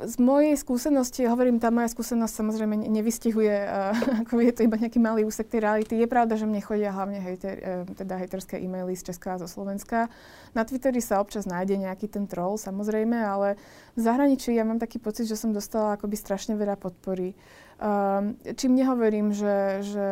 z 0.08 0.16
mojej 0.16 0.56
skúsenosti, 0.56 1.28
hovorím, 1.28 1.60
tá 1.60 1.68
moja 1.68 1.92
skúsenosť 1.92 2.40
samozrejme 2.40 2.88
nevystihuje, 2.88 3.52
uh, 3.52 3.92
ako 4.24 4.40
je 4.40 4.54
to 4.56 4.64
iba 4.64 4.80
nejaký 4.80 4.96
malý 5.04 5.28
úsek 5.28 5.52
tej 5.52 5.60
reality. 5.60 6.00
Je 6.00 6.08
pravda, 6.08 6.40
že 6.40 6.48
mne 6.48 6.64
chodia 6.64 6.96
hlavne 6.96 7.20
hejter, 7.20 7.56
uh, 7.60 7.84
teda 8.00 8.16
hejterské 8.16 8.64
e-maily 8.64 8.96
z 8.96 9.12
Česka 9.12 9.36
a 9.36 9.42
zo 9.44 9.52
Slovenska. 9.52 10.08
Na 10.56 10.64
Twitteri 10.64 11.04
sa 11.04 11.20
občas 11.20 11.44
nájde 11.44 11.84
nejaký 11.84 12.08
ten 12.08 12.32
troll, 12.32 12.56
samozrejme, 12.56 13.20
ale 13.20 13.60
v 13.94 14.00
zahraničí 14.00 14.56
ja 14.56 14.64
mám 14.64 14.80
taký 14.80 15.04
pocit, 15.04 15.28
že 15.28 15.36
som 15.36 15.52
dostala 15.52 16.00
akoby 16.00 16.16
strašne 16.16 16.56
veľa 16.56 16.80
podpory. 16.80 17.36
Um, 17.84 18.40
čím 18.56 18.80
nehovorím, 18.80 19.36
že, 19.36 19.84
že, 19.84 20.10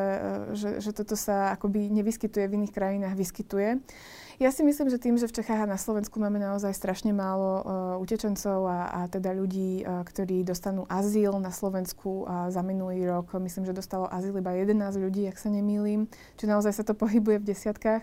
že, 0.52 0.70
že 0.84 0.92
toto 0.92 1.16
sa 1.16 1.56
akoby 1.56 1.88
nevyskytuje 1.88 2.44
v 2.52 2.56
iných 2.60 2.76
krajinách, 2.76 3.16
vyskytuje. 3.16 3.80
Ja 4.42 4.50
si 4.50 4.66
myslím, 4.66 4.90
že 4.90 4.98
tým, 4.98 5.22
že 5.22 5.30
v 5.30 5.38
Čechách 5.38 5.70
a 5.70 5.70
na 5.70 5.78
Slovensku 5.78 6.18
máme 6.18 6.42
naozaj 6.42 6.74
strašne 6.74 7.14
málo 7.14 7.62
uh, 7.62 7.64
utečencov 8.02 8.66
a, 8.66 8.90
a 8.90 9.00
teda 9.06 9.38
ľudí, 9.38 9.86
uh, 9.86 10.02
ktorí 10.02 10.42
dostanú 10.42 10.90
azyl 10.90 11.38
na 11.38 11.54
Slovensku 11.54 12.26
uh, 12.26 12.50
za 12.50 12.66
minulý 12.66 13.06
rok, 13.06 13.38
myslím, 13.38 13.70
že 13.70 13.78
dostalo 13.78 14.10
azyl 14.10 14.34
iba 14.42 14.50
11 14.50 14.98
ľudí, 14.98 15.30
ak 15.30 15.38
sa 15.38 15.54
nemýlim, 15.54 16.10
či 16.42 16.50
naozaj 16.50 16.74
sa 16.74 16.82
to 16.82 16.98
pohybuje 16.98 17.38
v 17.38 17.54
desiatkách, 17.54 18.02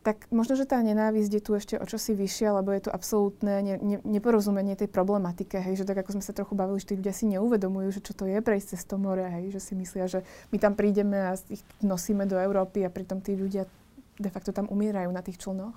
tak 0.00 0.24
možno, 0.32 0.56
že 0.56 0.64
tá 0.64 0.80
nenávisť 0.80 1.32
je 1.36 1.42
tu 1.44 1.52
ešte 1.52 1.76
o 1.76 1.84
čosi 1.84 2.16
vyššia, 2.16 2.64
lebo 2.64 2.72
je 2.72 2.88
to 2.88 2.90
absolútne 2.92 3.60
ne, 3.60 3.76
ne, 3.76 3.98
neporozumenie 4.08 4.80
tej 4.80 4.88
problematike, 4.88 5.60
hej, 5.60 5.84
že 5.84 5.88
tak 5.88 6.00
ako 6.00 6.16
sme 6.16 6.24
sa 6.24 6.32
trochu 6.32 6.56
bavili, 6.56 6.80
že 6.80 6.92
tí 6.92 6.94
ľudia 6.96 7.12
si 7.12 7.28
neuvedomujú, 7.28 8.00
že 8.00 8.00
čo 8.00 8.16
to 8.16 8.24
je 8.24 8.40
prejsť 8.40 8.72
cez 8.72 8.88
to 8.88 8.96
more, 8.96 9.20
hej, 9.20 9.52
že 9.52 9.60
si 9.60 9.76
myslia, 9.76 10.08
že 10.08 10.24
my 10.48 10.56
tam 10.56 10.80
prídeme 10.80 11.28
a 11.28 11.36
ich 11.52 11.60
nosíme 11.84 12.24
do 12.24 12.40
Európy 12.40 12.88
a 12.88 12.92
pritom 12.92 13.20
tí 13.20 13.36
ľudia 13.36 13.68
de 14.18 14.30
facto 14.30 14.54
tam 14.54 14.70
umierajú 14.70 15.10
na 15.10 15.22
tých 15.22 15.38
člnoch. 15.42 15.74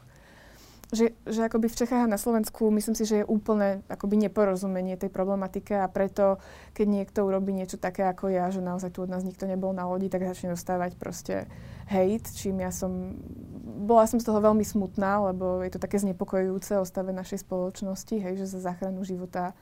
Že, 0.87 1.19
že 1.27 1.43
akoby 1.43 1.67
v 1.67 1.79
Čechách 1.83 2.07
a 2.07 2.07
na 2.07 2.15
Slovensku 2.15 2.71
myslím 2.71 2.95
si, 2.95 3.03
že 3.03 3.19
je 3.19 3.25
úplne 3.27 3.83
akoby 3.91 4.23
neporozumenie 4.23 4.95
tej 4.95 5.11
problematike 5.11 5.75
a 5.75 5.91
preto, 5.91 6.39
keď 6.71 6.87
niekto 6.87 7.27
urobí 7.27 7.51
niečo 7.51 7.75
také 7.75 8.07
ako 8.07 8.31
ja, 8.31 8.47
že 8.47 8.63
naozaj 8.63 8.95
tu 8.95 9.03
od 9.03 9.11
nás 9.11 9.27
nikto 9.27 9.51
nebol 9.51 9.75
na 9.75 9.83
lodi, 9.83 10.07
tak 10.07 10.23
začne 10.23 10.55
dostávať 10.55 10.95
proste 10.95 11.51
hate, 11.91 12.31
čím 12.31 12.63
ja 12.63 12.71
som, 12.71 13.19
bola 13.83 14.07
som 14.07 14.23
z 14.23 14.31
toho 14.31 14.39
veľmi 14.39 14.63
smutná, 14.63 15.27
lebo 15.27 15.59
je 15.59 15.75
to 15.75 15.83
také 15.83 15.99
znepokojujúce 15.99 16.79
o 16.79 16.87
stave 16.87 17.11
našej 17.11 17.43
spoločnosti, 17.43 18.15
hej, 18.23 18.39
že 18.39 18.47
za 18.47 18.63
záchranu 18.63 19.03
života 19.03 19.59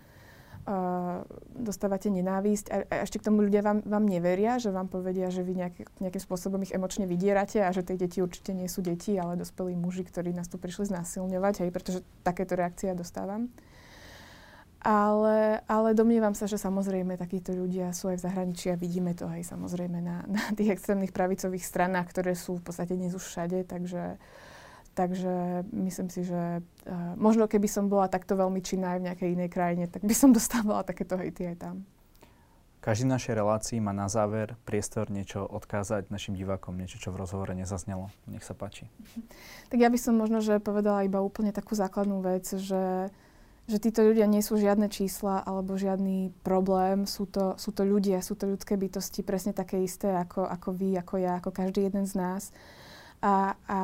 dostávate 1.53 2.09
nenávisť 2.09 2.65
a, 2.73 2.77
a 2.89 2.95
ešte 3.05 3.21
k 3.21 3.29
tomu 3.29 3.45
ľudia 3.45 3.61
vám, 3.61 3.85
vám 3.85 4.05
neveria, 4.09 4.57
že 4.57 4.73
vám 4.73 4.89
povedia, 4.89 5.29
že 5.29 5.45
vy 5.45 5.61
nejaký, 5.61 5.85
nejakým 6.01 6.23
spôsobom 6.25 6.57
ich 6.65 6.73
emočne 6.73 7.05
vydierate 7.05 7.61
a 7.61 7.69
že 7.69 7.85
tie 7.85 7.93
deti 7.93 8.17
určite 8.17 8.49
nie 8.57 8.65
sú 8.65 8.81
deti, 8.81 9.13
ale 9.13 9.37
dospelí 9.37 9.77
muži, 9.77 10.01
ktorí 10.09 10.33
nás 10.33 10.49
tu 10.49 10.57
prišli 10.57 10.89
znásilňovať, 10.89 11.53
hej, 11.61 11.69
pretože 11.69 11.99
takéto 12.25 12.57
reakcie 12.57 12.89
ja 12.89 12.97
dostávam. 12.97 13.53
Ale, 14.85 15.65
ale 15.65 15.97
domnievam 15.97 16.37
sa, 16.37 16.45
že 16.45 16.61
samozrejme 16.61 17.17
takíto 17.17 17.53
ľudia 17.53 17.89
sú 17.93 18.13
aj 18.13 18.21
v 18.21 18.25
zahraničí 18.25 18.69
a 18.69 18.77
vidíme 18.77 19.17
to 19.17 19.25
aj 19.25 19.45
samozrejme 19.45 19.97
na, 20.01 20.25
na 20.29 20.45
tých 20.57 20.77
extrémnych 20.77 21.13
pravicových 21.13 21.65
stranách, 21.65 22.09
ktoré 22.09 22.33
sú 22.33 22.57
v 22.57 22.65
podstate 22.69 22.97
dnes 22.97 23.13
už 23.13 23.21
všade, 23.21 23.65
takže 23.69 24.17
uh, 24.17 24.53
Takže 24.95 25.67
myslím 25.75 26.07
si, 26.07 26.23
že 26.23 26.63
uh, 26.63 27.19
možno 27.19 27.51
keby 27.51 27.67
som 27.67 27.91
bola 27.91 28.07
takto 28.07 28.39
veľmi 28.39 28.63
činná 28.63 28.95
aj 28.95 28.99
v 29.03 29.05
nejakej 29.11 29.29
inej 29.35 29.49
krajine, 29.51 29.85
tak 29.91 30.07
by 30.07 30.15
som 30.15 30.31
dostávala 30.31 30.87
takéto 30.87 31.19
hejty 31.19 31.51
aj 31.51 31.57
tam. 31.59 31.75
Každý 32.79 33.09
našej 33.09 33.33
relácii 33.33 33.81
má 33.81 33.97
na 33.97 34.05
záver 34.05 34.53
priestor 34.61 35.09
niečo 35.09 35.41
odkázať 35.41 36.13
našim 36.13 36.37
divákom, 36.37 36.77
niečo, 36.77 37.01
čo 37.01 37.09
v 37.09 37.17
rozhovore 37.17 37.49
nezaznelo. 37.57 38.13
Nech 38.29 38.45
sa 38.45 38.53
páči. 38.53 38.85
Tak 39.73 39.81
ja 39.81 39.89
by 39.89 39.97
som 39.97 40.13
možno, 40.13 40.37
že 40.37 40.61
povedala 40.61 41.01
iba 41.01 41.17
úplne 41.17 41.49
takú 41.49 41.73
základnú 41.73 42.21
vec, 42.21 42.45
že, 42.45 43.09
že 43.65 43.77
títo 43.81 44.05
ľudia 44.05 44.29
nie 44.29 44.45
sú 44.45 44.61
žiadne 44.61 44.85
čísla 44.93 45.41
alebo 45.41 45.81
žiadny 45.81 46.29
problém. 46.45 47.09
Sú 47.09 47.25
to, 47.25 47.57
sú 47.57 47.73
to 47.73 47.81
ľudia, 47.81 48.21
sú 48.21 48.37
to 48.37 48.45
ľudské 48.45 48.77
bytosti, 48.77 49.25
presne 49.25 49.57
také 49.57 49.81
isté 49.81 50.13
ako, 50.13 50.45
ako 50.45 50.69
vy, 50.77 50.93
ako 51.01 51.17
ja, 51.17 51.41
ako 51.41 51.49
každý 51.49 51.89
jeden 51.89 52.05
z 52.05 52.13
nás. 52.13 52.53
A, 53.25 53.57
a 53.65 53.79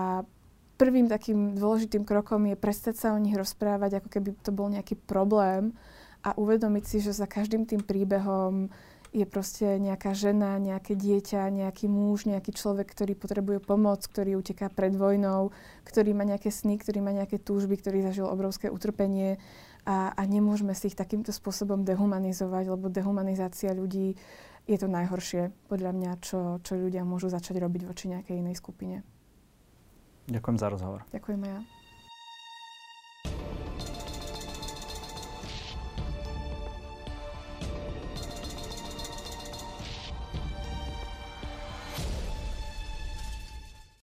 prvým 0.82 1.05
takým 1.05 1.53
dôležitým 1.53 2.01
krokom 2.01 2.49
je 2.49 2.57
prestať 2.57 2.97
sa 2.97 3.07
o 3.13 3.21
nich 3.21 3.38
rozprávať, 3.38 4.01
ako 4.01 4.09
keby 4.09 4.29
to 4.41 4.49
bol 4.49 4.65
nejaký 4.65 4.97
problém 4.97 5.77
a 6.25 6.34
uvedomiť 6.34 6.84
si, 6.89 6.97
že 7.05 7.13
za 7.13 7.29
každým 7.29 7.69
tým 7.69 7.86
príbehom 7.86 8.73
je 9.13 9.27
proste 9.29 9.77
nejaká 9.77 10.17
žena, 10.17 10.57
nejaké 10.57 10.97
dieťa, 10.97 11.53
nejaký 11.53 11.86
muž, 11.86 12.25
nejaký 12.25 12.55
človek, 12.57 12.89
ktorý 12.89 13.13
potrebuje 13.13 13.61
pomoc, 13.61 14.01
ktorý 14.09 14.41
uteká 14.41 14.73
pred 14.73 14.97
vojnou, 14.97 15.53
ktorý 15.86 16.17
má 16.17 16.25
nejaké 16.25 16.49
sny, 16.49 16.82
ktorý 16.82 17.05
má 17.05 17.13
nejaké 17.13 17.38
túžby, 17.38 17.77
ktorý 17.77 18.01
zažil 18.01 18.25
obrovské 18.25 18.71
utrpenie 18.73 19.38
a, 19.86 20.17
a 20.17 20.21
nemôžeme 20.25 20.73
si 20.73 20.89
ich 20.89 20.97
takýmto 20.97 21.29
spôsobom 21.29 21.86
dehumanizovať, 21.86 22.73
lebo 22.73 22.89
dehumanizácia 22.89 23.75
ľudí 23.77 24.17
je 24.65 24.77
to 24.82 24.89
najhoršie, 24.89 25.53
podľa 25.69 25.91
mňa, 25.93 26.11
čo, 26.25 26.57
čo 26.65 26.73
ľudia 26.73 27.05
môžu 27.05 27.29
začať 27.29 27.61
robiť 27.61 27.82
voči 27.86 28.09
nejakej 28.09 28.41
inej 28.41 28.57
skupine. 28.57 29.20
Ďakujem 30.32 30.57
za 30.57 30.67
rozhovor. 30.71 31.03
Ďakujem 31.11 31.41
ja. 31.43 31.59